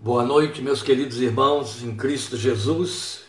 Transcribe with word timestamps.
Boa 0.00 0.22
noite, 0.22 0.62
meus 0.62 0.80
queridos 0.80 1.20
irmãos 1.20 1.82
em 1.82 1.96
Cristo 1.96 2.36
Jesus, 2.36 3.22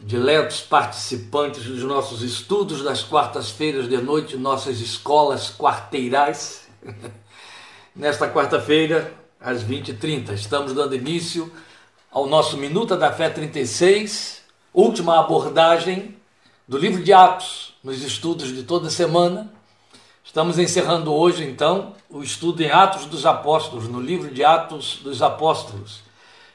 diletos 0.00 0.62
participantes 0.62 1.62
dos 1.62 1.82
nossos 1.82 2.22
estudos 2.22 2.82
das 2.82 3.02
quartas-feiras 3.02 3.86
de 3.86 3.98
noite, 3.98 4.34
nossas 4.38 4.80
escolas 4.80 5.50
quarteirais. 5.50 6.66
Nesta 7.94 8.26
quarta-feira, 8.30 9.12
às 9.38 9.62
20h30, 9.62 10.32
estamos 10.32 10.72
dando 10.72 10.96
início 10.96 11.52
ao 12.10 12.26
nosso 12.26 12.56
Minuta 12.56 12.96
da 12.96 13.12
Fé 13.12 13.28
36, 13.28 14.40
última 14.72 15.20
abordagem 15.20 16.16
do 16.66 16.78
livro 16.78 17.04
de 17.04 17.12
Atos, 17.12 17.74
nos 17.84 18.02
estudos 18.02 18.48
de 18.54 18.62
toda 18.62 18.88
semana. 18.88 19.52
Estamos 20.26 20.58
encerrando 20.58 21.12
hoje, 21.12 21.44
então, 21.44 21.92
o 22.08 22.22
estudo 22.22 22.62
em 22.62 22.70
Atos 22.70 23.04
dos 23.04 23.26
Apóstolos, 23.26 23.86
no 23.86 24.00
livro 24.00 24.32
de 24.32 24.42
Atos 24.42 24.98
dos 25.04 25.20
Apóstolos. 25.20 26.00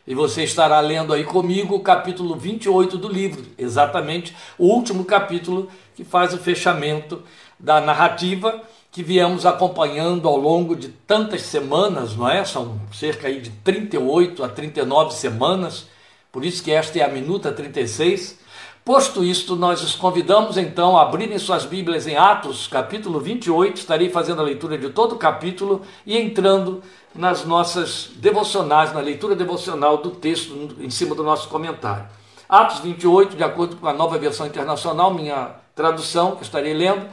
E 0.08 0.16
você 0.16 0.44
estará 0.44 0.80
lendo 0.80 1.14
aí 1.14 1.24
comigo 1.24 1.76
o 1.76 1.80
capítulo 1.80 2.36
28 2.36 2.98
do 2.98 3.08
livro, 3.08 3.46
exatamente 3.60 4.36
o 4.58 4.66
último 4.66 5.06
capítulo 5.06 5.70
que 5.96 6.04
faz 6.04 6.34
o 6.34 6.40
fechamento 6.40 7.22
da 7.60 7.80
narrativa 7.80 8.60
que 8.92 9.04
viemos 9.04 9.46
acompanhando 9.46 10.28
ao 10.28 10.36
longo 10.36 10.76
de 10.76 10.88
tantas 10.88 11.44
semanas, 11.44 12.16
não 12.16 12.28
é? 12.28 12.44
São 12.44 12.82
cerca 12.92 13.28
aí 13.28 13.40
de 13.40 13.52
38 13.52 14.44
a 14.44 14.50
39 14.50 15.14
semanas, 15.14 15.86
por 16.32 16.44
isso 16.44 16.64
que 16.64 16.72
esta 16.72 16.98
é 16.98 17.04
a 17.04 17.08
minuta 17.08 17.52
36 17.52 18.40
Posto 18.84 19.24
isto, 19.24 19.56
nós 19.56 19.84
os 19.84 19.94
convidamos 19.94 20.58
então 20.58 20.98
a 20.98 21.04
abrirem 21.04 21.38
suas 21.38 21.66
Bíblias 21.66 22.08
em 22.08 22.16
Atos, 22.16 22.66
capítulo 22.66 23.20
28. 23.20 23.78
Estarei 23.78 24.10
fazendo 24.10 24.42
a 24.42 24.46
leitura 24.46 24.78
de 24.78 24.90
todo 24.90 25.14
o 25.14 25.18
capítulo 25.18 25.82
e 26.06 26.18
entrando 26.18 26.82
nas 27.14 27.46
nossas 27.46 28.10
devocionais, 28.16 28.94
na 28.94 29.00
leitura 29.00 29.36
devocional 29.36 29.98
do 29.98 30.12
texto 30.12 30.76
em 30.80 30.90
cima 30.90 31.14
do 31.14 31.24
nosso 31.24 31.50
comentário. 31.50 32.06
Atos 32.48 32.80
28, 32.80 33.36
de 33.36 33.44
acordo 33.44 33.76
com 33.76 33.88
a 33.88 33.94
nova 33.94 34.18
versão 34.18 34.48
internacional, 34.48 35.14
minha 35.14 35.52
tradução, 35.76 36.36
que 36.36 36.44
estarei 36.44 36.74
lendo, 36.74 37.06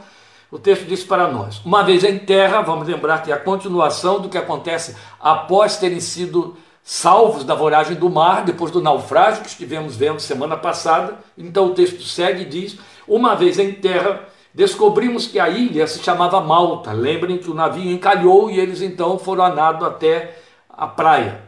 o 0.49 0.57
texto 0.57 0.85
diz 0.85 1.03
para 1.03 1.31
nós: 1.31 1.61
Uma 1.63 1.83
vez 1.83 2.03
em 2.03 2.17
terra, 2.17 2.61
vamos 2.61 2.87
lembrar 2.87 3.21
que 3.21 3.31
é 3.31 3.35
a 3.35 3.39
continuação 3.39 4.19
do 4.19 4.29
que 4.29 4.37
acontece 4.37 4.95
após 5.19 5.77
terem 5.77 5.99
sido 5.99 6.57
salvos 6.89 7.43
da 7.43 7.53
voragem 7.53 7.97
do 7.97 8.09
mar, 8.09 8.45
depois 8.45 8.71
do 8.71 8.81
naufrágio 8.81 9.41
que 9.41 9.49
estivemos 9.49 9.97
vendo 9.97 10.21
semana 10.21 10.55
passada. 10.55 11.17
Então 11.37 11.65
o 11.65 11.73
texto 11.73 12.01
segue 12.01 12.43
e 12.43 12.45
diz: 12.45 12.77
Uma 13.05 13.35
vez 13.35 13.59
em 13.59 13.73
terra, 13.73 14.21
descobrimos 14.53 15.27
que 15.27 15.37
a 15.37 15.49
ilha 15.49 15.85
se 15.85 16.01
chamava 16.01 16.39
Malta. 16.39 16.93
Lembrem 16.93 17.39
que 17.39 17.51
o 17.51 17.53
navio 17.53 17.91
encalhou 17.91 18.49
e 18.49 18.57
eles 18.57 18.81
então 18.81 19.19
foram 19.19 19.43
a 19.43 19.49
nado 19.49 19.85
até 19.85 20.37
a 20.69 20.87
praia. 20.87 21.41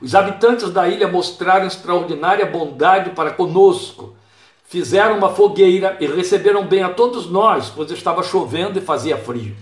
Os 0.00 0.12
habitantes 0.12 0.70
da 0.70 0.88
ilha 0.88 1.06
mostraram 1.06 1.68
extraordinária 1.68 2.44
bondade 2.44 3.10
para 3.10 3.30
conosco. 3.30 4.16
Fizeram 4.64 5.18
uma 5.18 5.28
fogueira 5.28 5.96
e 6.00 6.06
receberam 6.06 6.66
bem 6.66 6.82
a 6.82 6.88
todos 6.88 7.30
nós, 7.30 7.70
pois 7.70 7.92
estava 7.92 8.24
chovendo 8.24 8.76
e 8.76 8.82
fazia 8.82 9.16
frio. 9.16 9.54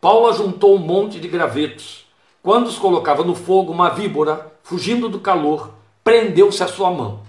Paulo 0.00 0.28
ajuntou 0.28 0.76
um 0.76 0.78
monte 0.78 1.18
de 1.18 1.26
gravetos 1.26 2.03
quando 2.44 2.66
os 2.66 2.76
colocava 2.76 3.24
no 3.24 3.34
fogo, 3.34 3.72
uma 3.72 3.88
víbora, 3.88 4.52
fugindo 4.62 5.08
do 5.08 5.18
calor, 5.18 5.70
prendeu-se 6.04 6.62
à 6.62 6.68
sua 6.68 6.90
mão. 6.90 7.20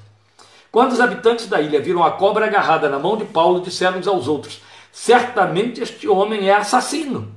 Quando 0.70 0.92
os 0.92 1.00
habitantes 1.00 1.48
da 1.48 1.62
ilha 1.62 1.80
viram 1.80 2.04
a 2.04 2.12
cobra 2.12 2.48
agarrada 2.48 2.90
na 2.90 3.00
mão 3.00 3.16
de 3.16 3.24
Paulo, 3.24 3.62
disseram 3.62 3.98
uns 3.98 4.10
aos 4.10 4.28
outros: 4.28 4.62
Certamente 4.92 5.80
este 5.80 6.06
homem 6.06 6.50
é 6.50 6.54
assassino, 6.54 7.32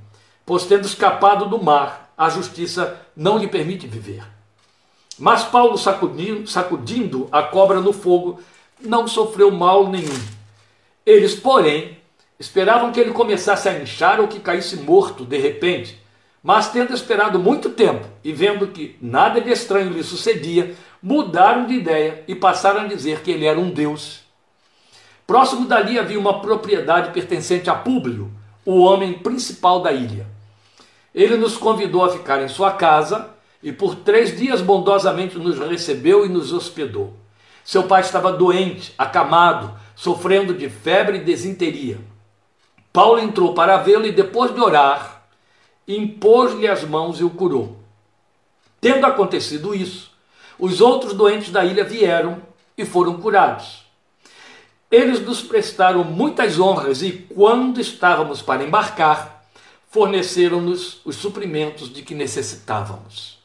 pois 0.44 0.64
tendo 0.64 0.86
escapado 0.86 1.46
do 1.46 1.62
mar, 1.62 2.12
a 2.18 2.28
justiça 2.28 3.00
não 3.16 3.38
lhe 3.38 3.46
permite 3.46 3.86
viver. 3.86 4.24
Mas 5.16 5.44
Paulo, 5.44 5.78
sacudindo, 5.78 6.48
sacudindo 6.48 7.28
a 7.30 7.44
cobra 7.44 7.80
no 7.80 7.92
fogo, 7.92 8.40
não 8.80 9.06
sofreu 9.06 9.52
mal 9.52 9.86
nenhum. 9.86 10.20
Eles, 11.06 11.36
porém, 11.36 11.96
esperavam 12.40 12.90
que 12.90 12.98
ele 12.98 13.12
começasse 13.12 13.68
a 13.68 13.80
inchar 13.80 14.18
ou 14.18 14.26
que 14.26 14.40
caísse 14.40 14.78
morto 14.78 15.24
de 15.24 15.38
repente. 15.38 16.07
Mas 16.42 16.70
tendo 16.70 16.94
esperado 16.94 17.38
muito 17.38 17.70
tempo 17.70 18.06
e 18.22 18.32
vendo 18.32 18.68
que 18.68 18.96
nada 19.00 19.40
de 19.40 19.50
estranho 19.50 19.90
lhe 19.90 20.02
sucedia, 20.02 20.74
mudaram 21.02 21.66
de 21.66 21.74
ideia 21.74 22.24
e 22.28 22.34
passaram 22.34 22.82
a 22.82 22.86
dizer 22.86 23.20
que 23.20 23.30
ele 23.30 23.46
era 23.46 23.58
um 23.58 23.70
deus. 23.70 24.20
Próximo 25.26 25.66
dali 25.66 25.98
havia 25.98 26.18
uma 26.18 26.40
propriedade 26.40 27.10
pertencente 27.10 27.68
a 27.68 27.74
Públio, 27.74 28.30
o 28.64 28.80
homem 28.80 29.14
principal 29.14 29.80
da 29.80 29.92
ilha. 29.92 30.26
Ele 31.14 31.36
nos 31.36 31.56
convidou 31.56 32.04
a 32.04 32.10
ficar 32.10 32.42
em 32.42 32.48
sua 32.48 32.72
casa 32.72 33.30
e 33.62 33.72
por 33.72 33.96
três 33.96 34.36
dias 34.36 34.62
bondosamente 34.62 35.38
nos 35.38 35.58
recebeu 35.58 36.24
e 36.24 36.28
nos 36.28 36.52
hospedou. 36.52 37.14
Seu 37.64 37.82
pai 37.82 38.00
estava 38.00 38.32
doente, 38.32 38.94
acamado, 38.96 39.72
sofrendo 39.94 40.54
de 40.54 40.70
febre 40.70 41.18
e 41.18 41.24
desinteria. 41.24 41.98
Paulo 42.92 43.18
entrou 43.18 43.52
para 43.52 43.76
vê-lo 43.76 44.06
e 44.06 44.12
depois 44.12 44.54
de 44.54 44.60
orar, 44.60 45.17
impôs-lhe 45.88 46.68
as 46.68 46.84
mãos 46.84 47.18
e 47.18 47.24
o 47.24 47.30
curou. 47.30 47.78
Tendo 48.80 49.06
acontecido 49.06 49.74
isso, 49.74 50.10
os 50.58 50.80
outros 50.80 51.14
doentes 51.14 51.50
da 51.50 51.64
ilha 51.64 51.82
vieram 51.82 52.42
e 52.76 52.84
foram 52.84 53.18
curados. 53.18 53.86
Eles 54.90 55.20
nos 55.20 55.42
prestaram 55.42 56.04
muitas 56.04 56.60
honras 56.60 57.02
e, 57.02 57.12
quando 57.12 57.80
estávamos 57.80 58.42
para 58.42 58.64
embarcar, 58.64 59.44
forneceram-nos 59.90 61.00
os 61.04 61.16
suprimentos 61.16 61.92
de 61.92 62.02
que 62.02 62.14
necessitávamos. 62.14 63.38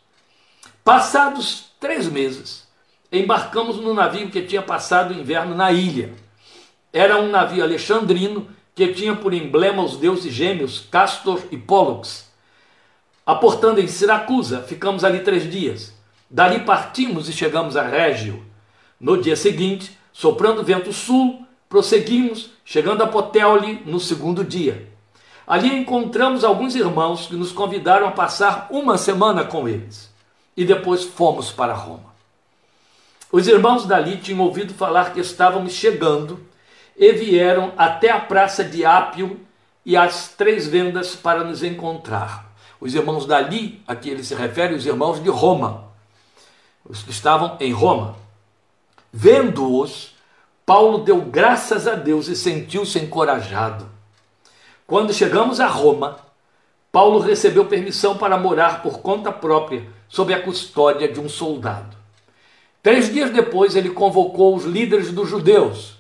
Passados 0.84 1.66
três 1.80 2.08
meses, 2.08 2.68
embarcamos 3.12 3.78
no 3.78 3.94
navio 3.94 4.30
que 4.30 4.42
tinha 4.42 4.62
passado 4.62 5.14
o 5.14 5.20
inverno 5.20 5.56
na 5.56 5.72
ilha. 5.72 6.14
Era 6.92 7.20
um 7.20 7.30
navio 7.30 7.64
alexandrino 7.64 8.48
que 8.76 8.94
tinha 8.94 9.16
por 9.16 9.34
emblema 9.34 9.84
os 9.84 9.98
deuses 9.98 10.34
gêmeos 10.34 10.80
Castor 10.92 11.42
e 11.52 11.58
Pollux 11.58 12.33
Aportando 13.26 13.80
em 13.80 13.88
Siracusa, 13.88 14.62
ficamos 14.62 15.04
ali 15.04 15.22
três 15.22 15.50
dias. 15.50 15.94
Dali 16.30 16.60
partimos 16.60 17.30
e 17.30 17.34
chegamos 17.34 17.78
a 17.78 17.84
Régio. 17.84 18.44
No 19.00 19.22
dia 19.22 19.36
seguinte, 19.36 19.98
soprando 20.12 20.64
vento 20.64 20.92
sul, 20.92 21.46
prosseguimos, 21.70 22.52
chegando 22.66 23.02
a 23.02 23.08
Potelli 23.08 23.82
no 23.86 24.00
segundo 24.00 24.44
dia. 24.44 24.90
Ali 25.48 25.74
encontramos 25.74 26.44
alguns 26.44 26.76
irmãos 26.76 27.28
que 27.28 27.36
nos 27.36 27.52
convidaram 27.52 28.08
a 28.08 28.12
passar 28.12 28.68
uma 28.70 28.98
semana 28.98 29.44
com 29.46 29.70
eles. 29.70 30.12
E 30.56 30.66
depois 30.66 31.04
fomos 31.04 31.52
para 31.52 31.74
Roma. 31.74 32.14
Os 33.32 33.48
irmãos 33.48 33.86
dali 33.86 34.18
tinham 34.18 34.42
ouvido 34.42 34.74
falar 34.74 35.14
que 35.14 35.20
estávamos 35.20 35.74
chegando 35.74 36.40
e 36.96 37.12
vieram 37.14 37.74
até 37.78 38.12
a 38.12 38.20
praça 38.20 38.64
de 38.64 38.86
Ápio 38.86 39.40
e 39.86 39.98
as 39.98 40.30
três 40.30 40.68
vendas 40.68 41.16
para 41.16 41.44
nos 41.44 41.64
encontrar. 41.64 42.53
Os 42.84 42.94
irmãos 42.94 43.26
dali, 43.26 43.82
a 43.88 43.96
que 43.96 44.10
ele 44.10 44.26
se 44.26 44.36
refere, 44.36 44.74
os 44.74 44.86
irmãos 44.86 45.24
de 45.24 45.30
Roma, 45.30 45.86
os 46.84 47.02
que 47.02 47.12
estavam 47.12 47.56
em 47.62 47.72
Roma. 47.72 48.18
Vendo-os, 49.10 50.14
Paulo 50.66 50.98
deu 50.98 51.22
graças 51.22 51.88
a 51.88 51.96
Deus 51.96 52.28
e 52.28 52.36
sentiu-se 52.36 53.00
encorajado. 53.00 53.90
Quando 54.86 55.14
chegamos 55.14 55.62
a 55.62 55.68
Roma, 55.68 56.18
Paulo 56.92 57.20
recebeu 57.20 57.64
permissão 57.64 58.18
para 58.18 58.38
morar 58.38 58.84
por 58.84 59.00
conta 59.00 59.32
própria, 59.32 59.88
sob 60.10 60.34
a 60.34 60.42
custódia 60.42 61.08
de 61.08 61.22
um 61.22 61.30
soldado. 61.30 61.96
Três 62.82 63.10
dias 63.10 63.30
depois, 63.30 63.78
ele 63.78 63.92
convocou 63.92 64.58
os 64.58 64.66
líderes 64.66 65.10
dos 65.10 65.30
judeus. 65.30 65.94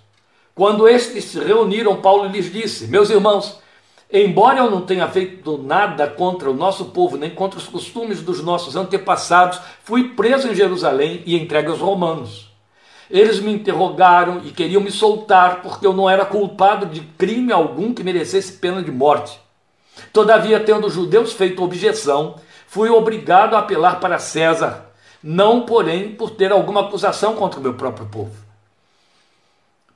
Quando 0.53 0.85
estes 0.85 1.23
se 1.23 1.39
reuniram, 1.39 2.01
Paulo 2.01 2.27
lhes 2.27 2.51
disse: 2.51 2.87
Meus 2.87 3.09
irmãos, 3.09 3.62
Embora 4.11 4.59
eu 4.59 4.69
não 4.69 4.81
tenha 4.81 5.07
feito 5.07 5.57
nada 5.57 6.07
contra 6.07 6.49
o 6.49 6.53
nosso 6.53 6.85
povo, 6.85 7.17
nem 7.17 7.31
contra 7.31 7.57
os 7.57 7.67
costumes 7.67 8.21
dos 8.21 8.43
nossos 8.43 8.75
antepassados, 8.75 9.59
fui 9.83 10.09
preso 10.09 10.47
em 10.47 10.55
Jerusalém 10.55 11.23
e 11.25 11.35
entregue 11.35 11.69
aos 11.69 11.79
romanos. 11.79 12.51
Eles 13.09 13.39
me 13.39 13.51
interrogaram 13.51 14.41
e 14.45 14.51
queriam 14.51 14.81
me 14.81 14.91
soltar 14.91 15.61
porque 15.61 15.85
eu 15.85 15.93
não 15.93 16.09
era 16.09 16.25
culpado 16.25 16.85
de 16.85 17.01
crime 17.01 17.51
algum 17.51 17.93
que 17.93 18.03
merecesse 18.03 18.53
pena 18.53 18.81
de 18.81 18.91
morte. 18.91 19.39
Todavia, 20.11 20.59
tendo 20.59 20.87
os 20.87 20.93
judeus 20.93 21.33
feito 21.33 21.63
objeção, 21.63 22.35
fui 22.67 22.89
obrigado 22.89 23.55
a 23.55 23.59
apelar 23.59 23.99
para 23.99 24.19
César, 24.19 24.85
não, 25.23 25.61
porém, 25.61 26.13
por 26.15 26.31
ter 26.31 26.51
alguma 26.51 26.81
acusação 26.81 27.35
contra 27.35 27.59
o 27.59 27.63
meu 27.63 27.75
próprio 27.75 28.05
povo. 28.07 28.35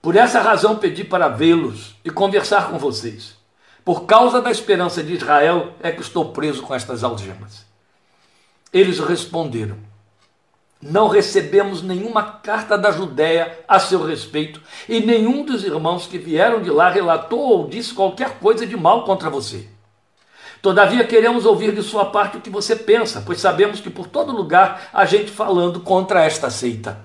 Por 0.01 0.15
essa 0.15 0.39
razão 0.39 0.77
pedi 0.77 1.03
para 1.03 1.27
vê-los 1.27 1.95
e 2.03 2.09
conversar 2.09 2.69
com 2.69 2.77
vocês. 2.77 3.36
Por 3.87 4.03
causa 4.03 4.41
da 4.41 4.51
esperança 4.51 5.01
de 5.01 5.13
Israel 5.13 5.71
é 5.81 5.93
que 5.93 6.01
estou 6.01 6.33
preso 6.33 6.61
com 6.61 6.75
estas 6.75 7.05
algemas. 7.05 7.65
Eles 8.73 8.99
responderam: 8.99 9.77
Não 10.81 11.07
recebemos 11.07 11.81
nenhuma 11.81 12.21
carta 12.21 12.77
da 12.77 12.91
Judéia 12.91 13.59
a 13.65 13.79
seu 13.79 14.05
respeito, 14.05 14.61
e 14.89 14.99
nenhum 14.99 15.45
dos 15.45 15.63
irmãos 15.63 16.05
que 16.05 16.17
vieram 16.17 16.61
de 16.61 16.69
lá 16.69 16.89
relatou 16.89 17.39
ou 17.39 17.69
disse 17.69 17.93
qualquer 17.93 18.39
coisa 18.39 18.67
de 18.67 18.75
mal 18.75 19.05
contra 19.05 19.29
você. 19.29 19.69
Todavia 20.61 21.07
queremos 21.07 21.45
ouvir 21.45 21.73
de 21.73 21.81
sua 21.81 22.07
parte 22.07 22.35
o 22.35 22.41
que 22.41 22.49
você 22.49 22.75
pensa, 22.75 23.23
pois 23.25 23.39
sabemos 23.39 23.79
que 23.79 23.89
por 23.89 24.05
todo 24.05 24.35
lugar 24.35 24.89
há 24.91 25.05
gente 25.05 25.31
falando 25.31 25.79
contra 25.79 26.25
esta 26.25 26.49
seita. 26.49 26.99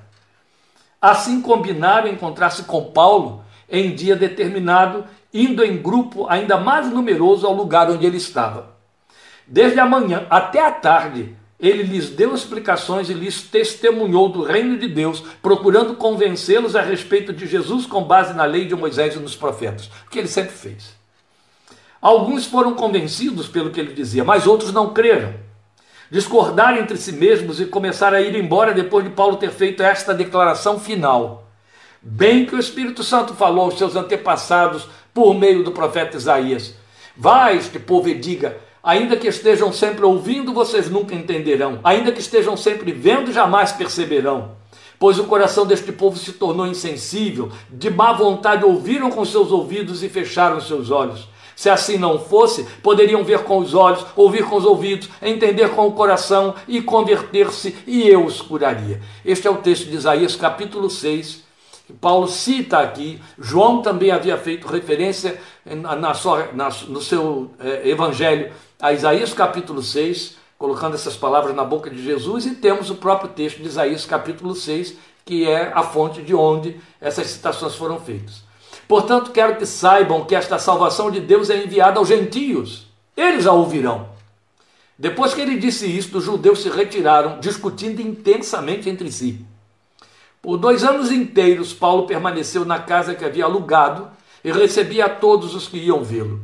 Assim 1.00 1.40
combinaram 1.40 2.08
encontrar-se 2.08 2.64
com 2.64 2.90
Paulo 2.90 3.44
em 3.72 3.94
dia 3.94 4.16
determinado, 4.16 5.04
indo 5.32 5.64
em 5.64 5.76
grupo 5.76 6.26
ainda 6.28 6.56
mais 6.56 6.90
numeroso 6.90 7.46
ao 7.46 7.54
lugar 7.54 7.90
onde 7.90 8.04
ele 8.04 8.16
estava. 8.16 8.72
Desde 9.46 9.80
a 9.80 9.86
manhã 9.86 10.26
até 10.30 10.64
a 10.64 10.70
tarde, 10.70 11.34
ele 11.58 11.84
lhes 11.84 12.10
deu 12.10 12.34
explicações 12.34 13.08
e 13.08 13.14
lhes 13.14 13.42
testemunhou 13.42 14.28
do 14.28 14.42
reino 14.42 14.76
de 14.76 14.88
Deus, 14.88 15.22
procurando 15.40 15.94
convencê-los 15.94 16.74
a 16.74 16.82
respeito 16.82 17.32
de 17.32 17.46
Jesus 17.46 17.86
com 17.86 18.02
base 18.02 18.34
na 18.34 18.44
lei 18.44 18.64
de 18.64 18.74
Moisés 18.74 19.14
e 19.14 19.20
nos 19.20 19.36
profetas, 19.36 19.86
o 20.06 20.10
que 20.10 20.18
ele 20.18 20.28
sempre 20.28 20.52
fez. 20.52 21.00
Alguns 22.00 22.46
foram 22.46 22.74
convencidos 22.74 23.46
pelo 23.46 23.70
que 23.70 23.78
ele 23.78 23.94
dizia, 23.94 24.24
mas 24.24 24.44
outros 24.44 24.72
não 24.72 24.92
creram. 24.92 25.34
Discordaram 26.10 26.78
entre 26.78 26.96
si 26.96 27.12
mesmos 27.12 27.60
e 27.60 27.64
começaram 27.64 28.18
a 28.18 28.20
ir 28.20 28.34
embora 28.34 28.74
depois 28.74 29.04
de 29.04 29.10
Paulo 29.10 29.36
ter 29.36 29.50
feito 29.50 29.84
esta 29.84 30.12
declaração 30.12 30.80
final. 30.80 31.48
Bem 32.02 32.44
que 32.44 32.56
o 32.56 32.58
Espírito 32.58 33.04
Santo 33.04 33.34
falou 33.34 33.66
aos 33.66 33.78
seus 33.78 33.94
antepassados 33.94 34.88
por 35.14 35.34
meio 35.34 35.62
do 35.62 35.72
profeta 35.72 36.16
Isaías: 36.16 36.74
Vai 37.16 37.56
este 37.56 37.78
povo 37.78 38.08
e 38.08 38.14
diga: 38.14 38.58
Ainda 38.82 39.16
que 39.16 39.28
estejam 39.28 39.72
sempre 39.72 40.04
ouvindo, 40.04 40.52
vocês 40.52 40.90
nunca 40.90 41.14
entenderão. 41.14 41.78
Ainda 41.84 42.10
que 42.10 42.20
estejam 42.20 42.56
sempre 42.56 42.90
vendo, 42.92 43.32
jamais 43.32 43.70
perceberão. 43.72 44.56
Pois 44.98 45.18
o 45.18 45.24
coração 45.24 45.66
deste 45.66 45.92
povo 45.92 46.16
se 46.16 46.32
tornou 46.32 46.66
insensível, 46.66 47.50
de 47.70 47.90
má 47.90 48.12
vontade 48.12 48.64
ouviram 48.64 49.10
com 49.10 49.24
seus 49.24 49.50
ouvidos 49.50 50.02
e 50.02 50.08
fecharam 50.08 50.60
seus 50.60 50.90
olhos. 50.90 51.28
Se 51.54 51.68
assim 51.68 51.96
não 51.96 52.18
fosse, 52.18 52.64
poderiam 52.82 53.22
ver 53.22 53.40
com 53.40 53.58
os 53.58 53.74
olhos, 53.74 54.04
ouvir 54.16 54.44
com 54.44 54.56
os 54.56 54.64
ouvidos, 54.64 55.08
entender 55.20 55.68
com 55.70 55.86
o 55.86 55.92
coração 55.92 56.54
e 56.66 56.80
converter-se, 56.80 57.76
e 57.86 58.08
eu 58.08 58.24
os 58.24 58.40
curaria. 58.40 59.00
Este 59.24 59.46
é 59.46 59.50
o 59.50 59.58
texto 59.58 59.86
de 59.86 59.96
Isaías, 59.96 60.34
capítulo 60.34 60.88
6, 60.88 61.34
que 61.34 61.42
Paulo 62.00 62.28
cita 62.28 62.78
aqui. 62.78 63.20
João 63.38 63.82
também 63.82 64.10
havia 64.10 64.36
feito 64.36 64.66
referência 64.66 65.40
na 65.64 66.14
sua, 66.14 66.48
na, 66.52 66.68
no 66.88 67.00
seu 67.00 67.50
eh, 67.60 67.88
evangelho 67.88 68.52
a 68.80 68.92
Isaías, 68.92 69.32
capítulo 69.32 69.82
6, 69.82 70.36
colocando 70.58 70.94
essas 70.94 71.16
palavras 71.16 71.54
na 71.54 71.64
boca 71.64 71.88
de 71.88 72.02
Jesus, 72.02 72.46
e 72.46 72.54
temos 72.56 72.90
o 72.90 72.96
próprio 72.96 73.30
texto 73.30 73.58
de 73.58 73.68
Isaías, 73.68 74.04
capítulo 74.04 74.54
6, 74.56 74.96
que 75.24 75.48
é 75.48 75.72
a 75.72 75.84
fonte 75.84 76.20
de 76.20 76.34
onde 76.34 76.80
essas 77.00 77.28
citações 77.28 77.76
foram 77.76 78.00
feitas. 78.00 78.42
Portanto, 78.88 79.30
quero 79.30 79.56
que 79.56 79.64
saibam 79.64 80.24
que 80.24 80.34
esta 80.34 80.58
salvação 80.58 81.10
de 81.10 81.20
Deus 81.20 81.48
é 81.48 81.62
enviada 81.62 81.98
aos 81.98 82.08
gentios. 82.08 82.88
Eles 83.16 83.46
a 83.46 83.52
ouvirão. 83.52 84.08
Depois 84.98 85.32
que 85.32 85.40
ele 85.40 85.58
disse 85.58 85.86
isto, 85.86 86.18
os 86.18 86.24
judeus 86.24 86.60
se 86.60 86.68
retiraram, 86.68 87.40
discutindo 87.40 88.00
intensamente 88.00 88.90
entre 88.90 89.10
si. 89.10 89.44
Por 90.42 90.58
dois 90.58 90.82
anos 90.82 91.12
inteiros, 91.12 91.72
Paulo 91.72 92.04
permaneceu 92.04 92.64
na 92.64 92.80
casa 92.80 93.14
que 93.14 93.24
havia 93.24 93.44
alugado 93.44 94.10
e 94.42 94.50
recebia 94.50 95.06
a 95.06 95.08
todos 95.08 95.54
os 95.54 95.68
que 95.68 95.78
iam 95.78 96.02
vê-lo. 96.02 96.40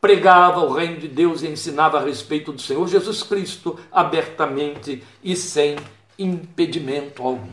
Pregava 0.00 0.64
o 0.64 0.72
reino 0.72 0.98
de 0.98 1.06
Deus 1.06 1.42
e 1.42 1.46
ensinava 1.46 1.98
a 1.98 2.04
respeito 2.04 2.52
do 2.52 2.60
Senhor 2.60 2.86
Jesus 2.88 3.22
Cristo 3.22 3.78
abertamente 3.92 5.04
e 5.22 5.36
sem 5.36 5.76
impedimento 6.18 7.22
algum. 7.22 7.52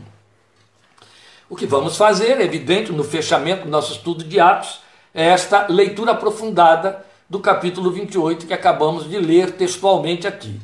O 1.48 1.54
que 1.54 1.66
vamos 1.66 1.96
fazer, 1.96 2.40
é 2.40 2.42
evidente, 2.42 2.90
no 2.90 3.04
fechamento 3.04 3.62
do 3.62 3.70
nosso 3.70 3.92
estudo 3.92 4.24
de 4.24 4.40
Atos, 4.40 4.80
é 5.14 5.26
esta 5.26 5.68
leitura 5.68 6.12
aprofundada 6.12 7.06
do 7.30 7.38
capítulo 7.38 7.92
28 7.92 8.46
que 8.46 8.52
acabamos 8.52 9.08
de 9.08 9.18
ler 9.20 9.52
textualmente 9.52 10.26
aqui. 10.26 10.60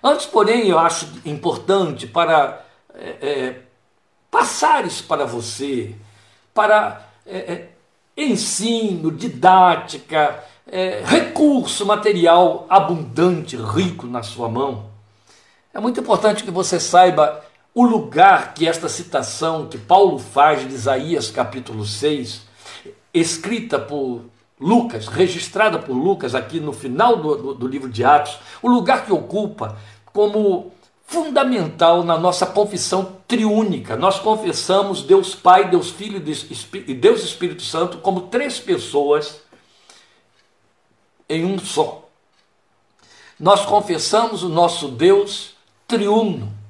Antes, 0.00 0.26
porém, 0.26 0.68
eu 0.68 0.78
acho 0.78 1.08
importante 1.24 2.06
para 2.06 2.64
é, 2.94 3.16
é, 3.20 3.60
passar 4.32 4.86
isso 4.86 5.04
para 5.04 5.26
você, 5.26 5.94
para 6.54 7.06
é, 7.26 7.36
é 7.36 7.68
ensino, 8.16 9.12
didática, 9.12 10.42
é, 10.66 11.02
recurso 11.04 11.84
material 11.84 12.66
abundante, 12.68 13.56
rico 13.56 14.06
na 14.06 14.22
sua 14.22 14.48
mão. 14.48 14.86
É 15.74 15.78
muito 15.78 16.00
importante 16.00 16.44
que 16.44 16.50
você 16.50 16.80
saiba 16.80 17.44
o 17.74 17.84
lugar 17.84 18.54
que 18.54 18.66
esta 18.66 18.88
citação 18.88 19.66
que 19.66 19.76
Paulo 19.76 20.18
faz 20.18 20.66
de 20.66 20.74
Isaías 20.74 21.30
capítulo 21.30 21.84
6, 21.84 22.42
escrita 23.12 23.78
por 23.78 24.22
Lucas, 24.58 25.08
registrada 25.08 25.78
por 25.78 25.92
Lucas 25.92 26.34
aqui 26.34 26.58
no 26.58 26.72
final 26.72 27.16
do, 27.16 27.36
do, 27.36 27.54
do 27.54 27.66
livro 27.66 27.90
de 27.90 28.02
Atos, 28.02 28.38
o 28.62 28.68
lugar 28.68 29.04
que 29.04 29.12
ocupa 29.12 29.76
como 30.06 30.72
fundamental 31.12 32.02
na 32.02 32.18
nossa 32.18 32.46
confissão 32.46 33.18
triúnica. 33.28 33.96
Nós 33.96 34.18
confessamos 34.18 35.02
Deus 35.02 35.34
Pai, 35.34 35.68
Deus 35.68 35.90
Filho 35.90 36.22
e 36.86 36.94
Deus 36.94 37.22
Espírito 37.22 37.62
Santo 37.62 37.98
como 37.98 38.22
três 38.22 38.58
pessoas 38.58 39.40
em 41.28 41.44
um 41.44 41.58
só. 41.58 42.08
Nós 43.38 43.64
confessamos 43.64 44.42
o 44.42 44.48
nosso 44.48 44.88
Deus 44.88 45.52
triuno 45.86 46.62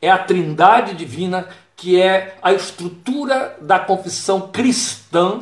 é 0.00 0.10
a 0.10 0.18
trindade 0.18 0.94
divina 0.94 1.48
que 1.74 2.00
é 2.00 2.38
a 2.40 2.52
estrutura 2.52 3.56
da 3.60 3.78
confissão 3.78 4.48
cristã, 4.48 5.40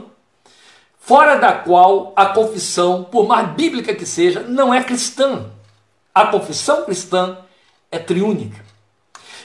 fora 0.99 1.37
da 1.37 1.53
qual 1.53 2.13
a 2.17 2.27
confissão, 2.27 3.05
por 3.05 3.27
mais 3.27 3.51
bíblica 3.51 3.95
que 3.95 4.05
seja, 4.05 4.41
não 4.41 4.75
é 4.75 4.83
cristã. 4.83 5.51
A 6.13 6.27
confissão 6.27 6.85
cristã 6.85 7.39
é 7.95 7.99
triúnica. 7.99 8.65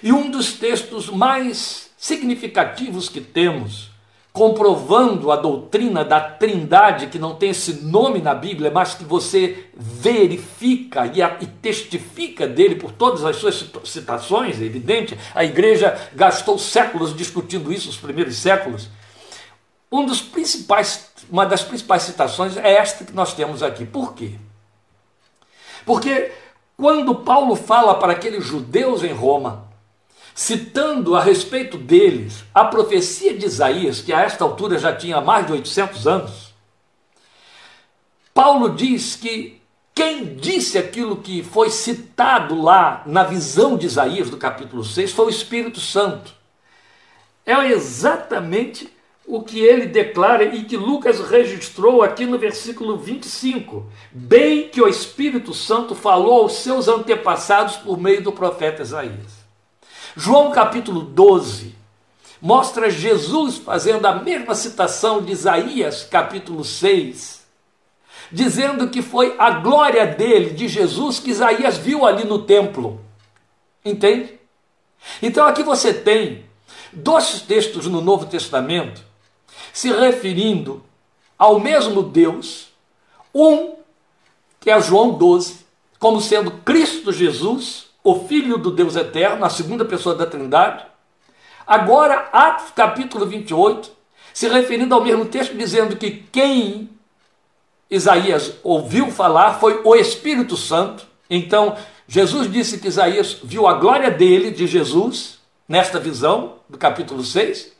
E 0.01 0.11
um 0.11 0.31
dos 0.31 0.53
textos 0.53 1.09
mais 1.09 1.89
significativos 1.97 3.09
que 3.09 3.21
temos 3.21 3.89
comprovando 4.31 5.31
a 5.31 5.35
doutrina 5.35 6.05
da 6.05 6.21
Trindade, 6.21 7.07
que 7.07 7.19
não 7.19 7.35
tem 7.35 7.49
esse 7.49 7.73
nome 7.83 8.19
na 8.21 8.33
Bíblia, 8.33 8.71
mas 8.71 8.93
que 8.93 9.03
você 9.03 9.65
verifica 9.75 11.05
e, 11.07 11.45
testifica 11.45 12.47
dele 12.47 12.75
por 12.75 12.91
todas 12.91 13.25
as 13.25 13.35
suas 13.35 13.65
citações, 13.83 14.61
é 14.61 14.65
evidente, 14.65 15.17
a 15.35 15.43
igreja 15.43 16.09
gastou 16.15 16.57
séculos 16.57 17.15
discutindo 17.15 17.73
isso, 17.73 17.89
os 17.89 17.97
primeiros 17.97 18.37
séculos. 18.37 18.87
Um 19.91 20.05
dos 20.05 20.21
principais, 20.21 21.11
uma 21.29 21.45
das 21.45 21.63
principais 21.63 22.03
citações 22.03 22.55
é 22.55 22.75
esta 22.75 23.03
que 23.03 23.13
nós 23.13 23.33
temos 23.33 23.61
aqui. 23.61 23.85
Por 23.85 24.13
quê? 24.13 24.35
Porque 25.85 26.31
quando 26.79 27.13
Paulo 27.13 27.57
fala 27.57 27.95
para 27.95 28.13
aqueles 28.13 28.45
judeus 28.45 29.03
em 29.03 29.11
Roma, 29.11 29.67
citando 30.33 31.13
a 31.13 31.21
respeito 31.21 31.77
deles 31.77 32.45
a 32.55 32.63
profecia 32.63 33.37
de 33.37 33.45
Isaías, 33.45 33.99
que 33.99 34.13
a 34.13 34.21
esta 34.21 34.45
altura 34.45 34.79
já 34.79 34.95
tinha 34.95 35.19
mais 35.19 35.45
de 35.45 35.51
800 35.51 36.07
anos, 36.07 36.53
Paulo 38.33 38.69
diz 38.69 39.17
que 39.17 39.61
quem 39.93 40.35
disse 40.35 40.77
aquilo 40.77 41.17
que 41.17 41.43
foi 41.43 41.69
citado 41.69 42.61
lá 42.61 43.03
na 43.05 43.25
visão 43.25 43.75
de 43.75 43.85
Isaías, 43.85 44.29
do 44.29 44.37
capítulo 44.37 44.81
6, 44.81 45.11
foi 45.11 45.25
o 45.25 45.29
Espírito 45.29 45.81
Santo. 45.81 46.33
É 47.45 47.57
exatamente 47.71 48.89
o 49.29 49.43
que 49.43 49.59
ele 49.59 49.85
declara 49.85 50.43
e 50.43 50.63
que 50.63 50.75
Lucas 50.75 51.19
registrou 51.19 52.01
aqui 52.01 52.25
no 52.25 52.39
versículo 52.39 52.97
25. 52.97 53.85
Bem 54.11 54.69
que 54.69 54.81
o 54.81 54.87
Espírito 54.87 55.53
Santo 55.53 55.93
falou 55.93 56.41
aos 56.41 56.53
seus 56.53 56.87
antepassados 56.87 57.77
por 57.77 57.99
meio 57.99 58.23
do 58.23 58.31
profeta 58.31 58.81
Isaías. 58.81 59.45
João 60.17 60.49
capítulo 60.49 61.01
12 61.01 61.75
mostra 62.41 62.89
Jesus 62.89 63.57
fazendo 63.57 64.07
a 64.07 64.15
mesma 64.15 64.55
citação 64.55 65.21
de 65.21 65.31
Isaías 65.31 66.03
capítulo 66.03 66.65
6, 66.65 67.45
dizendo 68.31 68.89
que 68.89 69.03
foi 69.03 69.35
a 69.37 69.51
glória 69.51 70.07
dele, 70.07 70.55
de 70.55 70.67
Jesus, 70.67 71.19
que 71.19 71.29
Isaías 71.29 71.77
viu 71.77 72.03
ali 72.03 72.23
no 72.23 72.39
templo. 72.39 72.99
Entende? 73.85 74.39
Então 75.21 75.45
aqui 75.45 75.61
você 75.61 75.93
tem 75.93 76.45
dois 76.91 77.41
textos 77.41 77.85
no 77.85 78.01
Novo 78.01 78.25
Testamento 78.25 79.07
se 79.73 79.91
referindo 79.91 80.83
ao 81.37 81.59
mesmo 81.59 82.03
Deus, 82.03 82.69
um 83.33 83.75
que 84.59 84.69
é 84.69 84.81
João 84.81 85.11
12, 85.11 85.65
como 85.97 86.19
sendo 86.19 86.51
Cristo 86.51 87.13
Jesus, 87.13 87.87
o 88.03 88.27
Filho 88.27 88.57
do 88.57 88.71
Deus 88.71 88.95
Eterno, 88.95 89.45
a 89.45 89.49
segunda 89.49 89.85
pessoa 89.85 90.15
da 90.15 90.25
Trindade. 90.25 90.85
Agora, 91.65 92.29
Atos 92.31 92.71
capítulo 92.75 93.25
28, 93.25 93.91
se 94.33 94.47
referindo 94.47 94.95
ao 94.95 95.03
mesmo 95.03 95.25
texto, 95.25 95.55
dizendo 95.55 95.95
que 95.95 96.11
quem 96.31 96.89
Isaías 97.89 98.53
ouviu 98.63 99.11
falar 99.11 99.59
foi 99.59 99.81
o 99.83 99.95
Espírito 99.95 100.55
Santo. 100.55 101.05
Então, 101.29 101.75
Jesus 102.07 102.51
disse 102.51 102.79
que 102.79 102.87
Isaías 102.87 103.37
viu 103.43 103.67
a 103.67 103.73
glória 103.73 104.09
dele, 104.09 104.51
de 104.51 104.65
Jesus, 104.67 105.39
nesta 105.67 105.99
visão 105.99 106.55
do 106.67 106.77
capítulo 106.77 107.23
6. 107.23 107.71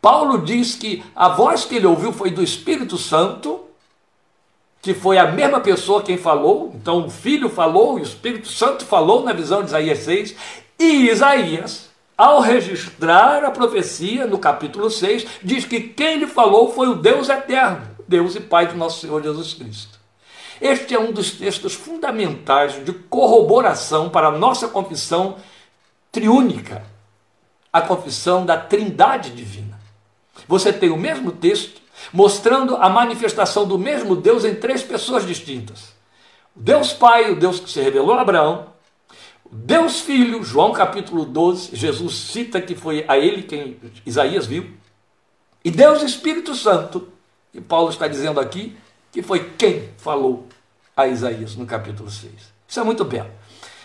Paulo 0.00 0.38
diz 0.38 0.74
que 0.74 1.02
a 1.14 1.28
voz 1.28 1.64
que 1.64 1.76
ele 1.76 1.86
ouviu 1.86 2.12
foi 2.12 2.30
do 2.30 2.42
Espírito 2.42 2.96
Santo. 2.96 3.60
que 4.82 4.94
foi 4.94 5.18
a 5.18 5.30
mesma 5.30 5.60
pessoa 5.60 6.02
quem 6.02 6.16
falou, 6.16 6.72
então 6.74 7.04
o 7.04 7.10
Filho 7.10 7.50
falou 7.50 7.98
e 7.98 8.00
o 8.00 8.04
Espírito 8.04 8.48
Santo 8.48 8.82
falou 8.82 9.22
na 9.22 9.34
visão 9.34 9.60
de 9.60 9.68
Isaías 9.68 9.98
6, 9.98 10.34
e 10.78 11.10
Isaías, 11.10 11.90
ao 12.16 12.40
registrar 12.40 13.44
a 13.44 13.50
profecia 13.50 14.26
no 14.26 14.38
capítulo 14.38 14.90
6, 14.90 15.26
diz 15.42 15.66
que 15.66 15.80
quem 15.80 16.16
lhe 16.16 16.26
falou 16.26 16.72
foi 16.72 16.88
o 16.88 16.94
Deus 16.94 17.28
eterno, 17.28 17.86
Deus 18.08 18.34
e 18.36 18.40
Pai 18.40 18.68
de 18.68 18.74
nosso 18.74 19.00
Senhor 19.00 19.22
Jesus 19.22 19.52
Cristo. 19.52 20.00
Este 20.58 20.94
é 20.94 20.98
um 20.98 21.12
dos 21.12 21.32
textos 21.32 21.74
fundamentais 21.74 22.82
de 22.82 22.92
corroboração 22.94 24.08
para 24.08 24.28
a 24.28 24.38
nossa 24.38 24.66
confissão 24.66 25.36
triúnica, 26.10 26.84
a 27.70 27.82
confissão 27.82 28.46
da 28.46 28.56
Trindade 28.56 29.30
divina. 29.30 29.69
Você 30.50 30.72
tem 30.72 30.90
o 30.90 30.96
mesmo 30.96 31.30
texto 31.30 31.80
mostrando 32.12 32.74
a 32.74 32.88
manifestação 32.88 33.68
do 33.68 33.78
mesmo 33.78 34.16
Deus 34.16 34.44
em 34.44 34.52
três 34.52 34.82
pessoas 34.82 35.24
distintas. 35.24 35.92
Deus 36.56 36.92
Pai, 36.92 37.30
o 37.30 37.38
Deus 37.38 37.60
que 37.60 37.70
se 37.70 37.80
revelou 37.80 38.14
a 38.14 38.22
Abraão, 38.22 38.66
Deus 39.48 40.00
Filho, 40.00 40.42
João 40.42 40.72
capítulo 40.72 41.24
12, 41.24 41.76
Jesus 41.76 42.14
cita 42.16 42.60
que 42.60 42.74
foi 42.74 43.04
a 43.06 43.16
ele 43.16 43.44
quem 43.44 43.78
Isaías 44.04 44.44
viu, 44.44 44.68
e 45.64 45.70
Deus 45.70 46.02
Espírito 46.02 46.52
Santo, 46.56 47.06
e 47.54 47.60
Paulo 47.60 47.90
está 47.90 48.08
dizendo 48.08 48.40
aqui 48.40 48.76
que 49.12 49.22
foi 49.22 49.52
quem 49.56 49.90
falou 49.98 50.48
a 50.96 51.06
Isaías 51.06 51.54
no 51.54 51.64
capítulo 51.64 52.10
6. 52.10 52.32
Isso 52.66 52.80
é 52.80 52.82
muito 52.82 53.04
belo. 53.04 53.30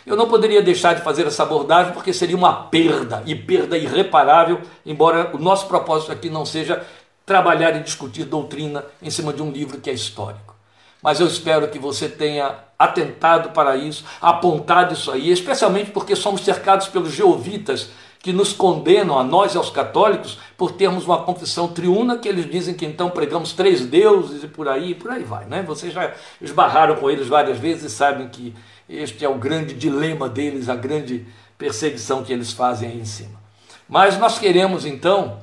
Eu 0.05 0.15
não 0.15 0.27
poderia 0.27 0.61
deixar 0.61 0.93
de 0.93 1.01
fazer 1.01 1.25
essa 1.25 1.43
abordagem 1.43 1.91
porque 1.91 2.13
seria 2.13 2.37
uma 2.37 2.53
perda, 2.53 3.23
e 3.25 3.33
perda 3.33 3.77
irreparável, 3.77 4.61
embora 4.85 5.31
o 5.33 5.39
nosso 5.39 5.67
propósito 5.67 6.11
aqui 6.11 6.29
não 6.29 6.45
seja 6.45 6.85
trabalhar 7.25 7.75
e 7.75 7.81
discutir 7.81 8.23
doutrina 8.25 8.85
em 9.01 9.09
cima 9.09 9.33
de 9.33 9.41
um 9.41 9.49
livro 9.49 9.79
que 9.79 9.89
é 9.89 9.93
histórico. 9.93 10.55
Mas 11.01 11.19
eu 11.19 11.27
espero 11.27 11.67
que 11.69 11.79
você 11.79 12.07
tenha 12.07 12.55
atentado 12.77 13.49
para 13.49 13.75
isso, 13.75 14.05
apontado 14.21 14.93
isso 14.93 15.11
aí, 15.11 15.31
especialmente 15.31 15.91
porque 15.91 16.15
somos 16.15 16.41
cercados 16.41 16.87
pelos 16.87 17.11
jeovitas 17.11 17.89
que 18.25 18.33
nos 18.33 18.53
condenam 18.53 19.19
a 19.19 19.23
nós 19.23 19.53
e 19.53 19.57
aos 19.57 19.69
católicos 19.69 20.39
por 20.57 20.71
termos 20.71 21.05
uma 21.05 21.21
confissão 21.21 21.67
triuna 21.67 22.17
que 22.17 22.27
eles 22.27 22.49
dizem 22.49 22.73
que 22.73 22.83
então 22.83 23.11
pregamos 23.11 23.53
três 23.53 23.85
deuses 23.85 24.43
e 24.43 24.47
por 24.47 24.67
aí, 24.67 24.95
por 24.95 25.11
aí 25.11 25.23
vai, 25.23 25.45
né? 25.45 25.61
Vocês 25.61 25.93
já 25.93 26.11
esbarraram 26.41 26.95
com 26.95 27.07
eles 27.07 27.27
várias 27.27 27.59
vezes 27.59 27.91
e 27.91 27.95
sabem 27.95 28.27
que 28.27 28.55
este 28.87 29.25
é 29.25 29.29
o 29.29 29.35
grande 29.35 29.73
dilema 29.73 30.29
deles, 30.29 30.69
a 30.69 30.75
grande 30.75 31.25
perseguição 31.57 32.23
que 32.23 32.31
eles 32.31 32.51
fazem 32.51 32.89
aí 32.89 32.99
em 32.99 33.05
cima. 33.05 33.39
Mas 33.87 34.17
nós 34.17 34.37
queremos 34.37 34.85
então 34.85 35.39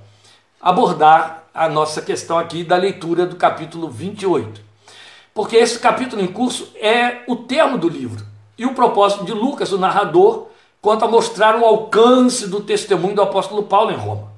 abordar 0.60 1.44
a 1.54 1.68
nossa 1.68 2.00
questão 2.00 2.38
aqui 2.38 2.64
da 2.64 2.76
leitura 2.76 3.26
do 3.26 3.36
capítulo 3.36 3.88
28. 3.88 4.60
Porque 5.34 5.56
esse 5.56 5.78
capítulo 5.78 6.22
em 6.22 6.26
curso 6.26 6.72
é 6.76 7.22
o 7.26 7.36
termo 7.36 7.78
do 7.78 7.88
livro 7.88 8.24
e 8.56 8.66
o 8.66 8.74
propósito 8.74 9.24
de 9.24 9.32
Lucas, 9.32 9.72
o 9.72 9.78
narrador, 9.78 10.48
quanto 10.80 11.04
a 11.04 11.08
mostrar 11.08 11.58
o 11.58 11.64
alcance 11.64 12.48
do 12.48 12.60
testemunho 12.60 13.14
do 13.14 13.22
apóstolo 13.22 13.62
Paulo 13.62 13.90
em 13.90 13.96
Roma. 13.96 14.32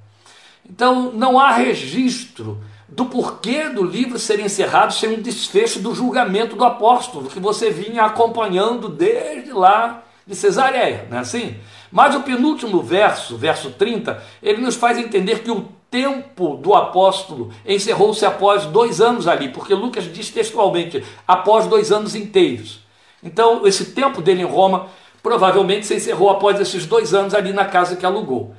Então, 0.68 1.12
não 1.12 1.38
há 1.38 1.50
registro 1.52 2.60
do 2.88 3.06
porquê 3.06 3.68
do 3.68 3.82
livro 3.82 4.18
ser 4.18 4.40
encerrado 4.40 4.92
sem 4.92 5.10
um 5.10 5.22
desfecho 5.22 5.80
do 5.80 5.94
julgamento 5.94 6.56
do 6.56 6.64
apóstolo, 6.64 7.28
que 7.28 7.40
você 7.40 7.70
vinha 7.70 8.04
acompanhando 8.04 8.88
desde 8.88 9.52
lá 9.52 10.02
de 10.26 10.34
Cesareia, 10.34 11.06
não 11.10 11.18
é 11.18 11.20
assim? 11.20 11.56
Mas 11.90 12.14
o 12.14 12.22
penúltimo 12.22 12.82
verso, 12.82 13.36
verso 13.36 13.70
30, 13.70 14.22
ele 14.42 14.60
nos 14.60 14.74
faz 14.74 14.98
entender 14.98 15.42
que 15.42 15.50
o 15.50 15.68
tempo 15.90 16.56
do 16.56 16.74
apóstolo 16.74 17.52
encerrou-se 17.64 18.24
após 18.26 18.64
dois 18.64 19.00
anos 19.00 19.28
ali, 19.28 19.48
porque 19.48 19.74
Lucas 19.74 20.12
diz 20.12 20.30
textualmente, 20.30 21.04
após 21.26 21.66
dois 21.66 21.92
anos 21.92 22.14
inteiros. 22.14 22.80
Então, 23.22 23.66
esse 23.66 23.92
tempo 23.92 24.20
dele 24.20 24.42
em 24.42 24.46
Roma 24.46 24.88
provavelmente 25.22 25.86
se 25.86 25.94
encerrou 25.94 26.30
após 26.30 26.60
esses 26.60 26.84
dois 26.84 27.14
anos 27.14 27.32
ali 27.32 27.52
na 27.52 27.64
casa 27.64 27.96
que 27.96 28.04
alugou. 28.04 28.54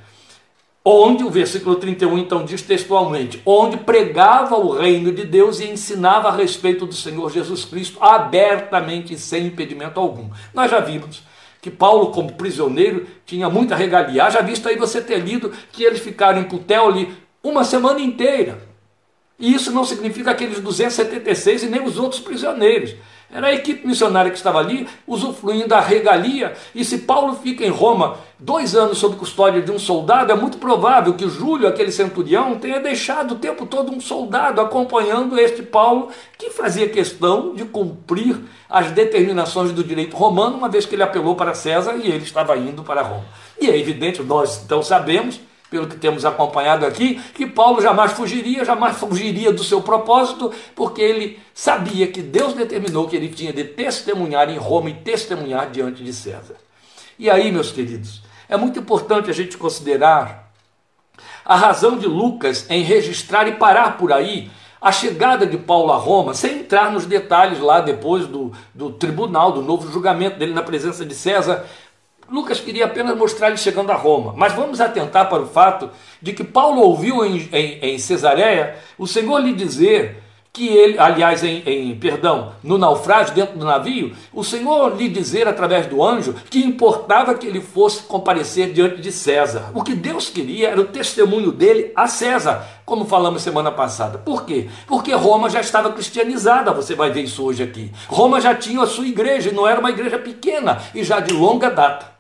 Onde, 0.88 1.24
o 1.24 1.32
versículo 1.32 1.78
31 1.78 2.20
então 2.20 2.46
diz 2.46 2.62
textualmente, 2.62 3.42
onde 3.44 3.76
pregava 3.76 4.56
o 4.56 4.72
reino 4.72 5.12
de 5.12 5.26
Deus 5.26 5.60
e 5.60 5.66
ensinava 5.66 6.28
a 6.30 6.36
respeito 6.36 6.86
do 6.86 6.94
Senhor 6.94 7.32
Jesus 7.32 7.66
Cristo 7.66 7.98
abertamente 8.00 9.12
e 9.12 9.18
sem 9.18 9.48
impedimento 9.48 10.00
algum. 10.00 10.30
Nós 10.54 10.70
já 10.70 10.80
vimos 10.80 11.24
que 11.60 11.72
Paulo, 11.72 12.12
como 12.12 12.34
prisioneiro, 12.34 13.08
tinha 13.26 13.50
muita 13.50 13.76
regalia. 13.76 14.30
Já 14.30 14.42
visto 14.42 14.70
aí 14.70 14.78
você 14.78 15.02
ter 15.02 15.18
lido 15.18 15.52
que 15.72 15.84
eles 15.84 16.02
ficaram 16.02 16.40
em 16.40 16.44
Puteoli 16.44 17.12
uma 17.44 17.64
semana 17.64 18.00
inteira. 18.00 18.62
E 19.40 19.56
isso 19.56 19.72
não 19.72 19.84
significa 19.84 20.30
aqueles 20.30 20.60
276 20.60 21.64
e 21.64 21.66
nem 21.68 21.82
os 21.82 21.98
outros 21.98 22.22
prisioneiros. 22.22 22.94
Era 23.32 23.48
a 23.48 23.54
equipe 23.54 23.86
missionária 23.86 24.32
que 24.32 24.38
estava 24.38 24.60
ali, 24.60 24.88
usufruindo 25.08 25.68
da 25.68 25.80
regalia. 25.80 26.54
E 26.74 26.86
se 26.86 27.00
Paulo 27.00 27.36
fica 27.36 27.66
em 27.66 27.70
Roma 27.70 28.18
dois 28.40 28.76
anos 28.76 28.98
sob 28.98 29.16
custódia 29.16 29.62
de 29.62 29.72
um 29.72 29.80
soldado, 29.80 30.32
é 30.32 30.36
muito 30.36 30.58
provável 30.58 31.14
que 31.14 31.28
Júlio, 31.28 31.68
aquele 31.68 31.92
centurião, 31.92 32.58
tenha 32.60 32.80
deixado 32.80 33.34
o 33.34 33.38
tempo 33.38 33.66
todo 33.66 33.92
um 33.92 34.00
soldado 34.00 34.62
acompanhando 34.62 35.40
este 35.40 35.64
Paulo, 35.64 36.10
que 36.38 36.50
fazia 36.50 36.88
questão 36.88 37.56
de 37.56 37.66
cumprir 37.66 38.38
as 38.70 38.92
determinações 38.92 39.72
do 39.72 39.84
direito 39.84 40.16
romano, 40.16 40.58
uma 40.58 40.70
vez 40.70 40.86
que 40.86 40.96
ele 40.96 41.04
apelou 41.04 41.36
para 41.36 41.54
César 41.54 41.96
e 41.96 42.08
ele 42.08 42.24
estava 42.24 42.56
indo 42.58 42.84
para 42.84 43.02
Roma. 43.02 43.26
E 43.60 43.70
é 43.70 43.78
evidente, 43.78 44.22
nós 44.22 44.62
então 44.64 44.84
sabemos 44.84 45.40
pelo 45.70 45.88
que 45.88 45.98
temos 45.98 46.26
acompanhado 46.26 46.86
aqui, 46.86 47.22
que 47.34 47.46
Paulo 47.46 47.82
jamais 47.82 48.12
fugiria, 48.12 48.64
jamais 48.64 48.98
fugiria 48.98 49.52
do 49.52 49.64
seu 49.64 49.82
propósito, 49.82 50.52
porque 50.76 51.02
ele 51.02 51.40
sabia 51.54 52.08
que 52.08 52.22
Deus 52.22 52.54
determinou 52.54 53.08
que 53.08 53.16
ele 53.16 53.30
tinha 53.30 53.52
de 53.52 53.64
testemunhar 53.64 54.50
em 54.50 54.58
Roma 54.58 54.90
e 54.90 54.94
testemunhar 54.94 55.70
diante 55.70 56.04
de 56.04 56.14
César. 56.14 56.56
E 57.18 57.30
aí, 57.30 57.52
meus 57.52 57.72
queridos, 57.72 58.22
é 58.48 58.58
muito 58.58 58.80
importante 58.80 59.30
a 59.30 59.34
gente 59.34 59.58
considerar 59.58 60.52
a 61.44 61.56
razão 61.56 61.98
de 61.98 62.08
Lucas 62.08 62.66
em 62.70 62.84
registrar 62.84 63.48
e 63.48 63.54
parar 63.54 63.98
por 63.98 64.12
aí 64.12 64.50
a 64.82 64.92
chegada 64.92 65.48
de 65.48 65.58
Paulo 65.58 65.92
a 65.92 65.98
Roma, 65.98 66.34
sem 66.36 66.60
entrar 66.60 66.92
nos 66.92 67.06
detalhes 67.06 67.60
lá 67.60 67.82
depois 67.82 68.28
do, 68.28 68.52
do 68.74 68.92
tribunal, 68.92 69.52
do 69.52 69.62
novo 69.62 69.92
julgamento 69.92 70.38
dele 70.38 70.54
na 70.54 70.62
presença 70.62 71.04
de 71.04 71.16
César, 71.16 71.66
Lucas 72.30 72.60
queria 72.60 72.86
apenas 72.86 73.16
mostrar 73.18 73.50
ele 73.50 73.58
chegando 73.58 73.92
a 73.92 73.96
Roma, 73.96 74.34
mas 74.36 74.54
vamos 74.54 74.82
atentar 74.82 75.30
para 75.30 75.44
o 75.44 75.48
fato 75.48 75.90
de 76.22 76.34
que 76.34 76.44
Paulo 76.44 76.82
ouviu 76.82 77.24
em, 77.24 77.48
em, 77.52 77.80
em 77.82 77.98
Cesareia 78.00 78.76
o 78.98 79.06
Senhor 79.06 79.38
lhe 79.40 79.54
dizer 79.54 80.24
que 80.56 80.70
ele, 80.70 80.98
aliás, 80.98 81.44
em, 81.44 81.62
em, 81.66 81.96
perdão, 82.00 82.54
no 82.64 82.78
naufrágio 82.78 83.36
dentro 83.36 83.60
do 83.60 83.66
navio, 83.66 84.16
o 84.32 84.42
Senhor 84.42 84.96
lhe 84.96 85.10
dizer 85.10 85.50
através 85.50 85.86
do 85.86 86.02
anjo 86.02 86.34
que 86.50 86.64
importava 86.64 87.36
que 87.36 87.46
ele 87.46 87.60
fosse 87.60 88.04
comparecer 88.04 88.72
diante 88.72 89.02
de 89.02 89.12
César. 89.12 89.72
O 89.74 89.84
que 89.84 89.94
Deus 89.94 90.30
queria 90.30 90.70
era 90.70 90.80
o 90.80 90.86
testemunho 90.86 91.52
dele 91.52 91.92
a 91.94 92.08
César, 92.08 92.66
como 92.86 93.04
falamos 93.04 93.42
semana 93.42 93.70
passada. 93.70 94.18
Por 94.18 94.46
quê? 94.46 94.70
Porque 94.88 95.14
Roma 95.14 95.50
já 95.50 95.60
estava 95.60 95.92
cristianizada, 95.92 96.72
você 96.72 96.96
vai 96.96 97.12
ver 97.12 97.24
isso 97.24 97.44
hoje 97.44 97.62
aqui. 97.62 97.92
Roma 98.08 98.40
já 98.40 98.56
tinha 98.56 98.82
a 98.82 98.88
sua 98.88 99.06
igreja, 99.06 99.50
e 99.50 99.54
não 99.54 99.68
era 99.68 99.82
uma 99.82 99.90
igreja 99.90 100.18
pequena, 100.18 100.82
e 100.96 101.04
já 101.04 101.20
de 101.20 101.34
longa 101.34 101.70
data. 101.70 102.15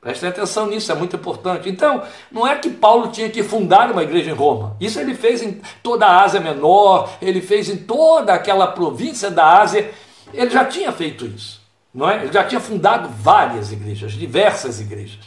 Prestem 0.00 0.30
atenção 0.30 0.66
nisso, 0.66 0.90
é 0.90 0.94
muito 0.94 1.16
importante. 1.16 1.68
Então, 1.68 2.02
não 2.32 2.46
é 2.46 2.56
que 2.56 2.70
Paulo 2.70 3.08
tinha 3.08 3.28
que 3.28 3.42
fundar 3.42 3.90
uma 3.90 4.02
igreja 4.02 4.30
em 4.30 4.34
Roma. 4.34 4.74
Isso 4.80 4.98
ele 4.98 5.14
fez 5.14 5.42
em 5.42 5.60
toda 5.82 6.06
a 6.06 6.22
Ásia 6.22 6.40
Menor, 6.40 7.10
ele 7.20 7.42
fez 7.42 7.68
em 7.68 7.76
toda 7.76 8.32
aquela 8.32 8.66
província 8.68 9.30
da 9.30 9.60
Ásia. 9.60 9.92
Ele 10.32 10.48
já 10.48 10.64
tinha 10.64 10.90
feito 10.90 11.26
isso, 11.26 11.60
não 11.92 12.08
é? 12.08 12.22
Ele 12.22 12.32
já 12.32 12.42
tinha 12.44 12.60
fundado 12.60 13.10
várias 13.10 13.72
igrejas, 13.72 14.12
diversas 14.12 14.80
igrejas. 14.80 15.24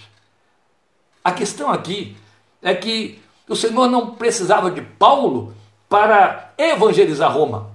A 1.23 1.31
questão 1.31 1.69
aqui 1.69 2.17
é 2.59 2.73
que 2.73 3.21
o 3.47 3.55
Senhor 3.55 3.87
não 3.87 4.15
precisava 4.15 4.71
de 4.71 4.81
Paulo 4.81 5.53
para 5.87 6.51
evangelizar 6.57 7.31
Roma. 7.31 7.69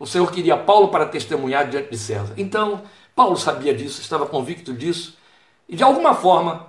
O 0.00 0.06
Senhor 0.06 0.28
queria 0.32 0.56
Paulo 0.56 0.88
para 0.88 1.06
testemunhar 1.06 1.68
diante 1.68 1.90
de 1.90 1.98
César. 1.98 2.34
Então, 2.36 2.82
Paulo 3.14 3.36
sabia 3.36 3.72
disso, 3.72 4.00
estava 4.00 4.26
convicto 4.26 4.74
disso 4.74 5.16
e 5.68 5.76
de 5.76 5.82
alguma 5.82 6.14
forma, 6.14 6.66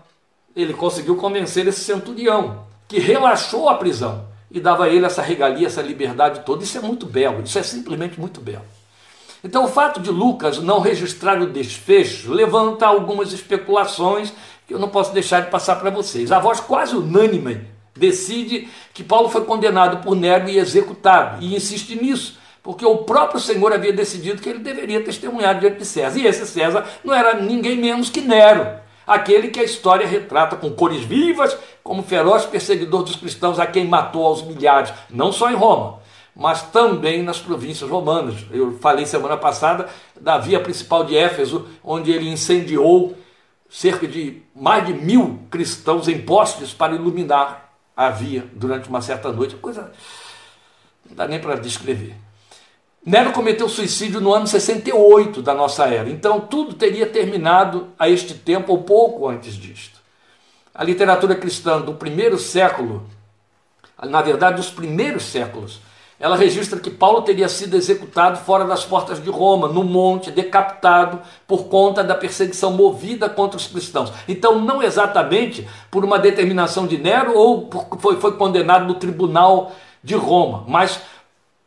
ele 0.55 0.73
conseguiu 0.73 1.15
convencer 1.15 1.67
esse 1.67 1.81
centurião, 1.81 2.65
que 2.87 2.99
relaxou 2.99 3.67
a 3.67 3.75
prisão 3.75 4.25
e 4.49 4.59
dava 4.59 4.85
a 4.85 4.89
ele 4.89 5.05
essa 5.05 5.21
regalia, 5.21 5.67
essa 5.67 5.81
liberdade 5.81 6.41
toda. 6.45 6.63
Isso 6.63 6.77
é 6.77 6.81
muito 6.81 7.05
belo, 7.05 7.43
isso 7.43 7.59
é 7.59 7.63
simplesmente 7.63 8.19
muito 8.19 8.39
belo. 8.39 8.63
Então, 9.43 9.65
o 9.65 9.67
fato 9.67 9.99
de 9.99 10.09
Lucas 10.09 10.59
não 10.59 10.79
registrar 10.79 11.39
o 11.41 11.47
desfecho 11.47 12.31
levanta 12.31 12.85
algumas 12.87 13.31
especulações 13.33 14.33
que 14.65 14.73
eu 14.73 14.79
não 14.79 14.89
posso 14.89 15.13
deixar 15.13 15.41
de 15.41 15.51
passar 15.51 15.75
para 15.75 15.89
vocês. 15.89 16.31
A 16.31 16.39
voz 16.39 16.59
quase 16.59 16.95
unânime 16.95 17.61
decide 17.95 18.67
que 18.93 19.03
Paulo 19.03 19.29
foi 19.29 19.45
condenado 19.45 19.97
por 19.97 20.15
Nero 20.15 20.49
e 20.49 20.57
executado, 20.57 21.43
e 21.43 21.55
insiste 21.55 21.95
nisso, 21.95 22.39
porque 22.63 22.85
o 22.85 22.97
próprio 22.99 23.39
Senhor 23.39 23.71
havia 23.71 23.93
decidido 23.93 24.41
que 24.41 24.49
ele 24.49 24.59
deveria 24.59 25.03
testemunhar 25.03 25.59
diante 25.59 25.77
de 25.77 25.85
César. 25.85 26.17
E 26.17 26.25
esse 26.25 26.47
César 26.47 26.83
não 27.03 27.13
era 27.13 27.35
ninguém 27.35 27.77
menos 27.77 28.09
que 28.09 28.21
Nero 28.21 28.84
aquele 29.05 29.49
que 29.49 29.59
a 29.59 29.63
história 29.63 30.07
retrata 30.07 30.55
com 30.55 30.71
cores 30.71 31.03
vivas 31.03 31.57
como 31.83 32.03
feroz 32.03 32.45
perseguidor 32.45 33.03
dos 33.03 33.15
cristãos 33.15 33.59
a 33.59 33.65
quem 33.67 33.87
matou 33.87 34.25
aos 34.25 34.41
milhares, 34.41 34.93
não 35.09 35.31
só 35.31 35.51
em 35.51 35.55
Roma, 35.55 35.99
mas 36.35 36.63
também 36.63 37.23
nas 37.23 37.39
províncias 37.39 37.89
romanas. 37.89 38.45
Eu 38.51 38.77
falei 38.79 39.05
semana 39.05 39.37
passada 39.37 39.87
da 40.19 40.37
via 40.37 40.59
principal 40.59 41.03
de 41.03 41.15
Éfeso, 41.15 41.67
onde 41.83 42.11
ele 42.11 42.29
incendiou 42.29 43.15
cerca 43.69 44.07
de 44.07 44.41
mais 44.55 44.85
de 44.85 44.93
mil 44.93 45.39
cristãos 45.49 46.07
em 46.07 46.21
postes 46.21 46.73
para 46.73 46.95
iluminar 46.95 47.71
a 47.95 48.09
via 48.09 48.45
durante 48.53 48.89
uma 48.89 49.01
certa 49.01 49.31
noite. 49.31 49.55
Coisa 49.55 49.91
não 51.07 51.15
dá 51.15 51.27
nem 51.27 51.39
para 51.39 51.55
descrever. 51.55 52.15
Nero 53.05 53.31
cometeu 53.33 53.69
suicídio 53.69 54.19
no 54.19 54.33
ano 54.33 54.47
68 54.47 55.39
da 55.43 55.53
nossa 55.53 55.85
era, 55.85 56.09
então 56.09 56.39
tudo 56.39 56.73
teria 56.73 57.05
terminado 57.05 57.89
a 57.99 58.09
este 58.09 58.33
tempo 58.33 58.71
ou 58.71 58.81
pouco 58.81 59.27
antes 59.27 59.53
disto. 59.53 59.99
A 60.73 60.83
literatura 60.83 61.35
cristã 61.35 61.79
do 61.79 61.93
primeiro 61.93 62.39
século, 62.39 63.05
na 64.01 64.23
verdade, 64.23 64.57
dos 64.57 64.71
primeiros 64.71 65.21
séculos, 65.23 65.79
ela 66.19 66.35
registra 66.35 66.79
que 66.79 66.89
Paulo 66.89 67.21
teria 67.21 67.47
sido 67.47 67.77
executado 67.77 68.39
fora 68.39 68.65
das 68.65 68.83
portas 68.83 69.21
de 69.21 69.29
Roma, 69.29 69.67
no 69.67 69.83
monte, 69.83 70.31
decapitado 70.31 71.21
por 71.45 71.65
conta 71.65 72.03
da 72.03 72.15
perseguição 72.15 72.71
movida 72.71 73.29
contra 73.29 73.57
os 73.57 73.67
cristãos. 73.67 74.11
Então, 74.27 74.59
não 74.59 74.81
exatamente 74.81 75.67
por 75.91 76.03
uma 76.03 76.17
determinação 76.17 76.87
de 76.87 76.97
Nero 76.97 77.37
ou 77.37 77.69
foi, 77.99 78.19
foi 78.19 78.35
condenado 78.35 78.85
no 78.85 78.95
tribunal 78.95 79.73
de 80.03 80.15
Roma, 80.15 80.63
mas 80.67 81.01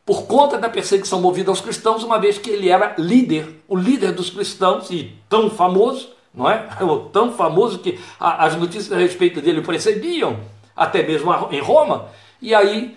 por 0.09 0.23
conta 0.23 0.57
da 0.57 0.71
perseguição 0.71 1.21
movida 1.21 1.51
aos 1.51 1.61
cristãos, 1.61 2.03
uma 2.03 2.19
vez 2.19 2.39
que 2.39 2.49
ele 2.49 2.71
era 2.71 2.95
líder, 2.97 3.61
o 3.69 3.77
líder 3.77 4.11
dos 4.13 4.31
cristãos 4.31 4.91
e 4.91 5.15
tão 5.29 5.51
famoso, 5.51 6.09
não 6.33 6.51
é? 6.51 6.67
Tão 7.13 7.35
famoso 7.35 7.79
que 7.81 8.01
as 8.19 8.57
notícias 8.57 8.91
a 8.91 8.97
respeito 8.97 9.43
dele 9.43 9.61
precediam 9.61 10.41
até 10.75 11.03
mesmo 11.03 11.31
em 11.51 11.61
Roma. 11.61 12.09
E 12.41 12.55
aí 12.55 12.97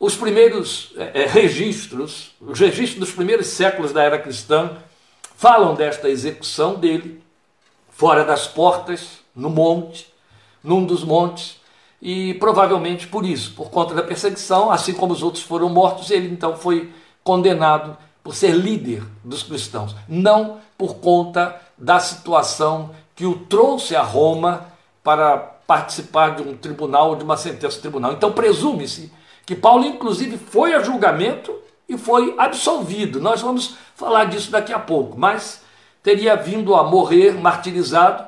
os 0.00 0.16
primeiros 0.16 0.94
é, 0.96 1.26
registros, 1.26 2.34
os 2.40 2.58
registros 2.58 2.98
dos 2.98 3.12
primeiros 3.12 3.48
séculos 3.48 3.92
da 3.92 4.02
era 4.02 4.18
cristã 4.18 4.70
falam 5.36 5.74
desta 5.74 6.08
execução 6.08 6.76
dele 6.76 7.22
fora 7.90 8.24
das 8.24 8.46
portas, 8.46 9.18
no 9.36 9.50
monte, 9.50 10.10
num 10.64 10.82
dos 10.82 11.04
montes, 11.04 11.60
e 12.04 12.34
provavelmente 12.34 13.06
por 13.06 13.24
isso, 13.24 13.52
por 13.54 13.70
conta 13.70 13.94
da 13.94 14.02
perseguição, 14.02 14.72
assim 14.72 14.92
como 14.92 15.12
os 15.12 15.22
outros 15.22 15.44
foram 15.44 15.68
mortos, 15.68 16.10
ele 16.10 16.26
então 16.26 16.56
foi 16.56 16.92
condenado 17.22 17.96
por 18.24 18.34
ser 18.34 18.56
líder 18.56 19.04
dos 19.22 19.44
cristãos, 19.44 19.94
não 20.08 20.58
por 20.76 20.96
conta 20.96 21.60
da 21.78 22.00
situação 22.00 22.90
que 23.14 23.24
o 23.24 23.38
trouxe 23.38 23.94
a 23.94 24.02
Roma 24.02 24.66
para 25.04 25.36
participar 25.38 26.34
de 26.34 26.42
um 26.42 26.56
tribunal, 26.56 27.14
de 27.14 27.22
uma 27.22 27.36
sentença 27.36 27.76
de 27.76 27.82
tribunal. 27.82 28.12
Então 28.12 28.32
presume-se 28.32 29.12
que 29.46 29.54
Paulo, 29.54 29.84
inclusive, 29.84 30.36
foi 30.36 30.74
a 30.74 30.82
julgamento 30.82 31.56
e 31.88 31.96
foi 31.96 32.34
absolvido. 32.36 33.20
Nós 33.20 33.40
vamos 33.40 33.76
falar 33.94 34.24
disso 34.24 34.50
daqui 34.50 34.72
a 34.72 34.78
pouco, 34.78 35.16
mas 35.16 35.62
teria 36.02 36.34
vindo 36.34 36.74
a 36.74 36.82
morrer 36.82 37.32
martirizado 37.32 38.24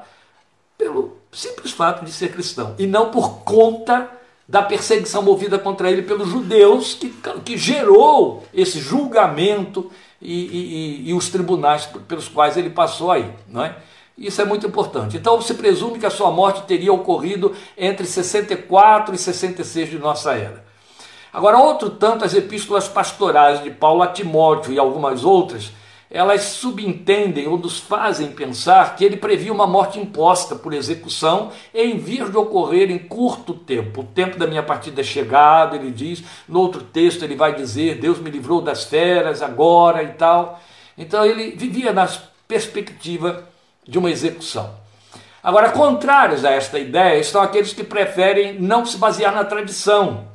pelo 0.79 1.14
simples 1.35 1.73
fato 1.73 2.05
de 2.05 2.13
ser 2.13 2.33
cristão, 2.33 2.75
e 2.79 2.87
não 2.87 3.11
por 3.11 3.41
conta 3.41 4.09
da 4.49 4.63
perseguição 4.63 5.23
movida 5.23 5.59
contra 5.59 5.91
ele 5.91 6.03
pelos 6.03 6.29
judeus, 6.29 6.95
que, 6.95 7.15
que 7.45 7.57
gerou 7.57 8.45
esse 8.53 8.79
julgamento 8.79 9.91
e, 10.21 10.35
e, 10.35 11.11
e, 11.11 11.15
os 11.15 11.29
tribunais 11.31 11.87
pelos 12.07 12.29
quais 12.29 12.57
ele 12.57 12.71
passou 12.71 13.11
aí. 13.11 13.31
Não 13.49 13.65
é? 13.65 13.77
Isso 14.17 14.41
é 14.41 14.45
muito 14.45 14.67
importante. 14.67 15.17
Então 15.17 15.41
se 15.41 15.55
presume 15.55 15.99
que 15.99 16.07
a 16.07 16.11
sua 16.11 16.31
morte 16.31 16.63
teria 16.63 16.93
ocorrido 16.93 17.55
entre 17.77 18.07
64 18.07 19.15
e 19.15 19.19
66 19.19 19.91
de 19.91 19.99
nossa 19.99 20.33
era. 20.35 20.65
Agora, 21.33 21.59
outro 21.59 21.91
tanto, 21.91 22.25
as 22.25 22.33
epístolas 22.33 22.87
pastorais 22.87 23.61
de 23.63 23.71
Paulo 23.71 24.03
a 24.03 24.07
Timóteo 24.07 24.73
e 24.73 24.79
algumas 24.79 25.25
outras 25.25 25.73
elas 26.11 26.43
subentendem 26.43 27.47
ou 27.47 27.59
nos 27.59 27.79
fazem 27.79 28.33
pensar 28.33 28.95
que 28.97 29.05
ele 29.05 29.17
previa 29.17 29.53
uma 29.53 29.67
morte 29.67 29.99
imposta 29.99 30.55
por 30.55 30.73
execução 30.73 31.51
em 31.75 31.99
vez 31.99 32.31
de 32.31 32.37
ocorrer 32.37 32.91
em 32.91 32.99
curto 32.99 33.55
tempo. 33.55 34.03
O 34.03 34.05
tempo 34.05 34.39
da 34.39 34.47
minha 34.47 34.63
partida 34.63 35.01
é 35.01 35.05
chegado, 35.05 35.77
ele 35.77 35.91
diz. 35.91 36.23
No 36.49 36.61
outro 36.61 36.83
texto 36.83 37.23
ele 37.23 37.35
vai 37.35 37.55
dizer: 37.55 37.99
Deus 37.99 38.19
me 38.19 38.31
livrou 38.31 38.61
das 38.61 38.85
feras 38.85 39.43
agora 39.43 40.03
e 40.03 40.09
tal. 40.09 40.61
Então 40.97 41.25
ele 41.25 41.57
vivia 41.57 41.93
na 41.93 42.09
perspectiva 42.47 43.49
de 43.87 43.99
uma 43.99 44.11
execução. 44.11 44.75
Agora, 45.43 45.71
contrários 45.71 46.45
a 46.45 46.51
esta 46.51 46.79
ideia 46.79 47.19
estão 47.19 47.43
aqueles 47.43 47.73
que 47.73 47.85
preferem 47.85 48.59
não 48.59 48.87
se 48.87 48.97
basear 48.97 49.35
na 49.35 49.45
tradição 49.45 50.34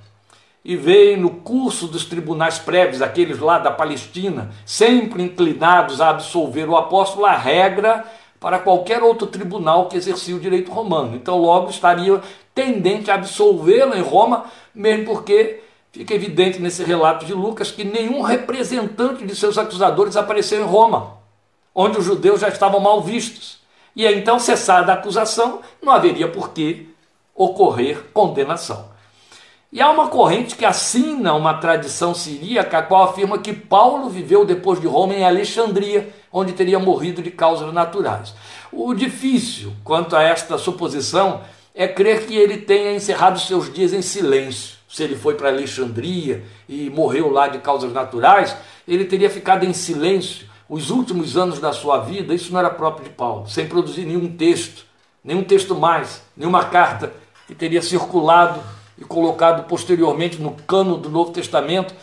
e 0.63 0.75
veem 0.75 1.17
no 1.17 1.29
curso 1.29 1.87
dos 1.87 2.05
tribunais 2.05 2.59
prévios, 2.59 3.01
aqueles 3.01 3.39
lá 3.39 3.59
da 3.59 3.71
Palestina, 3.71 4.51
sempre 4.65 5.23
inclinados 5.23 6.01
a 6.01 6.09
absolver 6.09 6.67
o 6.67 6.75
apóstolo, 6.75 7.25
a 7.25 7.35
regra 7.35 8.05
para 8.39 8.59
qualquer 8.59 9.01
outro 9.03 9.27
tribunal 9.27 9.87
que 9.87 9.97
exercia 9.97 10.35
o 10.35 10.39
direito 10.39 10.71
romano. 10.71 11.15
Então, 11.15 11.37
logo 11.37 11.69
estaria 11.69 12.21
tendente 12.53 13.09
a 13.11 13.15
absolvê-lo 13.15 13.95
em 13.95 14.01
Roma, 14.01 14.45
mesmo 14.73 15.05
porque 15.05 15.61
fica 15.91 16.13
evidente 16.13 16.59
nesse 16.59 16.83
relato 16.83 17.25
de 17.25 17.33
Lucas 17.33 17.71
que 17.71 17.83
nenhum 17.83 18.21
representante 18.21 19.25
de 19.25 19.35
seus 19.35 19.57
acusadores 19.57 20.15
apareceu 20.15 20.61
em 20.61 20.65
Roma, 20.65 21.17
onde 21.73 21.97
os 21.97 22.05
judeus 22.05 22.41
já 22.41 22.49
estavam 22.49 22.79
mal 22.79 23.01
vistos. 23.01 23.59
E 23.95 24.05
então, 24.05 24.39
cessada 24.39 24.91
a 24.91 24.95
acusação, 24.95 25.61
não 25.81 25.91
haveria 25.91 26.27
por 26.27 26.51
que 26.51 26.89
ocorrer 27.35 28.05
condenação. 28.13 28.89
E 29.71 29.79
há 29.79 29.91
uma 29.91 30.07
corrente 30.07 30.55
que 30.55 30.65
assina 30.65 31.35
uma 31.35 31.53
tradição 31.53 32.15
siríaca, 32.15 32.79
a 32.79 32.81
qual 32.81 33.03
afirma 33.03 33.37
que 33.37 33.53
Paulo 33.53 34.09
viveu 34.09 34.43
depois 34.43 34.81
de 34.81 34.87
Roma 34.87 35.13
em 35.13 35.23
Alexandria, 35.23 36.09
onde 36.33 36.53
teria 36.53 36.79
morrido 36.79 37.21
de 37.21 37.29
causas 37.29 37.71
naturais. 37.71 38.33
O 38.71 38.95
difícil 38.95 39.71
quanto 39.83 40.15
a 40.15 40.23
esta 40.23 40.57
suposição 40.57 41.41
é 41.75 41.87
crer 41.87 42.25
que 42.25 42.35
ele 42.35 42.57
tenha 42.57 42.95
encerrado 42.95 43.39
seus 43.39 43.71
dias 43.71 43.93
em 43.93 44.01
silêncio. 44.01 44.79
Se 44.89 45.03
ele 45.03 45.15
foi 45.15 45.35
para 45.35 45.49
Alexandria 45.49 46.43
e 46.67 46.89
morreu 46.89 47.29
lá 47.29 47.47
de 47.47 47.59
causas 47.59 47.93
naturais, 47.93 48.57
ele 48.87 49.05
teria 49.05 49.29
ficado 49.29 49.65
em 49.65 49.73
silêncio 49.73 50.47
os 50.67 50.89
últimos 50.89 51.37
anos 51.37 51.59
da 51.59 51.71
sua 51.71 51.99
vida. 51.99 52.33
Isso 52.33 52.51
não 52.51 52.59
era 52.59 52.71
próprio 52.71 53.03
de 53.03 53.11
Paulo, 53.11 53.47
sem 53.47 53.67
produzir 53.67 54.05
nenhum 54.05 54.35
texto, 54.35 54.83
nenhum 55.23 55.43
texto 55.43 55.75
mais, 55.75 56.23
nenhuma 56.35 56.65
carta 56.65 57.13
que 57.45 57.53
teria 57.53 57.83
circulado 57.83 58.59
e 58.99 59.05
colocado 59.05 59.63
posteriormente 59.67 60.41
no 60.41 60.51
cano 60.51 60.97
do 60.97 61.09
Novo 61.09 61.31
Testamento, 61.31 61.93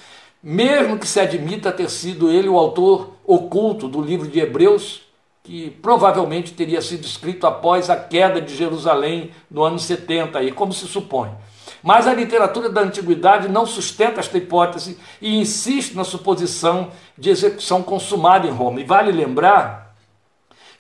mesmo 0.43 0.99
que 0.99 1.07
se 1.07 1.21
admita 1.21 1.71
ter 1.71 1.91
sido 1.91 2.31
ele 2.31 2.49
o 2.49 2.59
autor 2.59 3.15
oculto 3.25 3.89
do 3.89 4.01
livro 4.01 4.27
de 4.27 4.41
Hebreus, 4.41 5.03
que 5.43 5.71
provavelmente 5.71 6.53
teria 6.53 6.81
sido 6.81 7.05
escrito 7.05 7.47
após 7.47 7.89
a 7.91 7.97
queda 7.97 8.41
de 8.41 8.57
Jerusalém 8.57 9.31
no 9.51 9.63
ano 9.63 9.79
70, 9.79 10.39
aí, 10.39 10.51
como 10.51 10.73
se 10.73 10.87
supõe. 10.87 11.31
Mas 11.83 12.07
a 12.07 12.15
literatura 12.15 12.69
da 12.69 12.81
antiguidade 12.81 13.49
não 13.49 13.65
sustenta 13.65 14.19
esta 14.19 14.39
hipótese 14.39 14.99
e 15.21 15.39
insiste 15.39 15.95
na 15.95 16.03
suposição 16.03 16.91
de 17.17 17.31
execução 17.31 17.83
consumada 17.83 18.47
em 18.47 18.51
Roma. 18.51 18.81
E 18.81 18.85
vale 18.85 19.13
lembrar 19.13 19.95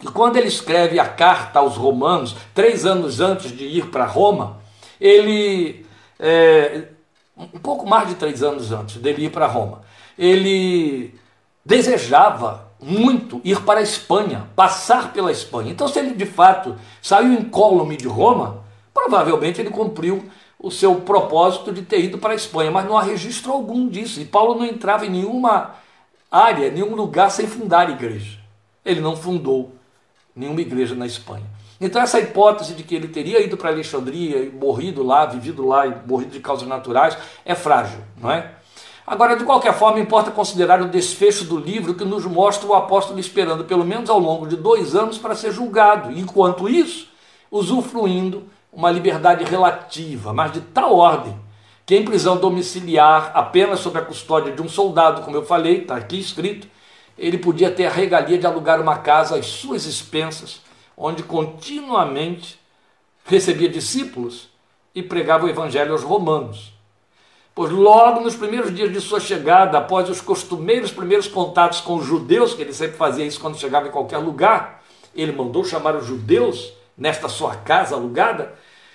que 0.00 0.08
quando 0.08 0.36
ele 0.36 0.48
escreve 0.48 0.98
a 0.98 1.06
carta 1.06 1.60
aos 1.60 1.76
romanos, 1.76 2.34
três 2.52 2.84
anos 2.84 3.20
antes 3.20 3.56
de 3.56 3.64
ir 3.64 3.86
para 3.86 4.04
Roma, 4.04 4.58
ele 5.00 5.85
é, 6.18 6.84
um 7.36 7.58
pouco 7.58 7.86
mais 7.86 8.08
de 8.08 8.14
três 8.14 8.42
anos 8.42 8.72
antes 8.72 8.96
dele 8.96 9.26
ir 9.26 9.30
para 9.30 9.46
Roma, 9.46 9.82
ele 10.18 11.14
desejava 11.64 12.66
muito 12.80 13.40
ir 13.44 13.60
para 13.62 13.80
a 13.80 13.82
Espanha, 13.82 14.48
passar 14.54 15.12
pela 15.12 15.32
Espanha. 15.32 15.72
Então, 15.72 15.88
se 15.88 15.98
ele 15.98 16.14
de 16.14 16.26
fato 16.26 16.76
saiu 17.02 17.32
incólume 17.32 17.96
de 17.96 18.06
Roma, 18.06 18.62
provavelmente 18.92 19.60
ele 19.60 19.70
cumpriu 19.70 20.24
o 20.58 20.70
seu 20.70 20.96
propósito 20.96 21.72
de 21.72 21.82
ter 21.82 22.04
ido 22.04 22.18
para 22.18 22.32
a 22.32 22.36
Espanha, 22.36 22.70
mas 22.70 22.86
não 22.86 22.96
há 22.96 23.02
registro 23.02 23.52
algum 23.52 23.88
disso. 23.88 24.20
E 24.20 24.24
Paulo 24.24 24.54
não 24.54 24.64
entrava 24.64 25.06
em 25.06 25.10
nenhuma 25.10 25.74
área, 26.30 26.70
nenhum 26.70 26.94
lugar 26.94 27.30
sem 27.30 27.46
fundar 27.46 27.90
igreja. 27.90 28.38
Ele 28.84 29.00
não 29.00 29.16
fundou 29.16 29.72
nenhuma 30.34 30.60
igreja 30.60 30.94
na 30.94 31.06
Espanha. 31.06 31.44
Então, 31.80 32.00
essa 32.00 32.18
hipótese 32.18 32.74
de 32.74 32.82
que 32.82 32.94
ele 32.94 33.08
teria 33.08 33.42
ido 33.42 33.56
para 33.56 33.70
Alexandria 33.70 34.38
e 34.38 34.50
morrido 34.50 35.02
lá, 35.02 35.26
vivido 35.26 35.66
lá 35.66 35.86
e 35.86 35.94
morrido 36.06 36.30
de 36.30 36.40
causas 36.40 36.66
naturais, 36.66 37.16
é 37.44 37.54
frágil, 37.54 37.98
não 38.20 38.30
é? 38.30 38.52
Agora, 39.06 39.36
de 39.36 39.44
qualquer 39.44 39.72
forma, 39.72 40.00
importa 40.00 40.30
considerar 40.30 40.82
o 40.82 40.88
desfecho 40.88 41.44
do 41.44 41.58
livro 41.58 41.94
que 41.94 42.04
nos 42.04 42.24
mostra 42.24 42.66
o 42.66 42.74
apóstolo 42.74 43.20
esperando 43.20 43.64
pelo 43.64 43.84
menos 43.84 44.10
ao 44.10 44.18
longo 44.18 44.48
de 44.48 44.56
dois 44.56 44.96
anos 44.96 45.16
para 45.16 45.36
ser 45.36 45.52
julgado. 45.52 46.10
Enquanto 46.10 46.68
isso, 46.68 47.08
usufruindo 47.50 48.44
uma 48.72 48.90
liberdade 48.90 49.44
relativa, 49.44 50.32
mas 50.32 50.52
de 50.52 50.60
tal 50.60 50.96
ordem 50.96 51.38
que 51.86 51.94
em 51.94 52.04
prisão 52.04 52.36
domiciliar, 52.36 53.30
apenas 53.32 53.78
sob 53.78 53.96
a 53.96 54.02
custódia 54.02 54.52
de 54.52 54.60
um 54.60 54.68
soldado, 54.68 55.22
como 55.22 55.36
eu 55.36 55.46
falei, 55.46 55.82
está 55.82 55.94
aqui 55.94 56.18
escrito, 56.18 56.66
ele 57.16 57.38
podia 57.38 57.70
ter 57.70 57.86
a 57.86 57.90
regalia 57.90 58.36
de 58.36 58.44
alugar 58.44 58.80
uma 58.80 58.98
casa 58.98 59.36
às 59.36 59.46
suas 59.46 59.86
expensas 59.86 60.65
onde 60.96 61.22
continuamente 61.22 62.58
recebia 63.24 63.68
discípulos 63.68 64.48
e 64.94 65.02
pregava 65.02 65.44
o 65.44 65.48
evangelho 65.48 65.92
aos 65.92 66.02
romanos. 66.02 66.72
Pois 67.54 67.70
logo 67.70 68.20
nos 68.20 68.36
primeiros 68.36 68.74
dias 68.74 68.92
de 68.92 69.00
sua 69.00 69.18
chegada, 69.18 69.78
após 69.78 70.08
os 70.08 70.20
costumeiros 70.20 70.90
primeiros 70.92 71.26
contatos 71.26 71.80
com 71.80 71.96
os 71.96 72.04
judeus, 72.04 72.54
que 72.54 72.62
ele 72.62 72.72
sempre 72.72 72.96
fazia 72.96 73.24
isso 73.24 73.40
quando 73.40 73.58
chegava 73.58 73.88
em 73.88 73.90
qualquer 73.90 74.18
lugar, 74.18 74.82
ele 75.14 75.32
mandou 75.32 75.64
chamar 75.64 75.96
os 75.96 76.06
judeus 76.06 76.72
nesta 76.96 77.28
sua 77.28 77.56
casa 77.56 77.94
alugada, 77.94 78.54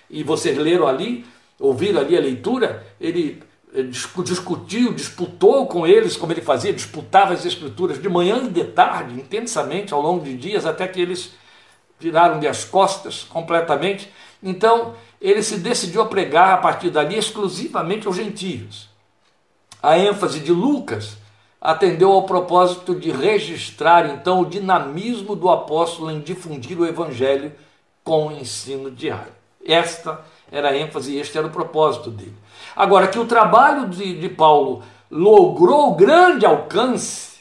e 0.10 0.24
vocês 0.24 0.58
leram 0.58 0.88
ali, 0.88 1.26
ouviram 1.60 2.02
ali 2.02 2.18
a 2.18 2.22
leitura, 2.22 2.86
ele 3.00 3.42
discutiu, 3.90 4.94
disputou 4.94 5.66
com 5.66 5.88
eles, 5.88 6.18
como 6.18 6.34
ele 6.34 6.42
fazia, 6.42 6.74
disputava 6.74 7.34
as 7.34 7.46
escrituras 7.46 8.02
de 8.02 8.10
manhã 8.10 8.44
e 8.44 8.50
de 8.50 8.64
tarde, 8.66 9.16
intensamente, 9.16 9.94
ao 9.94 10.02
longo 10.02 10.24
de 10.24 10.36
dias, 10.36 10.66
até 10.66 10.88
que 10.88 11.00
eles 11.00 11.32
viraram-lhe 12.02 12.48
as 12.48 12.66
costas 12.66 13.24
completamente. 13.24 14.12
Então, 14.42 14.96
ele 15.22 15.44
se 15.44 15.58
decidiu 15.58 16.02
a 16.02 16.08
pregar 16.08 16.54
a 16.54 16.58
partir 16.58 16.90
dali 16.90 17.16
exclusivamente 17.16 18.08
aos 18.08 18.16
gentios. 18.16 18.90
A 19.82 19.98
ênfase 19.98 20.40
de 20.40 20.52
Lucas 20.52 21.18
atendeu 21.62 22.12
ao 22.12 22.24
propósito 22.24 22.96
de 22.96 23.12
registrar 23.12 24.10
então 24.10 24.42
o 24.42 24.46
dinamismo 24.46 25.36
do 25.36 25.48
apóstolo 25.48 26.10
em 26.10 26.20
difundir 26.20 26.80
o 26.80 26.86
evangelho 26.86 27.54
com 28.04 28.28
o 28.28 28.32
ensino 28.32 28.90
diário. 28.90 29.32
Esta 29.64 30.20
era 30.52 30.70
a 30.70 30.78
ênfase 30.78 31.16
este 31.18 31.38
era 31.38 31.46
o 31.46 31.52
propósito 31.52 32.10
dele. 32.10 32.36
Agora, 32.76 33.08
que 33.08 33.20
o 33.20 33.26
trabalho 33.26 33.88
de, 33.88 34.20
de 34.20 34.28
Paulo 34.28 34.84
logrou 35.10 35.94
grande 35.96 36.46
alcance, 36.46 37.40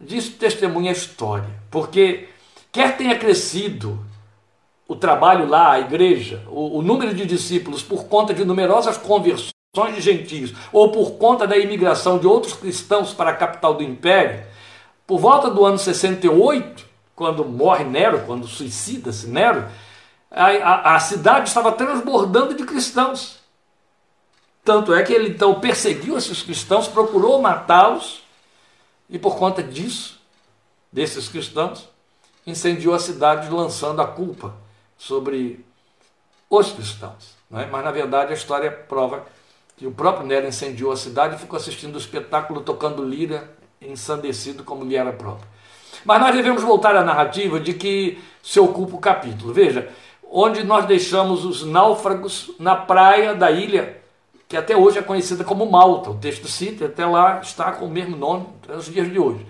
disso 0.00 0.32
testemunha 0.32 0.90
a 0.90 0.94
história, 0.94 1.48
porque 1.70 2.28
quer 2.72 2.96
tenha 2.96 3.18
crescido 3.18 3.98
o 4.86 4.96
trabalho 4.96 5.46
lá, 5.46 5.72
a 5.72 5.80
igreja, 5.80 6.42
o, 6.48 6.78
o 6.78 6.82
número 6.82 7.14
de 7.14 7.26
discípulos 7.26 7.82
por 7.82 8.06
conta 8.06 8.32
de 8.32 8.44
numerosas 8.44 8.96
conversões 8.96 9.52
de 9.94 10.00
gentios 10.00 10.54
ou 10.72 10.90
por 10.90 11.12
conta 11.12 11.46
da 11.46 11.58
imigração 11.58 12.18
de 12.18 12.26
outros 12.26 12.54
cristãos 12.54 13.12
para 13.12 13.30
a 13.30 13.36
capital 13.36 13.74
do 13.74 13.82
império, 13.82 14.44
por 15.06 15.18
volta 15.18 15.50
do 15.50 15.64
ano 15.64 15.78
68, 15.78 16.86
quando 17.14 17.44
morre 17.44 17.84
Nero, 17.84 18.24
quando 18.26 18.46
suicida-se 18.46 19.26
Nero, 19.26 19.66
a, 20.30 20.46
a, 20.46 20.94
a, 20.96 21.00
cidade 21.00 21.48
estava 21.48 21.72
transbordando 21.72 22.54
de 22.54 22.64
cristãos. 22.64 23.38
Tanto 24.64 24.94
é 24.94 25.02
que 25.02 25.12
ele 25.12 25.30
então 25.30 25.60
perseguiu 25.60 26.16
esses 26.16 26.42
cristãos, 26.42 26.88
procurou 26.88 27.40
matá-los, 27.40 28.22
e 29.08 29.18
por 29.18 29.36
conta 29.36 29.62
disso, 29.62 30.20
desses 30.92 31.28
cristãos, 31.28 31.88
incendiou 32.50 32.94
a 32.94 32.98
cidade 32.98 33.50
lançando 33.50 34.00
a 34.00 34.06
culpa 34.06 34.54
sobre 34.96 35.64
os 36.48 36.72
cristãos. 36.72 37.36
É? 37.52 37.66
Mas 37.66 37.84
na 37.84 37.90
verdade 37.90 38.32
a 38.32 38.36
história 38.36 38.70
prova 38.70 39.24
que 39.76 39.86
o 39.86 39.92
próprio 39.92 40.26
Nero 40.26 40.46
incendiou 40.46 40.90
a 40.90 40.96
cidade 40.96 41.36
e 41.36 41.38
ficou 41.38 41.56
assistindo 41.56 41.94
o 41.94 41.98
espetáculo 41.98 42.60
tocando 42.60 43.04
lira, 43.04 43.48
ensandecido 43.80 44.64
como 44.64 44.84
lhe 44.84 44.96
era 44.96 45.12
próprio. 45.12 45.46
Mas 46.04 46.20
nós 46.20 46.34
devemos 46.34 46.62
voltar 46.62 46.96
à 46.96 47.04
narrativa 47.04 47.60
de 47.60 47.74
que 47.74 48.20
se 48.42 48.58
ocupa 48.58 48.96
o 48.96 49.00
capítulo. 49.00 49.52
Veja, 49.52 49.88
onde 50.30 50.64
nós 50.64 50.84
deixamos 50.86 51.44
os 51.44 51.64
náufragos 51.64 52.50
na 52.58 52.74
praia 52.74 53.34
da 53.34 53.50
ilha, 53.50 54.00
que 54.48 54.56
até 54.56 54.76
hoje 54.76 54.98
é 54.98 55.02
conhecida 55.02 55.44
como 55.44 55.70
Malta. 55.70 56.10
O 56.10 56.16
texto 56.16 56.48
cita, 56.48 56.86
até 56.86 57.06
lá 57.06 57.40
está 57.40 57.72
com 57.72 57.86
o 57.86 57.90
mesmo 57.90 58.16
nome 58.16 58.46
até 58.64 58.76
os 58.76 58.86
dias 58.86 59.10
de 59.10 59.18
hoje. 59.18 59.46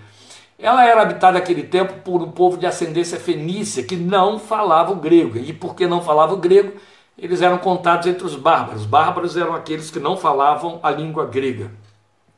Ela 0.61 0.85
era 0.85 1.01
habitada 1.01 1.39
naquele 1.39 1.63
tempo 1.63 2.01
por 2.03 2.21
um 2.21 2.31
povo 2.31 2.57
de 2.57 2.65
ascendência 2.65 3.17
fenícia 3.17 3.81
que 3.81 3.95
não 3.95 4.37
falava 4.37 4.91
o 4.91 4.95
grego. 4.97 5.37
E 5.37 5.53
porque 5.53 5.87
não 5.87 6.01
falava 6.01 6.33
o 6.33 6.37
grego, 6.37 6.73
eles 7.17 7.41
eram 7.41 7.57
contados 7.57 8.07
entre 8.07 8.25
os 8.25 8.35
bárbaros. 8.35 8.81
Os 8.81 8.87
bárbaros 8.87 9.37
eram 9.37 9.55
aqueles 9.55 9.89
que 9.89 9.99
não 9.99 10.17
falavam 10.17 10.79
a 10.83 10.91
língua 10.91 11.25
grega, 11.25 11.71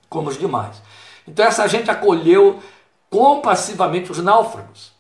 como 0.07 0.29
os 0.29 0.37
demais. 0.37 0.81
Então 1.27 1.43
essa 1.43 1.67
gente 1.67 1.89
acolheu 1.89 2.59
compassivamente 3.09 4.11
os 4.11 4.19
náufragos. 4.19 4.91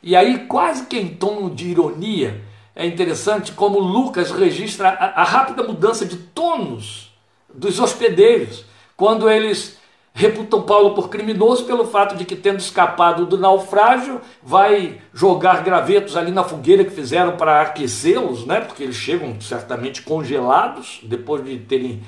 E 0.00 0.14
aí, 0.14 0.46
quase 0.46 0.86
que 0.86 0.98
em 0.98 1.08
tom 1.08 1.50
de 1.50 1.68
ironia, 1.68 2.40
é 2.76 2.86
interessante 2.86 3.52
como 3.52 3.78
Lucas 3.78 4.30
registra 4.30 4.90
a, 4.90 5.22
a 5.22 5.24
rápida 5.24 5.62
mudança 5.62 6.04
de 6.04 6.16
tonos 6.16 7.12
dos 7.52 7.80
hospedeiros, 7.80 8.64
quando 8.96 9.30
eles 9.30 9.78
reputam 10.16 10.62
Paulo 10.62 10.94
por 10.94 11.08
criminoso 11.08 11.64
pelo 11.64 11.84
fato 11.86 12.14
de 12.14 12.24
que, 12.24 12.36
tendo 12.36 12.60
escapado 12.60 13.26
do 13.26 13.36
naufrágio, 13.36 14.20
vai 14.40 15.00
jogar 15.12 15.64
gravetos 15.64 16.16
ali 16.16 16.30
na 16.30 16.44
fogueira 16.44 16.84
que 16.84 16.90
fizeram 16.90 17.36
para 17.36 17.60
aquecê-los, 17.62 18.46
né? 18.46 18.60
porque 18.60 18.84
eles 18.84 18.94
chegam 18.94 19.40
certamente 19.40 20.02
congelados 20.02 21.00
depois 21.02 21.44
de 21.44 21.58
terem 21.58 22.00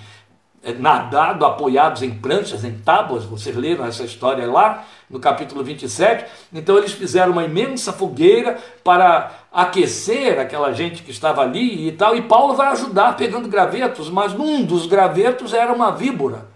eh, 0.63 0.73
nadado, 0.73 1.45
apoiados 1.45 2.01
em 2.01 2.15
pranchas, 2.15 2.63
em 2.63 2.79
tábuas, 2.79 3.25
vocês 3.25 3.57
leram 3.57 3.85
essa 3.85 4.05
história 4.05 4.47
lá 4.47 4.85
no 5.11 5.19
capítulo 5.19 5.65
27. 5.65 6.27
Então 6.53 6.79
eles 6.79 6.93
fizeram 6.93 7.33
uma 7.33 7.43
imensa 7.43 7.93
fogueira 7.93 8.57
para 8.85 9.33
aquecer 9.53 10.39
aquela 10.39 10.73
gente 10.73 11.03
que 11.03 11.11
estava 11.11 11.43
ali 11.43 11.89
e 11.89 11.93
tal, 11.93 12.15
e 12.15 12.23
Paulo 12.23 12.55
vai 12.55 12.69
ajudar 12.69 13.17
pegando 13.17 13.49
gravetos, 13.49 14.09
mas 14.09 14.33
um 14.33 14.65
dos 14.65 14.87
gravetos 14.87 15.53
era 15.53 15.73
uma 15.73 15.91
víbora 15.91 16.47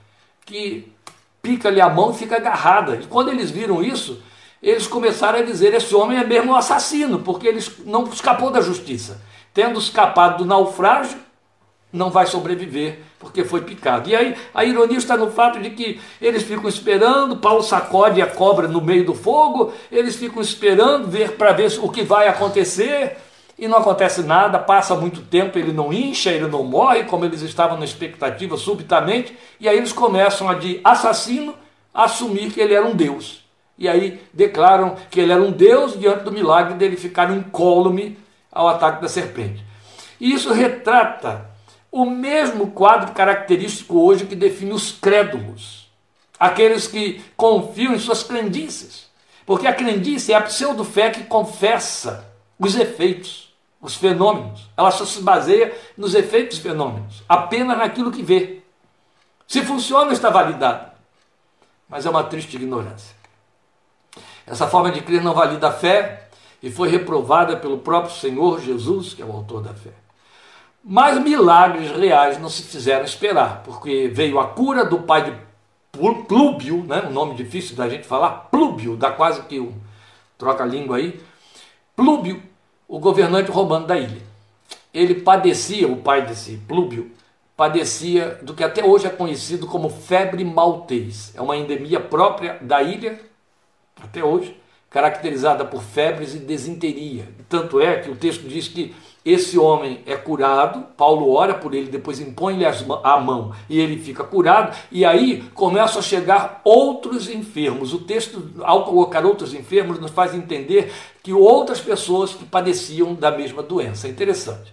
que 0.47 0.93
pica-lhe 1.43 1.81
a 1.81 1.89
mão 1.89 2.11
e 2.11 2.15
fica 2.15 2.37
agarrada. 2.37 2.97
E 2.97 3.07
quando 3.07 3.31
eles 3.31 3.51
viram 3.51 3.83
isso, 3.83 4.23
eles 4.63 4.87
começaram 4.87 5.39
a 5.39 5.43
dizer: 5.43 5.75
esse 5.75 5.95
homem 5.95 6.19
é 6.19 6.25
mesmo 6.25 6.53
um 6.53 6.57
assassino, 6.57 7.21
porque 7.21 7.49
ele 7.49 7.65
não 7.85 8.05
escapou 8.05 8.51
da 8.51 8.61
justiça. 8.61 9.21
Tendo 9.53 9.79
escapado 9.79 10.39
do 10.39 10.45
naufrágio, 10.45 11.19
não 11.93 12.11
vai 12.11 12.27
sobreviver, 12.27 13.01
porque 13.19 13.45
foi 13.45 13.63
picado. 13.63 14.09
E 14.09 14.15
aí 14.15 14.37
a 14.55 14.65
ironia 14.65 14.99
está 14.99 15.17
no 15.17 15.31
fato 15.31 15.59
de 15.59 15.71
que 15.71 16.01
eles 16.21 16.43
ficam 16.43 16.69
esperando, 16.69 17.39
Paulo 17.39 17.63
sacode 17.63 18.23
a 18.23 18.27
cobra 18.27 18.69
no 18.69 18.81
meio 18.81 19.05
do 19.05 19.15
fogo, 19.15 19.73
eles 19.91 20.15
ficam 20.15 20.41
esperando 20.41 21.09
ver 21.09 21.33
para 21.33 21.53
ver 21.53 21.73
o 21.83 21.89
que 21.89 22.03
vai 22.03 22.29
acontecer 22.29 23.17
e 23.61 23.69
não 23.69 23.77
acontece 23.77 24.23
nada, 24.23 24.59
passa 24.59 24.97
muito 24.97 25.21
tempo, 25.21 25.59
ele 25.59 25.71
não 25.71 25.93
incha, 25.93 26.31
ele 26.31 26.47
não 26.47 26.65
morre, 26.65 27.05
como 27.05 27.27
eles 27.27 27.43
estavam 27.43 27.77
na 27.77 27.85
expectativa 27.85 28.57
subitamente, 28.57 29.37
e 29.61 29.69
aí 29.69 29.77
eles 29.77 29.93
começam 29.93 30.49
a 30.49 30.55
de 30.55 30.81
assassino 30.83 31.55
assumir 31.93 32.51
que 32.51 32.59
ele 32.59 32.73
era 32.73 32.87
um 32.87 32.97
deus. 32.97 33.45
E 33.77 33.87
aí 33.87 34.19
declaram 34.33 34.97
que 35.11 35.21
ele 35.21 35.31
era 35.31 35.43
um 35.43 35.53
deus 35.53 35.99
diante 36.01 36.25
do 36.25 36.33
milagre 36.33 36.73
dele 36.73 36.97
ficar 36.97 37.31
incólume 37.31 38.19
ao 38.51 38.67
ataque 38.67 39.03
da 39.03 39.09
serpente. 39.11 39.63
E 40.19 40.33
isso 40.33 40.55
retrata 40.55 41.51
o 41.93 42.07
mesmo 42.07 42.71
quadro 42.71 43.13
característico 43.13 44.01
hoje 44.01 44.25
que 44.25 44.35
define 44.35 44.73
os 44.73 44.91
crédulos, 44.91 45.87
aqueles 46.39 46.87
que 46.87 47.23
confiam 47.37 47.93
em 47.93 47.99
suas 47.99 48.23
crendices. 48.23 49.11
Porque 49.45 49.67
a 49.67 49.75
crendice 49.75 50.33
é 50.33 50.37
a 50.37 50.41
pseudo-fé 50.41 51.11
que 51.11 51.25
confessa 51.25 52.25
os 52.59 52.75
efeitos 52.75 53.50
os 53.81 53.95
fenômenos. 53.95 54.69
Ela 54.77 54.91
só 54.91 55.05
se 55.05 55.23
baseia 55.23 55.77
nos 55.97 56.15
efeitos 56.15 56.59
fenômenos, 56.59 57.23
apenas 57.29 57.79
naquilo 57.79 58.13
que 58.13 58.23
vê. 58.23 58.61
Se 59.47 59.63
funciona, 59.63 60.13
está 60.13 60.31
validado. 60.31 60.91
Mas 61.89 62.07
é 62.07 62.11
uma 62.11 62.23
triste 62.23 62.57
ignorância. 62.57 63.17
Essa 64.47 64.69
forma 64.69 64.91
de 64.91 65.01
crer 65.01 65.23
não 65.23 65.35
valida 65.35 65.69
a 65.69 65.73
fé 65.73 66.29
e 66.63 66.71
foi 66.71 66.89
reprovada 66.89 67.57
pelo 67.57 67.79
próprio 67.79 68.15
Senhor 68.15 68.61
Jesus, 68.61 69.15
que 69.15 69.23
é 69.23 69.25
o 69.25 69.33
autor 69.33 69.63
da 69.63 69.75
fé. 69.75 69.91
Mas 70.83 71.19
milagres 71.23 71.91
reais 71.91 72.39
não 72.39 72.49
se 72.49 72.63
fizeram 72.63 73.05
esperar, 73.05 73.63
porque 73.65 74.11
veio 74.13 74.39
a 74.39 74.49
cura 74.49 74.85
do 74.85 75.01
pai 75.01 75.25
de 75.25 75.51
Plúbio, 76.27 76.85
né? 76.85 77.05
um 77.09 77.13
nome 77.13 77.35
difícil 77.35 77.77
da 77.77 77.89
gente 77.89 78.07
falar, 78.07 78.49
Plúbio, 78.51 78.97
dá 78.97 79.11
quase 79.11 79.43
que 79.43 79.61
um 79.61 79.75
troca-língua 80.39 80.97
aí. 80.97 81.21
Plúbio 81.95 82.43
o 82.91 82.99
governante 82.99 83.53
romano 83.53 83.87
da 83.87 83.97
ilha. 83.97 84.21
Ele 84.93 85.15
padecia, 85.15 85.87
o 85.87 85.97
pai 85.97 86.27
desse 86.27 86.57
Plúbio, 86.67 87.13
padecia 87.57 88.41
do 88.43 88.53
que 88.53 88.65
até 88.65 88.85
hoje 88.85 89.07
é 89.07 89.11
conhecido 89.11 89.69
como 89.69 89.89
febre 89.89 90.45
maltês. 90.45 91.33
É 91.37 91.41
uma 91.41 91.57
endemia 91.57 92.01
própria 92.01 92.59
da 92.61 92.83
ilha, 92.83 93.21
até 94.03 94.25
hoje, 94.25 94.61
caracterizada 94.91 95.65
por 95.65 95.83
febres 95.83 96.35
e 96.35 96.39
desinteria. 96.39 97.29
Tanto 97.49 97.81
é 97.81 97.99
que 97.99 98.11
o 98.11 98.17
texto 98.17 98.43
diz 98.49 98.67
que 98.67 98.95
esse 99.25 99.59
homem 99.59 100.01
é 100.07 100.17
curado, 100.17 100.83
Paulo 100.97 101.31
ora 101.33 101.55
por 101.55 101.75
ele, 101.75 101.91
depois 101.91 102.19
impõe-lhe 102.19 102.65
a 102.65 103.21
mão 103.21 103.53
e 103.69 103.79
ele 103.79 103.99
fica 103.99 104.25
curado, 104.25 104.75
e 104.91 105.05
aí 105.05 105.45
começam 105.55 106.01
a 106.01 106.03
chegar 106.03 106.61
outros 106.65 107.29
enfermos. 107.29 107.93
O 107.93 107.99
texto, 107.99 108.51
ao 108.63 108.85
colocar 108.85 109.25
outros 109.25 109.53
enfermos, 109.53 110.01
nos 110.01 110.11
faz 110.11 110.35
entender 110.35 110.91
que 111.23 111.35
outras 111.35 111.81
pessoas 111.81 112.33
que 112.33 112.45
padeciam 112.45 113.15
da 113.15 113.31
mesma 113.31 113.63
doença. 113.63 114.07
É 114.07 114.11
interessante. 114.11 114.73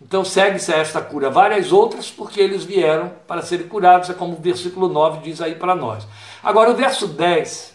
Então 0.00 0.24
segue-se 0.24 0.72
a 0.72 0.78
esta 0.78 1.00
cura 1.00 1.30
várias 1.30 1.70
outras, 1.70 2.10
porque 2.10 2.40
eles 2.40 2.64
vieram 2.64 3.12
para 3.28 3.42
serem 3.42 3.68
curados, 3.68 4.10
é 4.10 4.14
como 4.14 4.36
o 4.36 4.40
versículo 4.40 4.88
9 4.88 5.20
diz 5.22 5.40
aí 5.40 5.54
para 5.54 5.76
nós. 5.76 6.06
Agora, 6.42 6.70
o 6.70 6.74
verso 6.74 7.06
10 7.06 7.71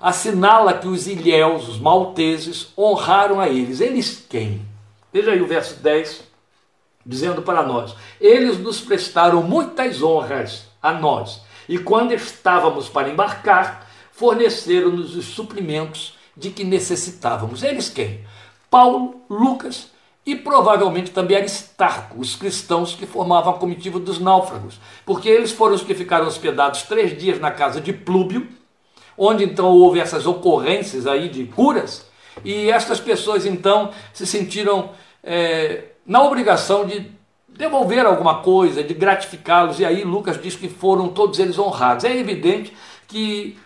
assinala 0.00 0.74
que 0.74 0.88
os 0.88 1.06
ilhéus, 1.06 1.68
os 1.68 1.78
malteses, 1.78 2.72
honraram 2.76 3.40
a 3.40 3.48
eles. 3.48 3.80
Eles 3.80 4.24
quem? 4.28 4.62
Veja 5.12 5.32
aí 5.32 5.40
o 5.40 5.46
verso 5.46 5.82
10 5.82 6.24
dizendo 7.06 7.42
para 7.42 7.62
nós: 7.62 7.94
Eles 8.20 8.58
nos 8.58 8.80
prestaram 8.80 9.42
muitas 9.42 10.02
honras 10.02 10.66
a 10.82 10.92
nós, 10.92 11.40
e 11.68 11.78
quando 11.78 12.12
estávamos 12.12 12.88
para 12.88 13.08
embarcar, 13.08 13.88
forneceram-nos 14.12 15.14
os 15.14 15.26
suprimentos 15.26 16.16
de 16.36 16.50
que 16.50 16.64
necessitávamos. 16.64 17.62
Eles 17.62 17.88
quem? 17.88 18.24
Paulo, 18.70 19.22
Lucas 19.30 19.88
e 20.24 20.34
provavelmente 20.34 21.12
também 21.12 21.36
Aristarco, 21.36 22.20
os 22.20 22.34
cristãos 22.34 22.94
que 22.94 23.06
formavam 23.06 23.54
a 23.54 23.58
comitiva 23.58 24.00
dos 24.00 24.18
náufragos, 24.18 24.80
porque 25.04 25.28
eles 25.28 25.52
foram 25.52 25.76
os 25.76 25.82
que 25.82 25.94
ficaram 25.94 26.26
hospedados 26.26 26.82
três 26.82 27.16
dias 27.16 27.38
na 27.38 27.52
casa 27.52 27.80
de 27.80 27.92
Plúbio, 27.92 28.48
onde 29.16 29.44
então 29.44 29.66
houve 29.66 30.00
essas 30.00 30.26
ocorrências 30.26 31.06
aí 31.06 31.28
de 31.28 31.44
curas, 31.44 32.06
e 32.44 32.70
estas 32.70 33.00
pessoas 33.00 33.46
então 33.46 33.90
se 34.12 34.26
sentiram 34.26 34.90
é, 35.22 35.84
na 36.06 36.22
obrigação 36.22 36.86
de 36.86 37.10
devolver 37.48 38.04
alguma 38.04 38.42
coisa, 38.42 38.82
de 38.82 38.94
gratificá-los, 38.94 39.80
e 39.80 39.84
aí 39.84 40.04
Lucas 40.04 40.40
diz 40.40 40.54
que 40.54 40.68
foram 40.68 41.08
todos 41.08 41.38
eles 41.38 41.58
honrados. 41.58 42.04
É 42.04 42.14
evidente 42.14 42.76
que 43.08 43.58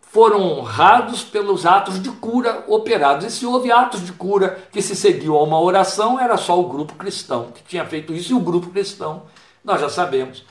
foram 0.00 0.40
honrados 0.40 1.22
pelos 1.22 1.66
atos 1.66 2.02
de 2.02 2.10
cura 2.10 2.64
operados. 2.66 3.26
E 3.26 3.30
se 3.30 3.46
houve 3.46 3.70
atos 3.70 4.04
de 4.04 4.12
cura 4.12 4.58
que 4.72 4.80
se 4.80 4.96
seguiu 4.96 5.36
a 5.36 5.42
uma 5.42 5.60
oração, 5.60 6.18
era 6.18 6.36
só 6.36 6.58
o 6.58 6.68
grupo 6.68 6.94
cristão 6.94 7.52
que 7.54 7.62
tinha 7.62 7.84
feito 7.84 8.12
isso. 8.12 8.32
E 8.32 8.34
o 8.34 8.40
grupo 8.40 8.70
cristão, 8.70 9.24
nós 9.62 9.80
já 9.80 9.88
sabemos, 9.88 10.44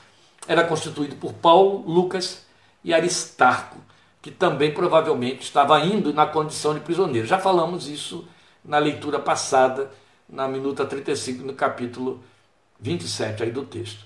era 0.46 0.64
constituído 0.64 1.16
por 1.16 1.32
Paulo, 1.32 1.82
Lucas 1.86 2.46
e 2.84 2.94
Aristarco, 2.94 3.78
que 4.26 4.32
também 4.32 4.72
provavelmente 4.72 5.42
estava 5.42 5.78
indo 5.78 6.12
na 6.12 6.26
condição 6.26 6.74
de 6.74 6.80
prisioneiro. 6.80 7.28
Já 7.28 7.38
falamos 7.38 7.88
isso 7.88 8.26
na 8.64 8.76
leitura 8.76 9.20
passada, 9.20 9.88
na 10.28 10.48
minuta 10.48 10.84
35, 10.84 11.44
no 11.44 11.52
capítulo 11.52 12.20
27 12.80 13.44
aí 13.44 13.52
do 13.52 13.62
texto. 13.62 14.04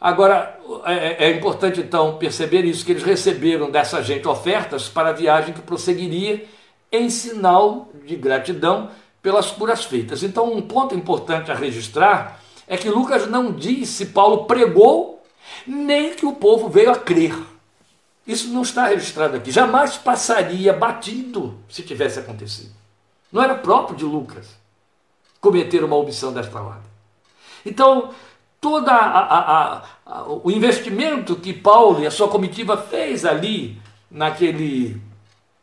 Agora, 0.00 0.58
é, 0.86 1.26
é, 1.26 1.30
importante 1.36 1.78
então 1.78 2.16
perceber 2.16 2.64
isso, 2.64 2.86
que 2.86 2.92
eles 2.92 3.02
receberam 3.02 3.70
dessa 3.70 4.02
gente 4.02 4.26
ofertas 4.26 4.88
para 4.88 5.10
a 5.10 5.12
viagem 5.12 5.52
que 5.52 5.60
prosseguiria 5.60 6.48
em 6.90 7.10
sinal 7.10 7.90
de 8.06 8.16
gratidão 8.16 8.88
pelas 9.20 9.50
curas 9.50 9.84
feitas. 9.84 10.22
Então, 10.22 10.50
um 10.50 10.62
ponto 10.62 10.94
importante 10.94 11.52
a 11.52 11.54
registrar 11.54 12.40
é 12.66 12.78
que 12.78 12.88
Lucas 12.88 13.26
não 13.26 13.52
diz 13.52 13.90
se 13.90 14.06
Paulo 14.06 14.46
pregou, 14.46 15.22
nem 15.66 16.14
que 16.14 16.24
o 16.24 16.32
povo 16.32 16.70
veio 16.70 16.90
a 16.90 16.96
crer. 16.96 17.49
Isso 18.26 18.48
não 18.48 18.62
está 18.62 18.86
registrado 18.86 19.36
aqui. 19.36 19.50
Jamais 19.50 19.96
passaria 19.96 20.72
batido 20.72 21.58
se 21.68 21.82
tivesse 21.82 22.18
acontecido. 22.18 22.72
Não 23.32 23.42
era 23.42 23.54
próprio 23.54 23.96
de 23.96 24.04
Lucas 24.04 24.48
cometer 25.40 25.82
uma 25.82 25.96
omissão 25.96 26.32
desta 26.32 26.60
ordem. 26.60 26.90
Então, 27.64 28.10
todo 28.60 28.90
o 30.42 30.50
investimento 30.50 31.36
que 31.36 31.52
Paulo 31.52 32.02
e 32.02 32.06
a 32.06 32.10
sua 32.10 32.28
comitiva 32.28 32.76
fez 32.76 33.24
ali, 33.24 33.80
naquele, 34.10 35.00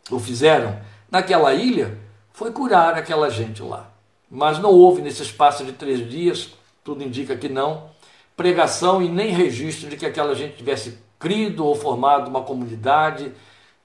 ou 0.10 0.20
fizeram, 0.20 0.80
naquela 1.10 1.54
ilha, 1.54 1.98
foi 2.34 2.52
curar 2.52 2.96
aquela 2.96 3.30
gente 3.30 3.62
lá. 3.62 3.89
Mas 4.30 4.60
não 4.60 4.72
houve 4.72 5.02
nesse 5.02 5.22
espaço 5.22 5.63
de 5.63 5.72
três 5.72 6.08
dias, 6.10 6.50
tudo 6.84 7.04
indica 7.04 7.36
que 7.36 7.50
não, 7.50 7.89
pregação 8.36 9.02
e 9.02 9.10
nem 9.10 9.30
registro 9.32 9.89
de 9.89 9.98
que 9.98 10.06
aquela 10.06 10.36
gente 10.36 10.58
tivesse 10.58 10.98
crido 11.19 11.65
ou 11.65 11.75
formado 11.75 12.27
uma 12.27 12.41
comunidade 12.41 13.32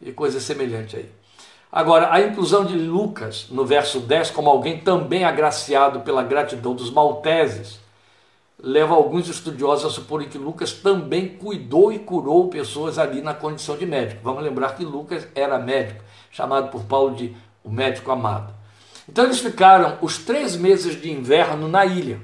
e 0.00 0.12
coisa 0.12 0.40
semelhante 0.40 0.96
aí. 0.96 1.08
Agora, 1.70 2.12
a 2.12 2.20
inclusão 2.20 2.64
de 2.64 2.74
Lucas 2.74 3.46
no 3.50 3.64
verso 3.64 4.00
10 4.00 4.30
como 4.30 4.50
alguém 4.50 4.80
também 4.80 5.24
agraciado 5.24 6.00
pela 6.00 6.22
gratidão 6.22 6.74
dos 6.74 6.90
malteses, 6.90 7.80
leva 8.62 8.94
alguns 8.94 9.28
estudiosos 9.28 9.86
a 9.86 9.90
suporem 9.90 10.28
que 10.28 10.38
Lucas 10.38 10.72
também 10.72 11.28
cuidou 11.28 11.92
e 11.92 11.98
curou 11.98 12.48
pessoas 12.48 12.98
ali 12.98 13.22
na 13.22 13.34
condição 13.34 13.76
de 13.76 13.86
médico. 13.86 14.20
Vamos 14.22 14.42
lembrar 14.42 14.76
que 14.76 14.84
Lucas 14.84 15.26
era 15.34 15.58
médico, 15.58 16.04
chamado 16.30 16.70
por 16.70 16.84
Paulo 16.84 17.16
de 17.16 17.34
o 17.64 17.70
médico 17.70 18.10
amado. 18.10 18.52
Então 19.08 19.24
eles 19.24 19.40
ficaram 19.40 19.98
os 20.00 20.18
três 20.18 20.56
meses 20.56 21.00
de 21.00 21.10
inverno 21.10 21.68
na 21.68 21.84
ilha. 21.84 22.20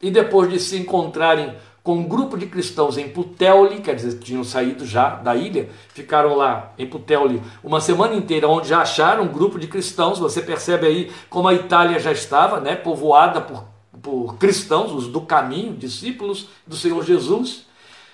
E 0.00 0.10
depois 0.10 0.50
de 0.50 0.60
se 0.60 0.76
encontrarem 0.76 1.56
com 1.82 1.96
um 1.96 2.04
grupo 2.04 2.36
de 2.36 2.46
cristãos 2.46 2.98
em 2.98 3.08
Puteoli, 3.08 3.80
quer 3.80 3.94
dizer, 3.94 4.18
tinham 4.18 4.44
saído 4.44 4.84
já 4.84 5.16
da 5.16 5.34
ilha, 5.34 5.70
ficaram 5.94 6.34
lá 6.34 6.72
em 6.78 6.86
Puteoli 6.86 7.42
uma 7.62 7.80
semana 7.80 8.14
inteira, 8.14 8.48
onde 8.48 8.68
já 8.68 8.80
acharam 8.82 9.24
um 9.24 9.28
grupo 9.28 9.58
de 9.58 9.66
cristãos. 9.66 10.18
Você 10.18 10.42
percebe 10.42 10.86
aí 10.86 11.12
como 11.30 11.48
a 11.48 11.54
Itália 11.54 11.98
já 11.98 12.12
estava, 12.12 12.60
né, 12.60 12.76
povoada 12.76 13.40
por 13.40 13.64
por 14.02 14.36
cristãos, 14.36 14.92
os 14.92 15.08
do 15.08 15.20
caminho, 15.20 15.76
discípulos 15.76 16.48
do 16.66 16.76
Senhor 16.76 17.04
Jesus. 17.04 17.66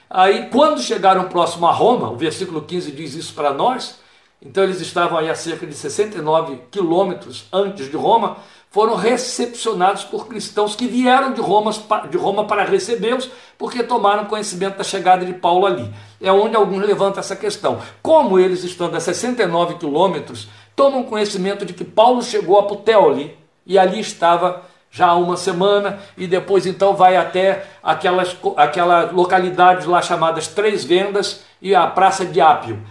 Aí, 0.08 0.48
quando 0.50 0.80
chegaram 0.80 1.28
próximo 1.28 1.66
a 1.66 1.72
Roma, 1.72 2.10
o 2.10 2.16
versículo 2.16 2.62
15 2.62 2.92
diz 2.92 3.14
isso 3.14 3.34
para 3.34 3.52
nós, 3.52 3.98
então 4.40 4.62
eles 4.62 4.80
estavam 4.80 5.18
aí 5.18 5.30
a 5.30 5.34
cerca 5.34 5.66
de 5.66 5.74
69 5.74 6.60
quilômetros 6.70 7.46
antes 7.52 7.90
de 7.90 7.96
Roma, 7.96 8.36
foram 8.74 8.96
recepcionados 8.96 10.02
por 10.02 10.26
cristãos 10.26 10.74
que 10.74 10.88
vieram 10.88 11.32
de 11.32 11.40
Roma, 11.40 11.70
de 12.10 12.16
Roma 12.16 12.44
para 12.44 12.64
recebê-los, 12.64 13.30
porque 13.56 13.84
tomaram 13.84 14.24
conhecimento 14.24 14.78
da 14.78 14.82
chegada 14.82 15.24
de 15.24 15.32
Paulo 15.32 15.64
ali. 15.64 15.88
É 16.20 16.32
onde 16.32 16.56
alguns 16.56 16.84
levantam 16.84 17.20
essa 17.20 17.36
questão. 17.36 17.80
Como 18.02 18.36
eles, 18.36 18.64
estando 18.64 18.96
a 18.96 19.00
69 19.00 19.74
quilômetros, 19.74 20.48
tomam 20.74 21.04
conhecimento 21.04 21.64
de 21.64 21.72
que 21.72 21.84
Paulo 21.84 22.20
chegou 22.20 22.58
a 22.58 22.64
Puteoli 22.64 23.38
e 23.64 23.78
ali 23.78 24.00
estava 24.00 24.62
já 24.90 25.06
há 25.06 25.14
uma 25.14 25.36
semana, 25.36 26.00
e 26.16 26.26
depois 26.26 26.66
então 26.66 26.96
vai 26.96 27.16
até 27.16 27.66
aquelas, 27.80 28.36
aquelas 28.56 29.12
localidades 29.12 29.86
lá 29.86 30.02
chamadas 30.02 30.48
Três 30.48 30.84
Vendas 30.84 31.44
e 31.62 31.76
a 31.76 31.86
Praça 31.86 32.24
de 32.24 32.40
Ápio. 32.40 32.82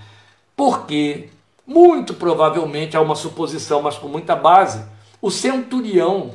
Porque, 0.55 1.29
muito 1.67 2.13
provavelmente, 2.13 2.95
há 2.95 3.01
uma 3.01 3.15
suposição, 3.15 3.81
mas 3.81 3.97
com 3.97 4.07
muita 4.07 4.33
base, 4.33 4.93
o 5.23 5.31
centurião 5.31 6.31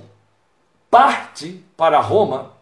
parte 0.90 1.62
para 1.76 2.00
Roma 2.00 2.52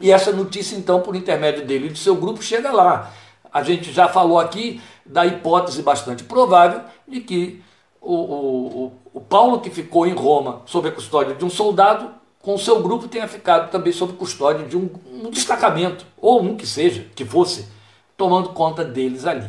e 0.00 0.10
essa 0.10 0.32
notícia, 0.32 0.74
então, 0.74 1.00
por 1.00 1.14
intermédio 1.14 1.64
dele 1.64 1.86
e 1.86 1.90
do 1.90 1.98
seu 1.98 2.16
grupo, 2.16 2.42
chega 2.42 2.72
lá. 2.72 3.12
A 3.52 3.62
gente 3.62 3.92
já 3.92 4.08
falou 4.08 4.40
aqui 4.40 4.82
da 5.06 5.24
hipótese 5.24 5.80
bastante 5.80 6.24
provável 6.24 6.80
de 7.06 7.20
que 7.20 7.62
o, 8.00 8.12
o, 8.12 8.92
o 9.14 9.20
Paulo, 9.20 9.60
que 9.60 9.70
ficou 9.70 10.04
em 10.04 10.14
Roma 10.14 10.62
sob 10.66 10.88
a 10.88 10.92
custódia 10.92 11.36
de 11.36 11.44
um 11.44 11.50
soldado, 11.50 12.10
com 12.40 12.54
o 12.54 12.58
seu 12.58 12.82
grupo 12.82 13.06
tenha 13.06 13.28
ficado 13.28 13.70
também 13.70 13.92
sob 13.92 14.14
custódia 14.14 14.66
de 14.66 14.76
um, 14.76 14.90
um 15.12 15.30
destacamento, 15.30 16.04
ou 16.16 16.42
um 16.42 16.56
que 16.56 16.66
seja, 16.66 17.06
que 17.14 17.24
fosse, 17.24 17.68
tomando 18.16 18.48
conta 18.48 18.84
deles 18.84 19.26
ali. 19.26 19.48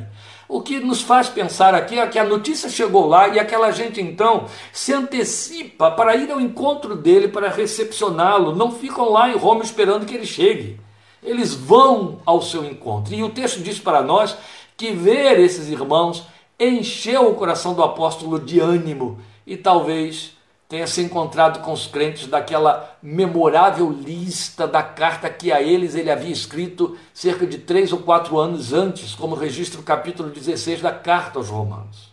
O 0.54 0.62
que 0.62 0.80
nos 0.80 1.02
faz 1.02 1.30
pensar 1.30 1.74
aqui 1.74 1.98
é 1.98 2.06
que 2.06 2.20
a 2.20 2.24
notícia 2.24 2.70
chegou 2.70 3.08
lá 3.08 3.28
e 3.28 3.40
aquela 3.40 3.72
gente 3.72 4.00
então 4.00 4.46
se 4.72 4.94
antecipa 4.94 5.90
para 5.90 6.16
ir 6.16 6.32
ao 6.32 6.40
encontro 6.40 6.96
dele, 6.96 7.28
para 7.28 7.50
recepcioná-lo. 7.50 8.56
Não 8.56 8.72
ficam 8.72 9.10
lá 9.10 9.28
em 9.28 9.36
Roma 9.36 9.64
esperando 9.64 10.06
que 10.06 10.14
ele 10.14 10.28
chegue. 10.28 10.80
Eles 11.24 11.56
vão 11.56 12.20
ao 12.24 12.40
seu 12.40 12.64
encontro. 12.64 13.16
E 13.16 13.24
o 13.24 13.32
texto 13.32 13.62
diz 13.62 13.80
para 13.80 14.04
nós 14.04 14.38
que 14.78 14.92
ver 14.92 15.40
esses 15.40 15.70
irmãos 15.70 16.24
encheu 16.60 17.32
o 17.32 17.34
coração 17.34 17.74
do 17.74 17.82
apóstolo 17.82 18.40
de 18.40 18.60
ânimo 18.60 19.18
e 19.48 19.58
talvez 19.58 20.38
tenha 20.74 20.88
se 20.88 21.04
encontrado 21.04 21.60
com 21.60 21.72
os 21.72 21.86
crentes 21.86 22.26
daquela 22.26 22.98
memorável 23.00 23.92
lista 23.92 24.66
da 24.66 24.82
carta 24.82 25.30
que 25.30 25.52
a 25.52 25.62
eles 25.62 25.94
ele 25.94 26.10
havia 26.10 26.32
escrito 26.32 26.98
cerca 27.14 27.46
de 27.46 27.60
três 27.60 27.94
ou 27.94 28.00
quatro 28.00 28.40
anos 28.40 28.74
antes, 28.74 29.14
como 29.14 29.36
registra 29.36 29.80
o 29.80 29.84
capítulo 29.84 30.32
16 30.32 30.82
da 30.82 30.92
carta 30.92 31.38
aos 31.38 31.50
Romanos. 31.50 32.12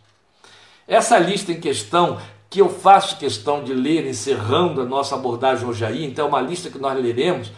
Essa 0.87 1.19
lista 1.19 1.53
em 1.53 1.59
questão, 1.59 2.19
que 2.51 2.61
eu 2.61 2.69
faço 2.69 3.17
questão 3.17 3.65
de 3.65 3.73
ler 3.73 4.07
encerrando 4.07 4.83
a 4.83 4.85
nossa 4.85 5.15
abordagem 5.15 5.67
hoje 5.67 5.83
aí, 5.83 6.05
então 6.05 6.27
é 6.27 6.29
uma 6.29 6.43
lista 6.43 6.69
que 6.69 6.79
nós 6.79 7.03
leremos, 7.03 7.51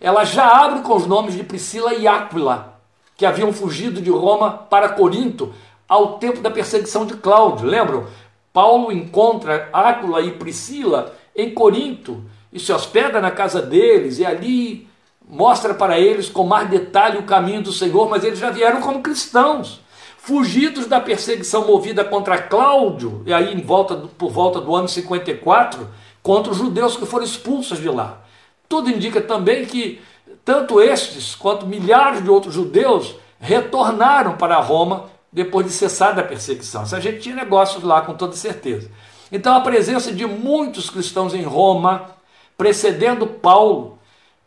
ela 0.00 0.24
já 0.24 0.64
abre 0.64 0.80
com 0.80 0.96
os 0.96 1.06
nomes 1.06 1.36
de 1.36 1.44
Priscila 1.44 1.94
e 1.94 2.08
Áquila, 2.08 2.80
que 3.16 3.24
haviam 3.24 3.52
fugido 3.52 4.02
de 4.02 4.10
Roma 4.10 4.50
para 4.50 4.88
Corinto 4.88 5.54
ao 5.88 6.18
tempo 6.18 6.40
da 6.40 6.50
perseguição 6.50 7.06
de 7.06 7.16
Cláudio. 7.16 7.64
Lembram? 7.64 8.08
Paulo 8.58 8.90
encontra 8.90 9.68
Áquila 9.72 10.20
e 10.20 10.32
Priscila 10.32 11.14
em 11.36 11.54
Corinto 11.54 12.24
e 12.52 12.58
se 12.58 12.72
hospeda 12.72 13.20
na 13.20 13.30
casa 13.30 13.62
deles 13.62 14.18
e 14.18 14.26
ali 14.26 14.88
mostra 15.28 15.72
para 15.74 15.96
eles 15.96 16.28
com 16.28 16.42
mais 16.42 16.68
detalhe 16.68 17.18
o 17.18 17.22
caminho 17.22 17.62
do 17.62 17.70
Senhor, 17.70 18.10
mas 18.10 18.24
eles 18.24 18.40
já 18.40 18.50
vieram 18.50 18.80
como 18.80 19.00
cristãos, 19.00 19.80
fugidos 20.18 20.86
da 20.86 21.00
perseguição 21.00 21.68
movida 21.68 22.04
contra 22.04 22.42
Cláudio, 22.42 23.22
e 23.24 23.32
aí 23.32 23.54
em 23.54 23.60
volta, 23.60 23.94
por 23.94 24.32
volta 24.32 24.60
do 24.60 24.74
ano 24.74 24.88
54, 24.88 25.88
contra 26.20 26.50
os 26.50 26.58
judeus 26.58 26.96
que 26.96 27.06
foram 27.06 27.24
expulsos 27.24 27.78
de 27.80 27.88
lá. 27.88 28.24
Tudo 28.68 28.90
indica 28.90 29.20
também 29.20 29.66
que 29.66 30.00
tanto 30.44 30.80
estes 30.80 31.36
quanto 31.36 31.64
milhares 31.64 32.24
de 32.24 32.28
outros 32.28 32.54
judeus 32.54 33.14
retornaram 33.38 34.36
para 34.36 34.58
Roma 34.58 35.16
depois 35.32 35.66
de 35.66 35.72
cessar 35.72 36.14
da 36.14 36.22
perseguição. 36.22 36.82
Essa 36.82 37.00
gente 37.00 37.20
tinha 37.20 37.34
negócios 37.34 37.82
lá 37.82 38.00
com 38.00 38.14
toda 38.14 38.34
certeza. 38.34 38.90
Então 39.30 39.54
a 39.54 39.60
presença 39.60 40.12
de 40.12 40.26
muitos 40.26 40.88
cristãos 40.88 41.34
em 41.34 41.42
Roma, 41.42 42.10
precedendo 42.56 43.26
Paulo, 43.26 43.98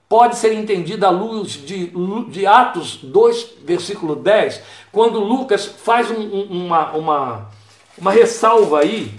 pode 0.10 0.36
ser 0.36 0.54
entendida 0.54 1.08
à 1.08 1.10
luz 1.10 1.52
de, 1.52 1.94
de 2.30 2.46
Atos 2.46 2.98
2, 2.98 3.54
versículo 3.64 4.16
10, 4.16 4.62
quando 4.92 5.20
Lucas 5.20 5.66
faz 5.66 6.12
um, 6.12 6.20
uma, 6.20 6.92
uma, 6.92 7.50
uma 7.98 8.12
ressalva 8.12 8.82
aí 8.82 9.14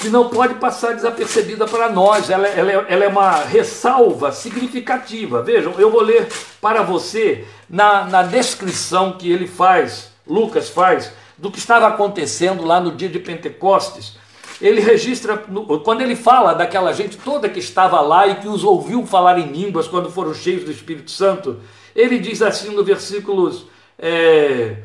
que 0.00 0.08
não 0.08 0.28
pode 0.28 0.54
passar 0.54 0.94
desapercebida 0.94 1.66
para 1.66 1.90
nós. 1.90 2.30
Ela, 2.30 2.48
ela, 2.48 2.72
ela, 2.72 3.04
é 3.04 3.08
uma 3.08 3.36
ressalva 3.36 4.32
significativa. 4.32 5.42
Vejam, 5.42 5.74
eu 5.78 5.90
vou 5.90 6.02
ler 6.02 6.28
para 6.60 6.82
você 6.82 7.46
na, 7.68 8.04
na 8.04 8.22
descrição 8.22 9.12
que 9.12 9.30
ele 9.30 9.46
faz, 9.46 10.09
Lucas 10.30 10.68
faz, 10.68 11.12
do 11.36 11.50
que 11.50 11.58
estava 11.58 11.88
acontecendo 11.88 12.64
lá 12.64 12.80
no 12.80 12.92
dia 12.92 13.08
de 13.08 13.18
Pentecostes. 13.18 14.16
Ele 14.60 14.80
registra, 14.80 15.38
quando 15.82 16.02
ele 16.02 16.14
fala 16.14 16.54
daquela 16.54 16.92
gente 16.92 17.16
toda 17.16 17.48
que 17.48 17.58
estava 17.58 18.00
lá 18.00 18.28
e 18.28 18.36
que 18.36 18.46
os 18.46 18.62
ouviu 18.62 19.04
falar 19.06 19.38
em 19.38 19.50
línguas 19.50 19.88
quando 19.88 20.10
foram 20.10 20.32
cheios 20.32 20.64
do 20.64 20.70
Espírito 20.70 21.10
Santo, 21.10 21.60
ele 21.96 22.18
diz 22.18 22.42
assim 22.42 22.70
no 22.74 22.84
versículos, 22.84 23.66
é, 23.98 24.82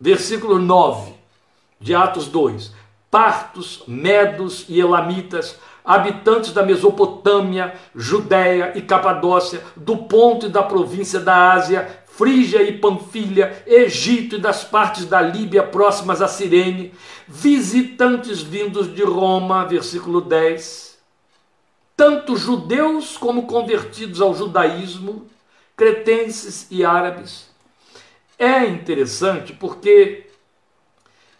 versículo 0.00 0.58
9 0.58 1.12
de 1.78 1.94
Atos 1.94 2.26
2: 2.26 2.72
Partos, 3.10 3.84
Medos 3.86 4.64
e 4.66 4.80
Elamitas, 4.80 5.58
habitantes 5.84 6.52
da 6.52 6.62
Mesopotâmia, 6.62 7.74
Judéia 7.94 8.72
e 8.74 8.80
Capadócia, 8.80 9.62
do 9.76 9.98
ponto 9.98 10.46
e 10.46 10.48
da 10.48 10.62
província 10.62 11.20
da 11.20 11.52
Ásia, 11.52 12.03
Frígia 12.16 12.62
e 12.62 12.78
Panfilha, 12.78 13.64
Egito 13.66 14.36
e 14.36 14.40
das 14.40 14.62
partes 14.62 15.04
da 15.04 15.20
Líbia 15.20 15.64
próximas 15.64 16.22
a 16.22 16.28
Cirene, 16.28 16.94
visitantes 17.26 18.40
vindos 18.40 18.94
de 18.94 19.02
Roma, 19.02 19.64
versículo 19.64 20.20
10, 20.20 20.96
tanto 21.96 22.36
judeus 22.36 23.16
como 23.16 23.48
convertidos 23.48 24.20
ao 24.20 24.32
judaísmo, 24.32 25.26
cretenses 25.76 26.68
e 26.70 26.84
árabes. 26.84 27.50
É 28.38 28.64
interessante 28.64 29.52
porque 29.52 30.26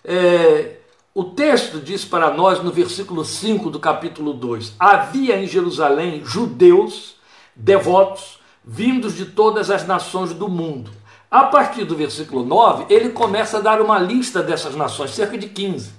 é, 0.05 0.79
o 1.15 1.23
texto 1.23 1.79
diz 1.79 2.05
para 2.05 2.33
nós 2.33 2.61
no 2.61 2.73
versículo 2.73 3.25
5 3.25 3.71
do 3.71 3.79
capítulo 3.79 4.33
2: 4.33 4.75
havia 4.77 5.37
em 5.37 5.47
Jerusalém 5.47 6.25
judeus 6.25 7.15
devotos 7.55 8.43
vindos 8.67 9.15
de 9.15 9.27
todas 9.27 9.71
as 9.71 9.87
nações 9.87 10.33
do 10.33 10.49
mundo. 10.49 10.91
A 11.31 11.45
partir 11.45 11.85
do 11.85 11.97
versículo 11.97 12.45
9, 12.45 12.87
ele 12.89 13.11
começa 13.11 13.59
a 13.59 13.61
dar 13.61 13.81
uma 13.81 13.99
lista 13.99 14.43
dessas 14.43 14.75
nações, 14.75 15.11
cerca 15.11 15.37
de 15.37 15.49
15. 15.49 15.93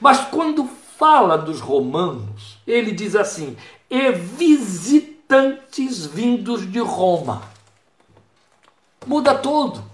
Mas 0.00 0.20
quando 0.20 0.68
fala 0.98 1.38
dos 1.38 1.60
romanos, 1.60 2.58
ele 2.66 2.92
diz 2.92 3.14
assim: 3.14 3.56
e 3.88 4.10
visitantes 4.12 6.06
vindos 6.06 6.70
de 6.70 6.80
Roma. 6.80 7.42
Muda 9.06 9.34
tudo. 9.34 9.84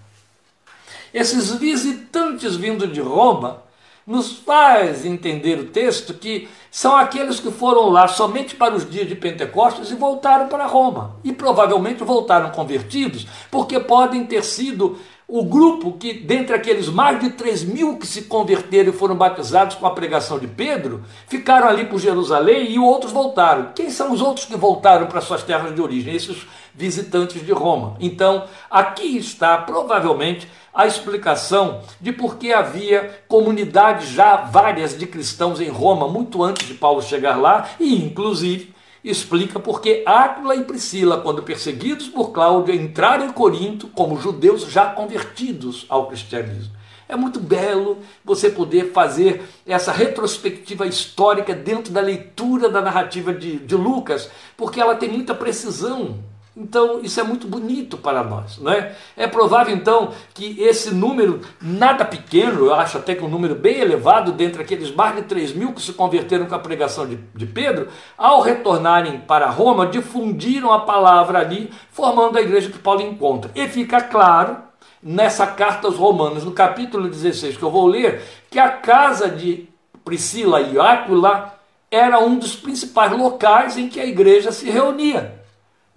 Esses 1.12 1.50
visitantes 1.52 2.56
vindos 2.56 2.92
de 2.92 3.00
Roma 3.00 3.62
nos 4.08 4.32
faz 4.32 5.04
entender 5.04 5.58
o 5.58 5.66
texto 5.66 6.14
que 6.14 6.48
são 6.70 6.96
aqueles 6.96 7.38
que 7.38 7.50
foram 7.50 7.90
lá 7.90 8.08
somente 8.08 8.56
para 8.56 8.74
os 8.74 8.88
dias 8.88 9.06
de 9.06 9.14
Pentecostes 9.14 9.90
e 9.90 9.94
voltaram 9.94 10.48
para 10.48 10.66
Roma. 10.66 11.16
E 11.22 11.30
provavelmente 11.30 12.02
voltaram 12.02 12.48
convertidos, 12.48 13.26
porque 13.50 13.78
podem 13.78 14.24
ter 14.24 14.42
sido 14.42 14.98
o 15.28 15.44
grupo 15.44 15.92
que, 15.92 16.14
dentre 16.14 16.54
aqueles 16.56 16.88
mais 16.88 17.20
de 17.20 17.28
3 17.28 17.64
mil 17.64 17.98
que 17.98 18.06
se 18.06 18.22
converteram 18.22 18.88
e 18.88 18.96
foram 18.96 19.14
batizados 19.14 19.76
com 19.76 19.86
a 19.86 19.90
pregação 19.90 20.38
de 20.38 20.46
Pedro, 20.46 21.04
ficaram 21.26 21.68
ali 21.68 21.84
por 21.84 21.98
Jerusalém 22.00 22.70
e 22.70 22.78
outros 22.78 23.12
voltaram. 23.12 23.72
Quem 23.74 23.90
são 23.90 24.10
os 24.10 24.22
outros 24.22 24.46
que 24.46 24.56
voltaram 24.56 25.06
para 25.06 25.20
suas 25.20 25.42
terras 25.42 25.74
de 25.74 25.82
origem? 25.82 26.14
Esses 26.14 26.46
visitantes 26.74 27.44
de 27.44 27.52
Roma. 27.52 27.94
Então, 28.00 28.44
aqui 28.70 29.18
está 29.18 29.58
provavelmente 29.58 30.48
a 30.78 30.86
explicação 30.86 31.80
de 32.00 32.12
por 32.12 32.36
que 32.36 32.52
havia 32.52 33.24
comunidades 33.26 34.10
já 34.10 34.36
várias 34.36 34.96
de 34.96 35.08
cristãos 35.08 35.60
em 35.60 35.68
Roma 35.68 36.06
muito 36.06 36.40
antes 36.40 36.68
de 36.68 36.74
Paulo 36.74 37.02
chegar 37.02 37.36
lá 37.36 37.68
e, 37.80 37.96
inclusive, 37.96 38.72
explica 39.02 39.58
por 39.58 39.80
que 39.80 40.04
Áquila 40.06 40.54
e 40.54 40.62
Priscila, 40.62 41.20
quando 41.20 41.42
perseguidos 41.42 42.06
por 42.06 42.30
Cláudio, 42.30 42.72
entraram 42.72 43.26
em 43.26 43.32
Corinto 43.32 43.88
como 43.88 44.20
judeus 44.20 44.70
já 44.70 44.86
convertidos 44.86 45.84
ao 45.88 46.06
cristianismo. 46.06 46.70
É 47.08 47.16
muito 47.16 47.40
belo 47.40 47.98
você 48.24 48.48
poder 48.48 48.92
fazer 48.92 49.48
essa 49.66 49.90
retrospectiva 49.90 50.86
histórica 50.86 51.54
dentro 51.54 51.92
da 51.92 52.00
leitura 52.00 52.68
da 52.68 52.80
narrativa 52.80 53.32
de, 53.32 53.58
de 53.58 53.74
Lucas, 53.74 54.30
porque 54.56 54.80
ela 54.80 54.94
tem 54.94 55.08
muita 55.08 55.34
precisão 55.34 56.20
então, 56.60 57.00
isso 57.02 57.20
é 57.20 57.22
muito 57.22 57.46
bonito 57.46 57.96
para 57.96 58.24
nós, 58.24 58.58
não 58.58 58.72
é? 58.72 58.96
É 59.16 59.28
provável, 59.28 59.72
então, 59.72 60.10
que 60.34 60.60
esse 60.60 60.92
número, 60.92 61.40
nada 61.62 62.04
pequeno, 62.04 62.66
eu 62.66 62.74
acho 62.74 62.98
até 62.98 63.14
que 63.14 63.24
um 63.24 63.28
número 63.28 63.54
bem 63.54 63.78
elevado, 63.78 64.32
dentre 64.32 64.60
aqueles 64.60 64.92
mais 64.92 65.14
de 65.14 65.22
3 65.22 65.52
mil 65.52 65.72
que 65.72 65.80
se 65.80 65.92
converteram 65.92 66.46
com 66.46 66.54
a 66.56 66.58
pregação 66.58 67.06
de, 67.06 67.16
de 67.34 67.46
Pedro, 67.46 67.88
ao 68.16 68.40
retornarem 68.40 69.20
para 69.20 69.48
Roma, 69.48 69.86
difundiram 69.86 70.72
a 70.72 70.80
palavra 70.80 71.38
ali, 71.38 71.70
formando 71.92 72.36
a 72.36 72.42
igreja 72.42 72.70
que 72.70 72.78
Paulo 72.78 73.02
encontra. 73.02 73.52
E 73.54 73.68
fica 73.68 74.00
claro, 74.00 74.56
nessa 75.00 75.46
carta 75.46 75.86
aos 75.86 75.96
Romanos, 75.96 76.44
no 76.44 76.50
capítulo 76.50 77.08
16, 77.08 77.56
que 77.56 77.62
eu 77.62 77.70
vou 77.70 77.86
ler, 77.86 78.20
que 78.50 78.58
a 78.58 78.68
casa 78.68 79.28
de 79.28 79.68
Priscila 80.04 80.60
e 80.60 80.76
Áquila 80.76 81.54
era 81.88 82.18
um 82.18 82.36
dos 82.36 82.56
principais 82.56 83.12
locais 83.12 83.78
em 83.78 83.88
que 83.88 84.00
a 84.00 84.06
igreja 84.06 84.50
se 84.50 84.68
reunia. 84.68 85.37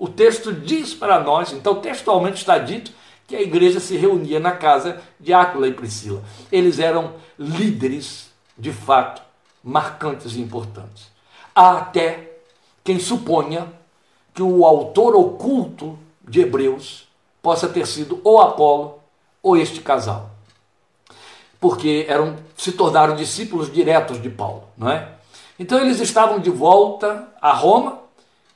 O 0.01 0.09
texto 0.09 0.51
diz 0.51 0.95
para 0.95 1.19
nós, 1.19 1.53
então 1.53 1.75
textualmente 1.75 2.37
está 2.37 2.57
dito, 2.57 2.91
que 3.27 3.35
a 3.35 3.41
igreja 3.41 3.79
se 3.79 3.95
reunia 3.95 4.39
na 4.39 4.51
casa 4.51 4.99
de 5.19 5.31
Áquila 5.31 5.67
e 5.67 5.73
Priscila. 5.73 6.23
Eles 6.51 6.79
eram 6.79 7.13
líderes, 7.37 8.31
de 8.57 8.71
fato, 8.73 9.21
marcantes 9.63 10.33
e 10.33 10.41
importantes. 10.41 11.11
Há 11.53 11.77
até 11.77 12.31
quem 12.83 12.97
suponha 12.97 13.71
que 14.33 14.41
o 14.41 14.65
autor 14.65 15.15
oculto 15.15 15.99
de 16.27 16.41
Hebreus 16.41 17.07
possa 17.39 17.69
ter 17.69 17.85
sido 17.85 18.19
ou 18.23 18.41
Apolo 18.41 18.97
ou 19.43 19.55
este 19.55 19.81
casal. 19.81 20.31
Porque 21.59 22.07
eram, 22.09 22.37
se 22.57 22.71
tornaram 22.71 23.15
discípulos 23.15 23.71
diretos 23.71 24.19
de 24.19 24.31
Paulo, 24.31 24.63
não 24.75 24.89
é? 24.89 25.09
Então 25.59 25.77
eles 25.77 25.99
estavam 25.99 26.39
de 26.39 26.49
volta 26.49 27.27
a 27.39 27.53
Roma 27.53 28.01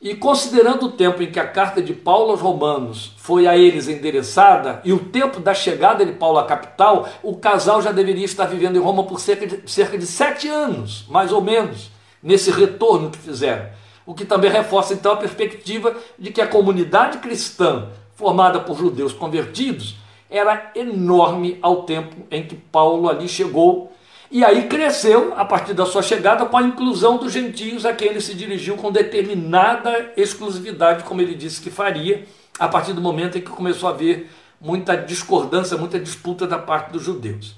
e 0.05 0.13
considerando 0.13 0.85
o 0.85 0.91
tempo 0.91 1.23
em 1.23 1.31
que 1.31 1.39
a 1.39 1.47
carta 1.47 1.81
de 1.81 1.91
Paulo 1.91 2.29
aos 2.29 2.39
Romanos 2.39 3.13
foi 3.17 3.47
a 3.47 3.57
eles 3.57 3.87
endereçada 3.87 4.79
e 4.85 4.93
o 4.93 4.99
tempo 4.99 5.39
da 5.39 5.51
chegada 5.51 6.05
de 6.05 6.11
Paulo 6.11 6.37
à 6.37 6.45
capital, 6.45 7.09
o 7.23 7.35
casal 7.37 7.81
já 7.81 7.91
deveria 7.91 8.23
estar 8.23 8.45
vivendo 8.45 8.75
em 8.75 8.79
Roma 8.79 9.05
por 9.05 9.19
cerca 9.19 9.47
de, 9.47 9.67
cerca 9.67 9.97
de 9.97 10.05
sete 10.05 10.47
anos, 10.47 11.07
mais 11.09 11.31
ou 11.31 11.41
menos, 11.41 11.89
nesse 12.21 12.51
retorno 12.51 13.09
que 13.09 13.17
fizeram. 13.17 13.67
O 14.05 14.13
que 14.13 14.25
também 14.25 14.51
reforça 14.51 14.93
então 14.93 15.11
a 15.11 15.17
perspectiva 15.17 15.95
de 16.19 16.29
que 16.29 16.39
a 16.39 16.45
comunidade 16.45 17.17
cristã, 17.17 17.87
formada 18.13 18.59
por 18.59 18.77
judeus 18.77 19.11
convertidos, 19.11 19.95
era 20.29 20.69
enorme 20.75 21.57
ao 21.63 21.81
tempo 21.81 22.15
em 22.29 22.43
que 22.45 22.53
Paulo 22.53 23.09
ali 23.09 23.27
chegou 23.27 23.91
e 24.35 24.43
aí 24.43 24.67
cresceu, 24.67 25.33
a 25.37 25.45
partir 25.45 25.73
da 25.73 25.85
sua 25.85 26.03
chegada, 26.03 26.45
com 26.45 26.57
a 26.57 26.61
inclusão 26.61 27.17
dos 27.17 27.31
gentios 27.31 27.85
a 27.85 27.93
quem 27.93 28.09
ele 28.09 28.19
se 28.19 28.33
dirigiu 28.33 28.75
com 28.75 28.91
determinada 28.91 30.11
exclusividade, 30.17 31.05
como 31.05 31.21
ele 31.21 31.33
disse 31.33 31.61
que 31.61 31.69
faria, 31.69 32.25
a 32.59 32.67
partir 32.67 32.91
do 32.91 32.99
momento 32.99 33.37
em 33.37 33.41
que 33.41 33.49
começou 33.49 33.87
a 33.87 33.93
haver 33.93 34.29
muita 34.59 34.97
discordância, 34.97 35.77
muita 35.77 35.97
disputa 35.97 36.45
da 36.45 36.59
parte 36.59 36.91
dos 36.91 37.01
judeus. 37.01 37.55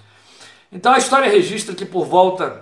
Então 0.71 0.93
a 0.93 0.99
história 0.99 1.27
registra 1.27 1.73
que 1.73 1.83
por 1.83 2.05
volta 2.05 2.61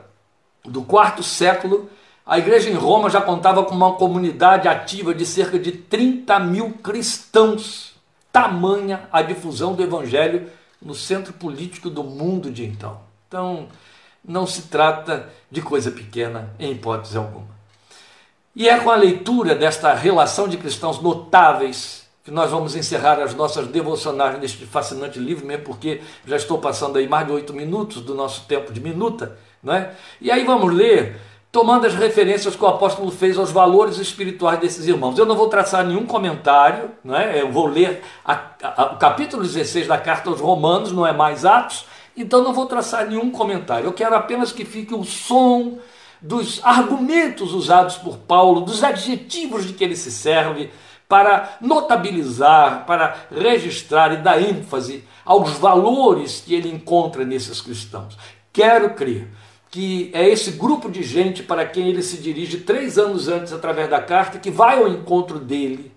do 0.64 0.82
quarto 0.82 1.22
século, 1.22 1.90
a 2.26 2.40
igreja 2.40 2.70
em 2.70 2.74
Roma 2.74 3.10
já 3.10 3.20
contava 3.20 3.66
com 3.66 3.76
uma 3.76 3.96
comunidade 3.96 4.70
ativa 4.70 5.14
de 5.14 5.26
cerca 5.26 5.60
de 5.60 5.74
30 5.74 6.40
mil 6.40 6.72
cristãos. 6.82 7.94
Tamanha 8.32 9.10
a 9.12 9.22
difusão 9.22 9.76
do 9.76 9.84
evangelho 9.84 10.50
no 10.82 10.96
centro 10.96 11.34
político 11.34 11.90
do 11.90 12.02
mundo 12.02 12.50
de 12.50 12.64
então. 12.64 13.02
Então, 13.28 13.68
não 14.28 14.46
se 14.48 14.64
trata 14.64 15.30
de 15.50 15.62
coisa 15.62 15.92
pequena 15.92 16.54
em 16.60 16.72
hipótese 16.72 17.18
alguma. 17.18 17.56
E 18.56 18.70
é 18.70 18.80
com 18.80 18.90
a 18.90 18.96
leitura 18.96 19.54
desta 19.54 19.94
relação 19.94 20.48
de 20.48 20.58
cristãos 20.58 21.02
notáveis 21.02 22.06
que 22.24 22.32
nós 22.32 22.50
vamos 22.50 22.76
encerrar 22.76 23.20
as 23.22 23.36
nossas 23.36 23.68
devocionais 23.68 24.40
neste 24.40 24.66
fascinante 24.66 25.20
livro, 25.20 25.46
mesmo 25.46 25.64
porque 25.64 26.02
já 26.26 26.36
estou 26.36 26.58
passando 26.58 26.98
aí 26.98 27.08
mais 27.08 27.28
de 27.28 27.34
oito 27.34 27.54
minutos 27.54 28.02
do 28.02 28.16
nosso 28.16 28.46
tempo 28.48 28.74
de 28.74 28.82
minuta, 28.82 29.38
não 29.62 29.76
é? 29.76 29.92
E 30.20 30.32
aí 30.32 30.44
vamos 30.44 30.74
ler, 30.74 31.18
tomando 31.52 31.86
as 31.86 31.94
referências 31.94 32.56
que 32.56 32.64
o 32.64 32.68
apóstolo 32.68 33.12
fez 33.12 33.38
aos 33.38 33.52
valores 33.52 34.00
espirituais 34.00 34.60
desses 34.60 34.88
irmãos. 34.88 35.20
Eu 35.20 35.26
não 35.28 35.36
vou 35.36 35.50
traçar 35.50 35.86
nenhum 35.86 36.08
comentário, 36.08 36.90
não 37.04 37.16
é? 37.16 37.40
Eu 37.40 37.52
vou 37.52 37.68
ler 37.68 38.02
a, 38.26 38.42
a, 38.64 38.94
o 38.94 38.98
capítulo 38.98 39.44
16 39.44 39.86
da 39.86 39.98
carta 40.00 40.28
aos 40.28 40.42
Romanos, 40.42 40.92
não 40.92 41.06
é 41.06 41.14
mais 41.14 41.46
Atos, 41.46 41.86
então 42.16 42.44
não 42.44 42.54
vou 42.54 42.66
traçar 42.66 43.08
nenhum 43.08 43.30
comentário. 43.32 43.88
Eu 43.88 43.94
quero 43.94 44.16
apenas 44.16 44.52
que 44.52 44.64
fique 44.64 44.94
o 44.94 45.04
som 45.04 45.80
dos 46.22 46.60
argumentos 46.64 47.54
usados 47.54 47.98
por 47.98 48.18
Paulo, 48.18 48.62
dos 48.62 48.84
adjetivos 48.84 49.66
de 49.66 49.74
que 49.74 49.84
ele 49.84 49.96
se 49.96 50.12
serve, 50.12 50.72
para 51.08 51.58
notabilizar, 51.62 52.86
para 52.86 53.16
registrar 53.32 54.12
e 54.14 54.18
dar 54.18 54.42
ênfase 54.42 55.04
aos 55.24 55.52
valores 55.52 56.42
que 56.42 56.56
ele 56.56 56.70
encontra 56.70 57.24
nesses 57.24 57.62
cristãos. 57.62 58.18
Quero 58.52 58.96
crer 58.96 59.28
que 59.70 60.10
é 60.14 60.28
esse 60.28 60.52
grupo 60.52 60.90
de 60.90 61.04
gente 61.04 61.44
para 61.44 61.66
quem 61.66 61.90
ele 61.90 62.02
se 62.02 62.18
dirige 62.18 62.60
três 62.60 62.98
anos 62.98 63.28
antes 63.28 63.52
através 63.52 63.90
da 63.90 64.02
carta, 64.02 64.40
que 64.40 64.50
vai 64.50 64.78
ao 64.78 64.88
encontro 64.88 65.38
dele 65.38 65.92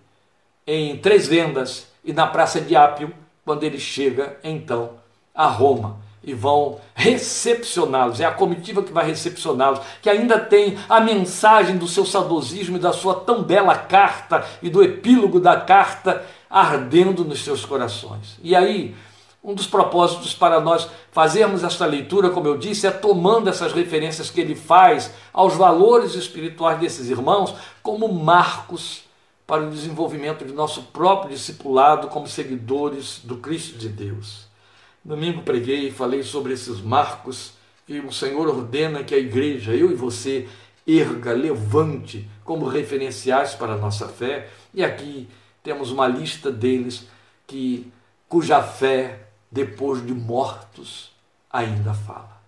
em 0.67 0.97
Três 0.99 1.29
Vendas 1.29 1.87
e 2.05 2.13
na 2.13 2.27
Praça 2.27 2.61
de 2.61 2.75
Ápio, 2.75 3.15
quando 3.45 3.63
ele 3.63 3.79
chega 3.79 4.37
então 4.43 4.95
a 5.33 5.47
Roma 5.47 6.08
e 6.29 6.35
vão 6.35 6.79
recepcioná-los. 6.95 8.21
É 8.21 8.27
a 8.27 8.31
comitiva 8.31 8.83
que 8.83 8.93
vai 8.93 9.07
recepcioná-los, 9.07 9.81
que 10.03 10.11
ainda 10.11 10.39
tem 10.39 10.77
a 10.89 11.01
mensagem 11.01 11.79
do 11.79 11.89
seu 11.89 12.05
saudosismo 12.05 12.77
e 12.77 12.81
da 12.81 12.93
sua 12.93 13.15
tão 13.15 13.43
bela 13.43 13.75
carta 13.75 14.45
e 14.63 14.69
do 14.69 14.83
epílogo 14.83 15.41
da 15.41 15.59
carta 15.59 16.25
ardendo 16.51 17.25
nos 17.25 17.43
seus 17.43 17.65
corações. 17.65 18.39
E 18.43 18.55
aí, 18.55 18.95
um 19.43 19.55
dos 19.55 19.67
propósitos 19.67 20.35
para 20.35 20.61
nós 20.61 20.87
fazermos 21.11 21.65
esta 21.65 21.87
leitura, 21.87 22.29
como 22.29 22.47
eu 22.47 22.59
disse, 22.59 22.87
é 22.87 22.91
tomando 22.91 23.49
essas 23.49 23.73
referências 23.73 24.29
que 24.29 24.41
ele 24.41 24.55
faz 24.55 25.11
aos 25.33 25.55
valores 25.55 26.15
espirituais 26.15 26.79
desses 26.79 27.09
irmãos 27.09 27.55
como 27.83 28.13
marcos 28.13 29.05
para 29.47 29.63
o 29.63 29.71
desenvolvimento 29.71 30.45
de 30.45 30.53
nosso 30.53 30.83
próprio 30.83 31.31
discipulado 31.31 32.09
como 32.09 32.29
seguidores 32.29 33.21
do 33.25 33.39
Cristo 33.39 33.79
de 33.79 33.89
Deus. 33.89 34.48
Domingo 35.05 35.43
preguei 35.43 35.89
e 35.89 35.93
falei 35.93 36.23
sobre 36.23 36.53
esses 36.53 36.81
marcos 36.81 37.53
que 37.87 38.01
o 38.01 38.13
Senhor 38.13 38.47
ordena 38.49 39.03
que 39.03 39.15
a 39.15 39.19
igreja, 39.19 39.73
eu 39.73 39.91
e 39.91 39.95
você, 39.95 40.47
erga, 40.87 41.33
levante 41.33 42.29
como 42.45 42.67
referenciais 42.67 43.55
para 43.55 43.75
a 43.75 43.79
nossa 43.79 44.09
fé. 44.09 44.49
E 44.75 44.85
aqui 44.85 45.29
temos 45.63 45.91
uma 45.91 46.07
lista 46.07 46.51
deles 46.51 47.07
que 47.47 47.91
cuja 48.29 48.63
fé, 48.63 49.27
depois 49.51 50.05
de 50.05 50.13
mortos, 50.13 51.11
ainda 51.51 51.95
fala. 51.95 52.39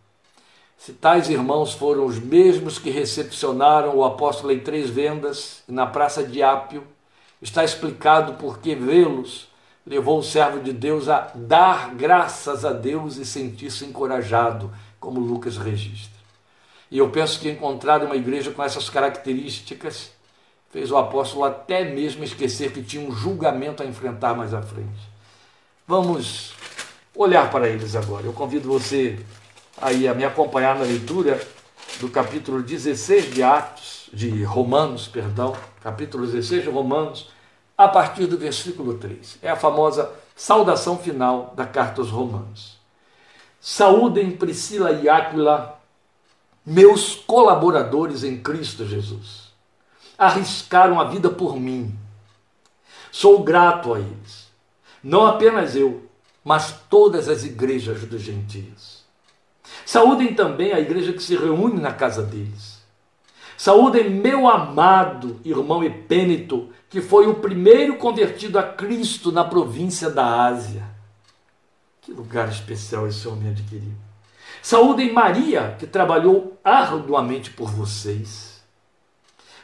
Se 0.76 0.94
tais 0.94 1.28
irmãos 1.28 1.74
foram 1.74 2.06
os 2.06 2.18
mesmos 2.18 2.78
que 2.78 2.88
recepcionaram 2.88 3.94
o 3.94 4.04
apóstolo 4.04 4.52
em 4.52 4.60
três 4.60 4.88
vendas 4.88 5.62
na 5.68 5.86
praça 5.86 6.24
de 6.24 6.42
Ápio, 6.42 6.84
está 7.40 7.62
explicado 7.62 8.34
por 8.34 8.58
que 8.58 8.74
vê-los 8.74 9.49
levou 9.86 10.18
o 10.18 10.22
servo 10.22 10.60
de 10.60 10.72
Deus 10.72 11.08
a 11.08 11.32
dar 11.34 11.94
graças 11.94 12.64
a 12.64 12.72
Deus 12.72 13.16
e 13.16 13.24
sentir-se 13.24 13.84
encorajado, 13.84 14.72
como 14.98 15.20
Lucas 15.20 15.56
registra. 15.56 16.20
E 16.90 16.98
eu 16.98 17.08
penso 17.10 17.38
que 17.40 17.48
encontrar 17.48 18.02
uma 18.02 18.16
igreja 18.16 18.50
com 18.50 18.62
essas 18.62 18.90
características 18.90 20.10
fez 20.70 20.90
o 20.90 20.96
apóstolo 20.96 21.44
até 21.44 21.84
mesmo 21.84 22.22
esquecer 22.22 22.72
que 22.72 22.82
tinha 22.82 23.06
um 23.06 23.12
julgamento 23.12 23.82
a 23.82 23.86
enfrentar 23.86 24.34
mais 24.34 24.52
à 24.54 24.62
frente. 24.62 25.10
Vamos 25.86 26.52
olhar 27.14 27.50
para 27.50 27.68
eles 27.68 27.96
agora. 27.96 28.26
Eu 28.26 28.32
convido 28.32 28.68
você 28.68 29.18
aí 29.80 30.06
a 30.06 30.14
me 30.14 30.24
acompanhar 30.24 30.76
na 30.76 30.84
leitura 30.84 31.40
do 31.98 32.08
capítulo 32.08 32.62
16 32.62 33.34
de 33.34 33.42
Atos, 33.42 34.08
de 34.12 34.42
Romanos, 34.44 35.08
perdão, 35.08 35.56
capítulo 35.82 36.26
16 36.26 36.64
de 36.64 36.70
Romanos, 36.70 37.30
a 37.84 37.88
partir 37.88 38.26
do 38.26 38.36
versículo 38.36 38.98
3. 38.98 39.38
É 39.40 39.48
a 39.48 39.56
famosa 39.56 40.12
saudação 40.36 40.98
final 40.98 41.54
da 41.56 41.64
carta 41.64 42.02
aos 42.02 42.10
Romanos. 42.10 42.78
Saúdem 43.58 44.36
Priscila 44.36 44.92
e 44.92 45.08
Áquila, 45.08 45.80
meus 46.64 47.14
colaboradores 47.14 48.22
em 48.22 48.38
Cristo 48.38 48.84
Jesus. 48.84 49.50
Arriscaram 50.18 51.00
a 51.00 51.04
vida 51.04 51.30
por 51.30 51.58
mim. 51.58 51.98
Sou 53.10 53.42
grato 53.42 53.94
a 53.94 53.98
eles. 53.98 54.50
Não 55.02 55.26
apenas 55.26 55.74
eu, 55.74 56.04
mas 56.44 56.82
todas 56.90 57.30
as 57.30 57.44
igrejas 57.44 58.02
dos 58.04 58.20
gentios. 58.20 59.04
Saúdem 59.86 60.34
também 60.34 60.74
a 60.74 60.80
igreja 60.80 61.14
que 61.14 61.22
se 61.22 61.34
reúne 61.34 61.80
na 61.80 61.94
casa 61.94 62.22
deles. 62.22 62.78
Saúdem 63.56 64.10
meu 64.10 64.46
amado 64.46 65.40
irmão 65.44 65.82
Epênito, 65.82 66.70
que 66.90 67.00
foi 67.00 67.28
o 67.28 67.36
primeiro 67.36 67.96
convertido 67.96 68.58
a 68.58 68.64
Cristo 68.64 69.30
na 69.30 69.44
província 69.44 70.10
da 70.10 70.44
Ásia. 70.46 70.82
Que 72.02 72.12
lugar 72.12 72.48
especial 72.48 73.06
esse 73.06 73.28
homem 73.28 73.50
adquiriu. 73.50 73.94
Saúdem 74.60 75.12
Maria, 75.12 75.76
que 75.78 75.86
trabalhou 75.86 76.58
arduamente 76.64 77.52
por 77.52 77.70
vocês. 77.70 78.60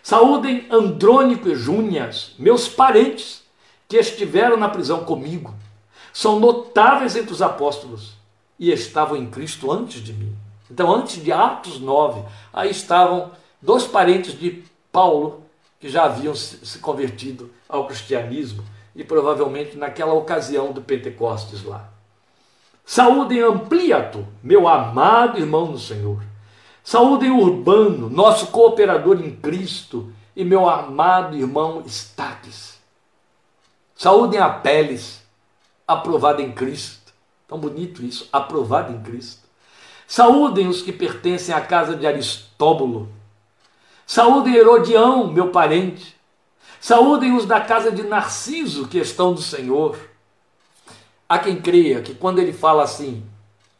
Saúdem 0.03 0.69
Andrônico 0.71 1.49
e 1.49 1.57
Júnias, 1.57 2.33
meus 2.39 2.69
parentes, 2.69 3.43
que 3.89 3.97
estiveram 3.97 4.57
na 4.57 4.69
prisão 4.69 5.05
comigo. 5.05 5.53
São 6.13 6.39
notáveis 6.39 7.17
entre 7.17 7.33
os 7.33 7.43
apóstolos 7.43 8.17
e 8.57 8.71
estavam 8.71 9.17
em 9.17 9.27
Cristo 9.27 9.73
antes 9.73 10.01
de 10.01 10.13
mim. 10.13 10.33
Então, 10.71 10.95
antes 10.95 11.23
de 11.23 11.33
Atos 11.33 11.81
9, 11.81 12.23
aí 12.53 12.71
estavam 12.71 13.33
dois 13.61 13.85
parentes 13.85 14.39
de 14.39 14.63
Paulo 14.93 15.46
que 15.79 15.89
já 15.89 16.05
haviam 16.05 16.35
se 16.35 16.79
convertido 16.79 17.51
ao 17.69 17.87
cristianismo 17.87 18.65
e 18.95 19.05
provavelmente 19.05 19.77
naquela 19.77 20.15
ocasião 20.15 20.73
do 20.73 20.81
Pentecostes 20.81 21.63
lá. 21.63 21.91
Saúdem 22.85 23.41
Ampliato, 23.41 24.27
meu 24.43 24.69
amado 24.69 25.39
irmão 25.39 25.67
no 25.67 25.79
Senhor. 25.79 26.23
Saúdem 26.85 27.31
Urbano, 27.31 28.09
nosso 28.09 28.47
cooperador 28.47 29.21
em 29.21 29.35
Cristo, 29.35 30.13
e 30.37 30.45
meu 30.45 30.69
amado 30.69 31.37
irmão 31.37 31.83
Estaques. 31.85 32.79
Saúdem 33.97 34.39
Apeles, 34.39 35.23
aprovado 35.89 36.43
em 36.43 36.53
Cristo. 36.53 37.13
Tão 37.49 37.59
bonito 37.59 38.05
isso, 38.05 38.29
aprovado 38.33 38.93
em 38.93 39.01
Cristo. 39.01 39.43
Saúdem 40.07 40.69
os 40.69 40.83
que 40.83 40.93
pertencem 40.93 41.55
à 41.55 41.61
casa 41.61 41.97
de 41.97 42.07
Aristóbulo, 42.07 43.09
Saúdem 44.07 44.55
Herodião, 44.55 45.27
meu 45.33 45.49
parente. 45.49 46.15
Saúdem 46.81 47.37
os 47.37 47.45
da 47.45 47.61
casa 47.61 47.91
de 47.91 48.05
Narciso, 48.05 48.87
que 48.87 48.99
estão 48.99 49.35
do 49.35 49.43
Senhor. 49.43 49.99
Há 51.29 51.41
quem 51.41 51.61
creia 51.61 52.01
que 52.01 52.15
quando 52.15 52.39
ele 52.39 52.53
fala 52.53 52.85
assim, 52.85 53.25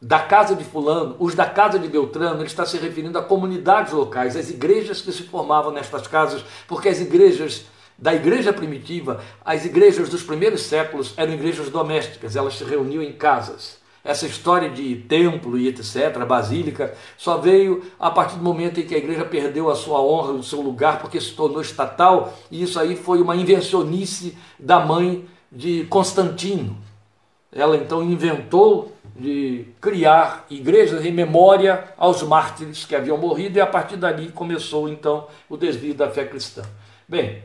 da 0.01 0.19
casa 0.19 0.53
de 0.53 0.65
Fulano, 0.65 1.15
os 1.17 1.33
da 1.33 1.45
casa 1.45 1.79
de 1.79 1.87
Beltrano, 1.87 2.41
ele 2.41 2.47
está 2.47 2.65
se 2.65 2.77
referindo 2.77 3.17
a 3.17 3.23
comunidades 3.23 3.93
locais, 3.93 4.35
as 4.35 4.49
igrejas 4.49 5.01
que 5.01 5.13
se 5.13 5.23
formavam 5.23 5.71
nestas 5.71 6.05
casas, 6.07 6.43
porque 6.67 6.89
as 6.89 6.99
igrejas 6.99 7.65
da 7.97 8.13
igreja 8.13 8.51
primitiva, 8.51 9.23
as 9.45 9.63
igrejas 9.63 10.09
dos 10.09 10.23
primeiros 10.23 10.63
séculos 10.63 11.13
eram 11.15 11.33
igrejas 11.33 11.69
domésticas, 11.69 12.35
elas 12.35 12.57
se 12.57 12.65
reuniam 12.65 13.01
em 13.01 13.13
casas. 13.13 13.77
Essa 14.07 14.25
história 14.25 14.69
de 14.69 14.95
templo 14.95 15.57
e 15.57 15.67
etc., 15.67 16.23
basílica, 16.25 16.95
só 17.17 17.39
veio 17.39 17.83
a 17.99 18.09
partir 18.09 18.37
do 18.37 18.41
momento 18.41 18.79
em 18.79 18.85
que 18.85 18.95
a 18.95 18.97
igreja 18.97 19.25
perdeu 19.25 19.69
a 19.69 19.75
sua 19.75 19.99
honra, 20.01 20.31
o 20.31 20.41
seu 20.41 20.61
lugar, 20.61 21.01
porque 21.01 21.19
se 21.19 21.33
tornou 21.33 21.59
estatal, 21.59 22.33
e 22.49 22.63
isso 22.63 22.79
aí 22.79 22.95
foi 22.95 23.21
uma 23.21 23.35
invencionice 23.35 24.37
da 24.57 24.79
mãe 24.79 25.25
de 25.51 25.83
Constantino. 25.89 26.77
Ela 27.51 27.75
então 27.75 28.01
inventou 28.01 28.93
de 29.13 29.65
criar 29.81 30.45
igrejas 30.49 31.03
em 31.03 31.11
memória 31.11 31.93
aos 31.97 32.23
mártires 32.23 32.85
que 32.85 32.95
haviam 32.95 33.17
morrido, 33.17 33.57
e 33.57 33.61
a 33.61 33.67
partir 33.67 33.97
dali 33.97 34.31
começou 34.31 34.87
então 34.87 35.27
o 35.49 35.57
desvio 35.57 35.93
da 35.93 36.09
fé 36.09 36.23
cristã. 36.23 36.61
Bem, 37.05 37.43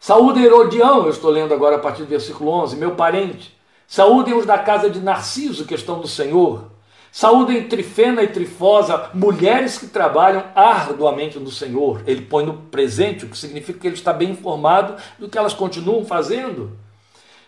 saúde 0.00 0.44
Herodião, 0.44 1.04
eu 1.04 1.10
estou 1.10 1.30
lendo 1.30 1.54
agora 1.54 1.76
a 1.76 1.78
partir 1.78 2.02
do 2.02 2.08
versículo 2.08 2.50
11, 2.50 2.76
meu 2.76 2.96
parente, 2.96 3.53
Saúdem 3.86 4.34
os 4.34 4.46
da 4.46 4.58
casa 4.58 4.88
de 4.88 5.00
Narciso, 5.00 5.66
que 5.66 5.74
estão 5.74 5.98
no 5.98 6.06
Senhor. 6.06 6.70
Saúdem 7.12 7.68
Trifena 7.68 8.22
e 8.22 8.28
Trifosa, 8.28 9.10
mulheres 9.14 9.78
que 9.78 9.86
trabalham 9.86 10.44
arduamente 10.54 11.38
no 11.38 11.50
Senhor. 11.50 12.02
Ele 12.06 12.22
põe 12.22 12.44
no 12.44 12.54
presente, 12.54 13.24
o 13.24 13.28
que 13.28 13.38
significa 13.38 13.78
que 13.78 13.86
ele 13.86 13.94
está 13.94 14.12
bem 14.12 14.30
informado 14.30 14.96
do 15.18 15.28
que 15.28 15.38
elas 15.38 15.54
continuam 15.54 16.04
fazendo. 16.04 16.76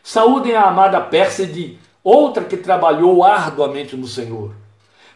Saúdem 0.05 0.55
a 0.55 0.69
amada 0.69 1.01
Pérside, 1.01 1.81
outra 2.05 2.45
que 2.45 2.57
trabalhou 2.57 3.25
arduamente 3.25 3.97
no 3.97 4.07
Senhor. 4.07 4.53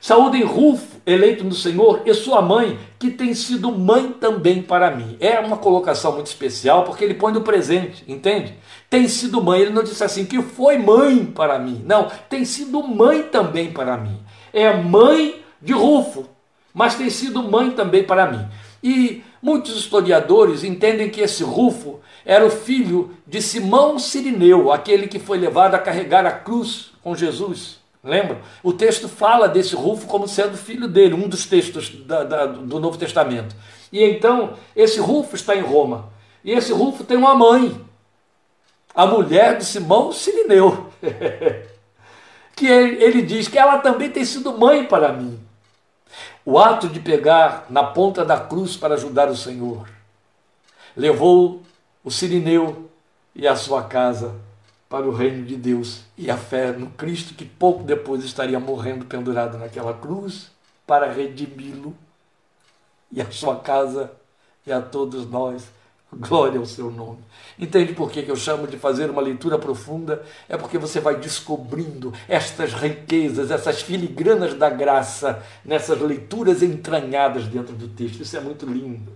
Saúdem 0.00 0.42
Rufo, 0.42 0.98
eleito 1.04 1.44
no 1.44 1.52
Senhor, 1.52 2.00
e 2.06 2.14
sua 2.14 2.40
mãe, 2.40 2.78
que 2.98 3.10
tem 3.10 3.34
sido 3.34 3.70
mãe 3.70 4.10
também 4.12 4.62
para 4.62 4.90
mim. 4.90 5.18
É 5.20 5.38
uma 5.38 5.58
colocação 5.58 6.12
muito 6.12 6.28
especial, 6.28 6.84
porque 6.84 7.04
ele 7.04 7.14
põe 7.14 7.34
no 7.34 7.42
presente, 7.42 8.02
entende? 8.08 8.54
Tem 8.88 9.06
sido 9.06 9.42
mãe, 9.42 9.60
ele 9.60 9.72
não 9.72 9.82
disse 9.82 10.02
assim 10.02 10.24
que 10.24 10.40
foi 10.40 10.78
mãe 10.78 11.26
para 11.26 11.58
mim. 11.58 11.84
Não, 11.84 12.08
tem 12.30 12.46
sido 12.46 12.82
mãe 12.82 13.24
também 13.24 13.72
para 13.72 13.98
mim. 13.98 14.18
É 14.54 14.72
mãe 14.72 15.42
de 15.60 15.74
Rufo, 15.74 16.26
mas 16.72 16.94
tem 16.94 17.10
sido 17.10 17.42
mãe 17.42 17.70
também 17.70 18.02
para 18.02 18.26
mim. 18.26 18.48
E 18.82 19.22
muitos 19.42 19.76
historiadores 19.76 20.64
entendem 20.64 21.10
que 21.10 21.20
esse 21.20 21.42
Rufo 21.44 22.00
era 22.24 22.44
o 22.44 22.50
filho 22.50 23.10
de 23.26 23.42
Simão 23.42 23.98
Sirineu, 23.98 24.72
aquele 24.72 25.06
que 25.08 25.18
foi 25.18 25.36
levado 25.36 25.74
a 25.74 25.78
carregar 25.78 26.24
a 26.24 26.32
cruz 26.32 26.92
com 27.02 27.14
Jesus. 27.14 27.79
Lembra? 28.02 28.40
O 28.62 28.72
texto 28.72 29.08
fala 29.08 29.48
desse 29.48 29.74
Rufo 29.74 30.06
como 30.06 30.26
sendo 30.26 30.56
filho 30.56 30.88
dele, 30.88 31.14
um 31.14 31.28
dos 31.28 31.46
textos 31.46 31.90
da, 32.06 32.24
da, 32.24 32.46
do 32.46 32.80
Novo 32.80 32.96
Testamento. 32.96 33.54
E 33.92 34.02
então, 34.02 34.54
esse 34.74 34.98
Rufo 34.98 35.36
está 35.36 35.54
em 35.54 35.60
Roma. 35.60 36.08
E 36.42 36.52
esse 36.52 36.72
Rufo 36.72 37.04
tem 37.04 37.16
uma 37.16 37.34
mãe, 37.34 37.78
a 38.94 39.06
mulher 39.06 39.58
de 39.58 39.64
Simão 39.64 40.12
Sirineu, 40.12 40.86
que 42.56 42.66
ele, 42.66 43.02
ele 43.02 43.22
diz 43.22 43.48
que 43.48 43.58
ela 43.58 43.78
também 43.78 44.10
tem 44.10 44.24
sido 44.24 44.56
mãe 44.56 44.84
para 44.86 45.12
mim. 45.12 45.38
O 46.44 46.58
ato 46.58 46.88
de 46.88 47.00
pegar 47.00 47.66
na 47.68 47.84
ponta 47.84 48.24
da 48.24 48.40
cruz 48.40 48.76
para 48.76 48.94
ajudar 48.94 49.28
o 49.28 49.36
Senhor 49.36 49.86
levou 50.96 51.62
o 52.02 52.10
Sirineu 52.10 52.90
e 53.34 53.46
a 53.46 53.54
sua 53.54 53.82
casa 53.82 54.34
para 54.90 55.06
o 55.06 55.14
reino 55.14 55.46
de 55.46 55.54
Deus 55.54 56.00
e 56.18 56.28
a 56.28 56.36
fé 56.36 56.72
no 56.72 56.88
Cristo 56.88 57.32
que 57.32 57.44
pouco 57.44 57.84
depois 57.84 58.24
estaria 58.24 58.58
morrendo 58.58 59.04
pendurado 59.04 59.56
naquela 59.56 59.94
cruz 59.94 60.50
para 60.84 61.12
redimi-lo 61.12 61.94
e 63.12 63.22
a 63.22 63.30
sua 63.30 63.60
casa 63.60 64.10
e 64.66 64.72
a 64.72 64.82
todos 64.82 65.30
nós. 65.30 65.64
Glória 66.12 66.58
ao 66.58 66.66
seu 66.66 66.90
nome. 66.90 67.20
Entende 67.56 67.92
por 67.92 68.10
que 68.10 68.24
eu 68.26 68.34
chamo 68.34 68.66
de 68.66 68.76
fazer 68.76 69.08
uma 69.08 69.22
leitura 69.22 69.56
profunda? 69.56 70.24
É 70.48 70.56
porque 70.56 70.76
você 70.76 70.98
vai 70.98 71.14
descobrindo 71.14 72.12
estas 72.26 72.72
riquezas, 72.72 73.52
essas 73.52 73.80
filigranas 73.80 74.54
da 74.54 74.68
graça, 74.68 75.40
nessas 75.64 76.00
leituras 76.00 76.64
entranhadas 76.64 77.46
dentro 77.46 77.76
do 77.76 77.86
texto. 77.86 78.22
Isso 78.22 78.36
é 78.36 78.40
muito 78.40 78.66
lindo. 78.66 79.12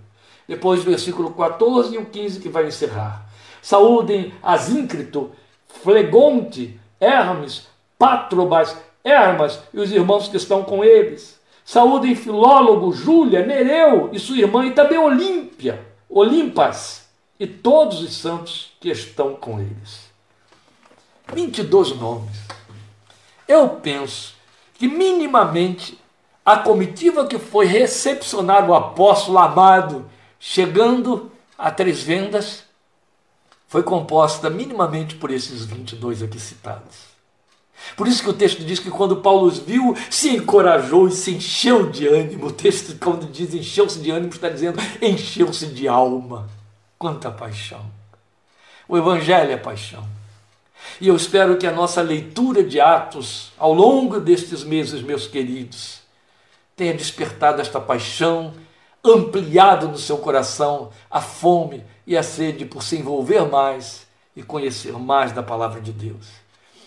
Depois, 0.46 0.84
versículo 0.84 1.32
14 1.32 1.96
e 1.96 1.98
o 1.98 2.06
15 2.06 2.38
que 2.38 2.48
vai 2.48 2.68
encerrar. 2.68 3.28
Saúdem 3.60 4.32
Asíncrito, 4.40 5.32
Flegonte, 5.82 6.78
Hermes, 7.00 7.66
Patrobas, 7.98 8.76
Hermas 9.02 9.60
e 9.72 9.78
os 9.78 9.92
irmãos 9.92 10.28
que 10.28 10.36
estão 10.36 10.62
com 10.62 10.82
eles. 10.82 11.38
Saúdem 11.64 12.14
Filólogo, 12.14 12.92
Júlia, 12.92 13.44
Nereu 13.44 14.10
e 14.12 14.18
sua 14.18 14.36
irmã, 14.36 14.66
e 14.66 14.72
também 14.72 14.98
Olímpia, 14.98 15.84
Olimpas, 16.08 17.08
e 17.40 17.46
todos 17.46 18.02
os 18.02 18.14
santos 18.14 18.72
que 18.80 18.90
estão 18.90 19.34
com 19.34 19.58
eles. 19.58 20.10
22 21.32 21.96
nomes. 21.96 22.36
Eu 23.48 23.68
penso 23.68 24.34
que 24.74 24.86
minimamente 24.86 25.98
a 26.44 26.58
comitiva 26.58 27.26
que 27.26 27.38
foi 27.38 27.64
recepcionar 27.64 28.68
o 28.68 28.74
apóstolo 28.74 29.38
amado, 29.38 30.10
chegando 30.38 31.32
a 31.56 31.70
três 31.70 32.02
vendas, 32.02 32.64
foi 33.74 33.82
composta 33.82 34.48
minimamente 34.48 35.16
por 35.16 35.32
esses 35.32 35.64
22 35.64 36.22
aqui 36.22 36.38
citados. 36.38 36.94
Por 37.96 38.06
isso 38.06 38.22
que 38.22 38.30
o 38.30 38.32
texto 38.32 38.62
diz 38.62 38.78
que 38.78 38.88
quando 38.88 39.16
Paulo 39.16 39.48
os 39.48 39.58
viu, 39.58 39.96
se 40.08 40.28
encorajou 40.30 41.08
e 41.08 41.10
se 41.10 41.32
encheu 41.32 41.90
de 41.90 42.06
ânimo. 42.06 42.46
O 42.46 42.52
texto, 42.52 42.96
quando 43.00 43.26
diz 43.26 43.52
encheu-se 43.52 43.98
de 43.98 44.12
ânimo, 44.12 44.30
está 44.30 44.48
dizendo 44.48 44.78
encheu-se 45.02 45.66
de 45.66 45.88
alma. 45.88 46.48
Quanta 46.96 47.32
paixão! 47.32 47.84
O 48.86 48.96
Evangelho 48.96 49.50
é 49.50 49.56
paixão. 49.56 50.06
E 51.00 51.08
eu 51.08 51.16
espero 51.16 51.56
que 51.56 51.66
a 51.66 51.72
nossa 51.72 52.00
leitura 52.00 52.62
de 52.62 52.80
Atos, 52.80 53.52
ao 53.58 53.74
longo 53.74 54.20
destes 54.20 54.62
meses, 54.62 55.02
meus 55.02 55.26
queridos, 55.26 55.98
tenha 56.76 56.94
despertado 56.94 57.60
esta 57.60 57.80
paixão, 57.80 58.54
ampliado 59.04 59.88
no 59.88 59.98
seu 59.98 60.16
coração 60.18 60.90
a 61.10 61.20
fome 61.20 61.84
e 62.06 62.16
a 62.16 62.22
sede 62.22 62.64
por 62.64 62.82
se 62.82 62.96
envolver 62.96 63.48
mais 63.50 64.06
e 64.34 64.42
conhecer 64.42 64.92
mais 64.98 65.32
da 65.32 65.42
palavra 65.42 65.80
de 65.80 65.92
Deus. 65.92 66.28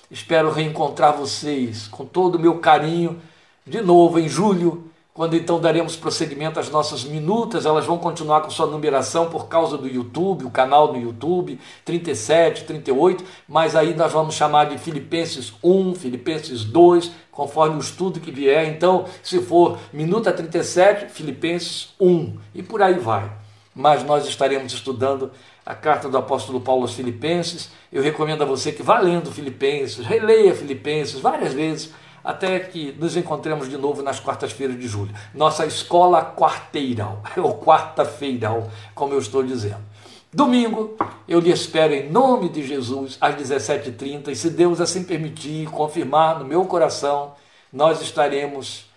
Espero 0.09 0.51
reencontrar 0.51 1.13
vocês 1.15 1.87
com 1.87 2.05
todo 2.05 2.35
o 2.35 2.39
meu 2.39 2.59
carinho 2.59 3.21
de 3.65 3.81
novo 3.81 4.19
em 4.19 4.27
julho, 4.27 4.89
quando 5.17 5.35
então 5.35 5.59
daremos 5.59 5.95
prosseguimento 5.95 6.59
às 6.59 6.69
nossas 6.69 7.03
minutas, 7.03 7.65
elas 7.65 7.87
vão 7.87 7.97
continuar 7.97 8.41
com 8.41 8.51
sua 8.51 8.67
numeração 8.67 9.31
por 9.31 9.47
causa 9.47 9.75
do 9.75 9.87
YouTube, 9.87 10.45
o 10.45 10.51
canal 10.51 10.89
do 10.89 10.99
YouTube, 10.99 11.59
37, 11.83 12.65
38, 12.65 13.23
mas 13.49 13.75
aí 13.75 13.95
nós 13.95 14.13
vamos 14.13 14.35
chamar 14.35 14.65
de 14.65 14.77
Filipenses 14.77 15.53
1, 15.63 15.95
Filipenses 15.95 16.63
2, 16.63 17.09
conforme 17.31 17.77
o 17.77 17.79
estudo 17.79 18.19
que 18.19 18.29
vier. 18.29 18.67
Então, 18.67 19.05
se 19.23 19.41
for 19.41 19.79
minuta 19.91 20.31
37, 20.31 21.11
Filipenses 21.11 21.95
1, 21.99 22.37
e 22.53 22.61
por 22.61 22.83
aí 22.83 22.99
vai 22.99 23.27
mas 23.73 24.03
nós 24.03 24.27
estaremos 24.27 24.73
estudando 24.73 25.29
a 25.63 25.75
carta 25.75 26.09
do 26.09 26.17
apóstolo 26.17 26.59
Paulo 26.59 26.81
aos 26.81 26.95
Filipenses. 26.95 27.69
Eu 27.93 28.01
recomendo 28.01 28.41
a 28.41 28.45
você 28.45 28.71
que 28.71 28.81
vá 28.81 28.97
lendo 28.97 29.31
Filipenses, 29.31 30.03
releia 30.03 30.55
Filipenses 30.55 31.19
várias 31.19 31.53
vezes, 31.53 31.93
até 32.27 32.59
que 32.59 32.91
nos 32.93 33.15
encontremos 33.15 33.69
de 33.69 33.77
novo 33.77 34.01
nas 34.01 34.19
quartas-feiras 34.19 34.77
de 34.79 34.87
julho. 34.87 35.13
Nossa 35.33 35.65
escola 35.65 36.23
quarteiral, 36.23 37.21
ou 37.37 37.57
quarta-feiral, 37.59 38.69
como 38.93 39.13
eu 39.13 39.19
estou 39.19 39.41
dizendo. 39.41 39.85
Domingo, 40.33 40.97
eu 41.27 41.39
lhe 41.39 41.51
espero 41.51 41.93
em 41.93 42.09
nome 42.09 42.49
de 42.49 42.67
Jesus 42.67 43.17
às 43.21 43.35
17h30, 43.35 44.27
e 44.27 44.35
se 44.35 44.49
Deus 44.49 44.81
assim 44.81 45.03
permitir, 45.03 45.69
confirmar 45.69 46.39
no 46.39 46.45
meu 46.45 46.65
coração, 46.65 47.33
nós 47.71 48.01
estaremos 48.01 48.89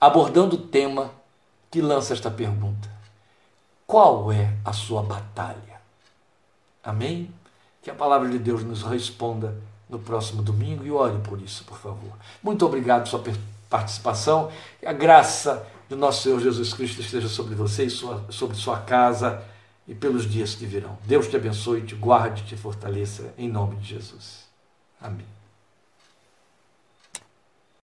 abordando 0.00 0.56
o 0.56 0.58
tema 0.58 1.12
que 1.70 1.80
lança 1.80 2.12
esta 2.12 2.30
pergunta 2.30 2.96
qual 3.86 4.32
é 4.32 4.52
a 4.64 4.72
sua 4.72 5.02
batalha? 5.02 5.80
Amém? 6.82 7.32
Que 7.80 7.90
a 7.90 7.94
palavra 7.94 8.28
de 8.28 8.38
Deus 8.38 8.64
nos 8.64 8.82
responda 8.82 9.56
no 9.88 9.98
próximo 9.98 10.42
domingo 10.42 10.84
e 10.84 10.90
ore 10.90 11.18
por 11.18 11.40
isso, 11.40 11.64
por 11.64 11.78
favor. 11.78 12.12
Muito 12.42 12.66
obrigado 12.66 13.08
pela 13.08 13.22
sua 13.24 13.34
participação. 13.68 14.50
A 14.84 14.92
graça 14.92 15.66
do 15.88 15.96
nosso 15.96 16.22
Senhor 16.22 16.40
Jesus 16.40 16.72
Cristo 16.74 17.00
esteja 17.00 17.28
sobre 17.28 17.54
você 17.54 17.84
e 17.84 17.90
sua, 17.90 18.24
sobre 18.28 18.56
sua 18.56 18.78
casa 18.80 19.42
e 19.86 19.94
pelos 19.94 20.28
dias 20.28 20.54
que 20.54 20.66
virão. 20.66 20.98
Deus 21.04 21.28
te 21.28 21.36
abençoe, 21.36 21.82
te 21.82 21.94
guarde, 21.94 22.44
te 22.44 22.56
fortaleça, 22.56 23.32
em 23.38 23.48
nome 23.48 23.76
de 23.76 23.94
Jesus. 23.94 24.44
Amém. 25.00 25.35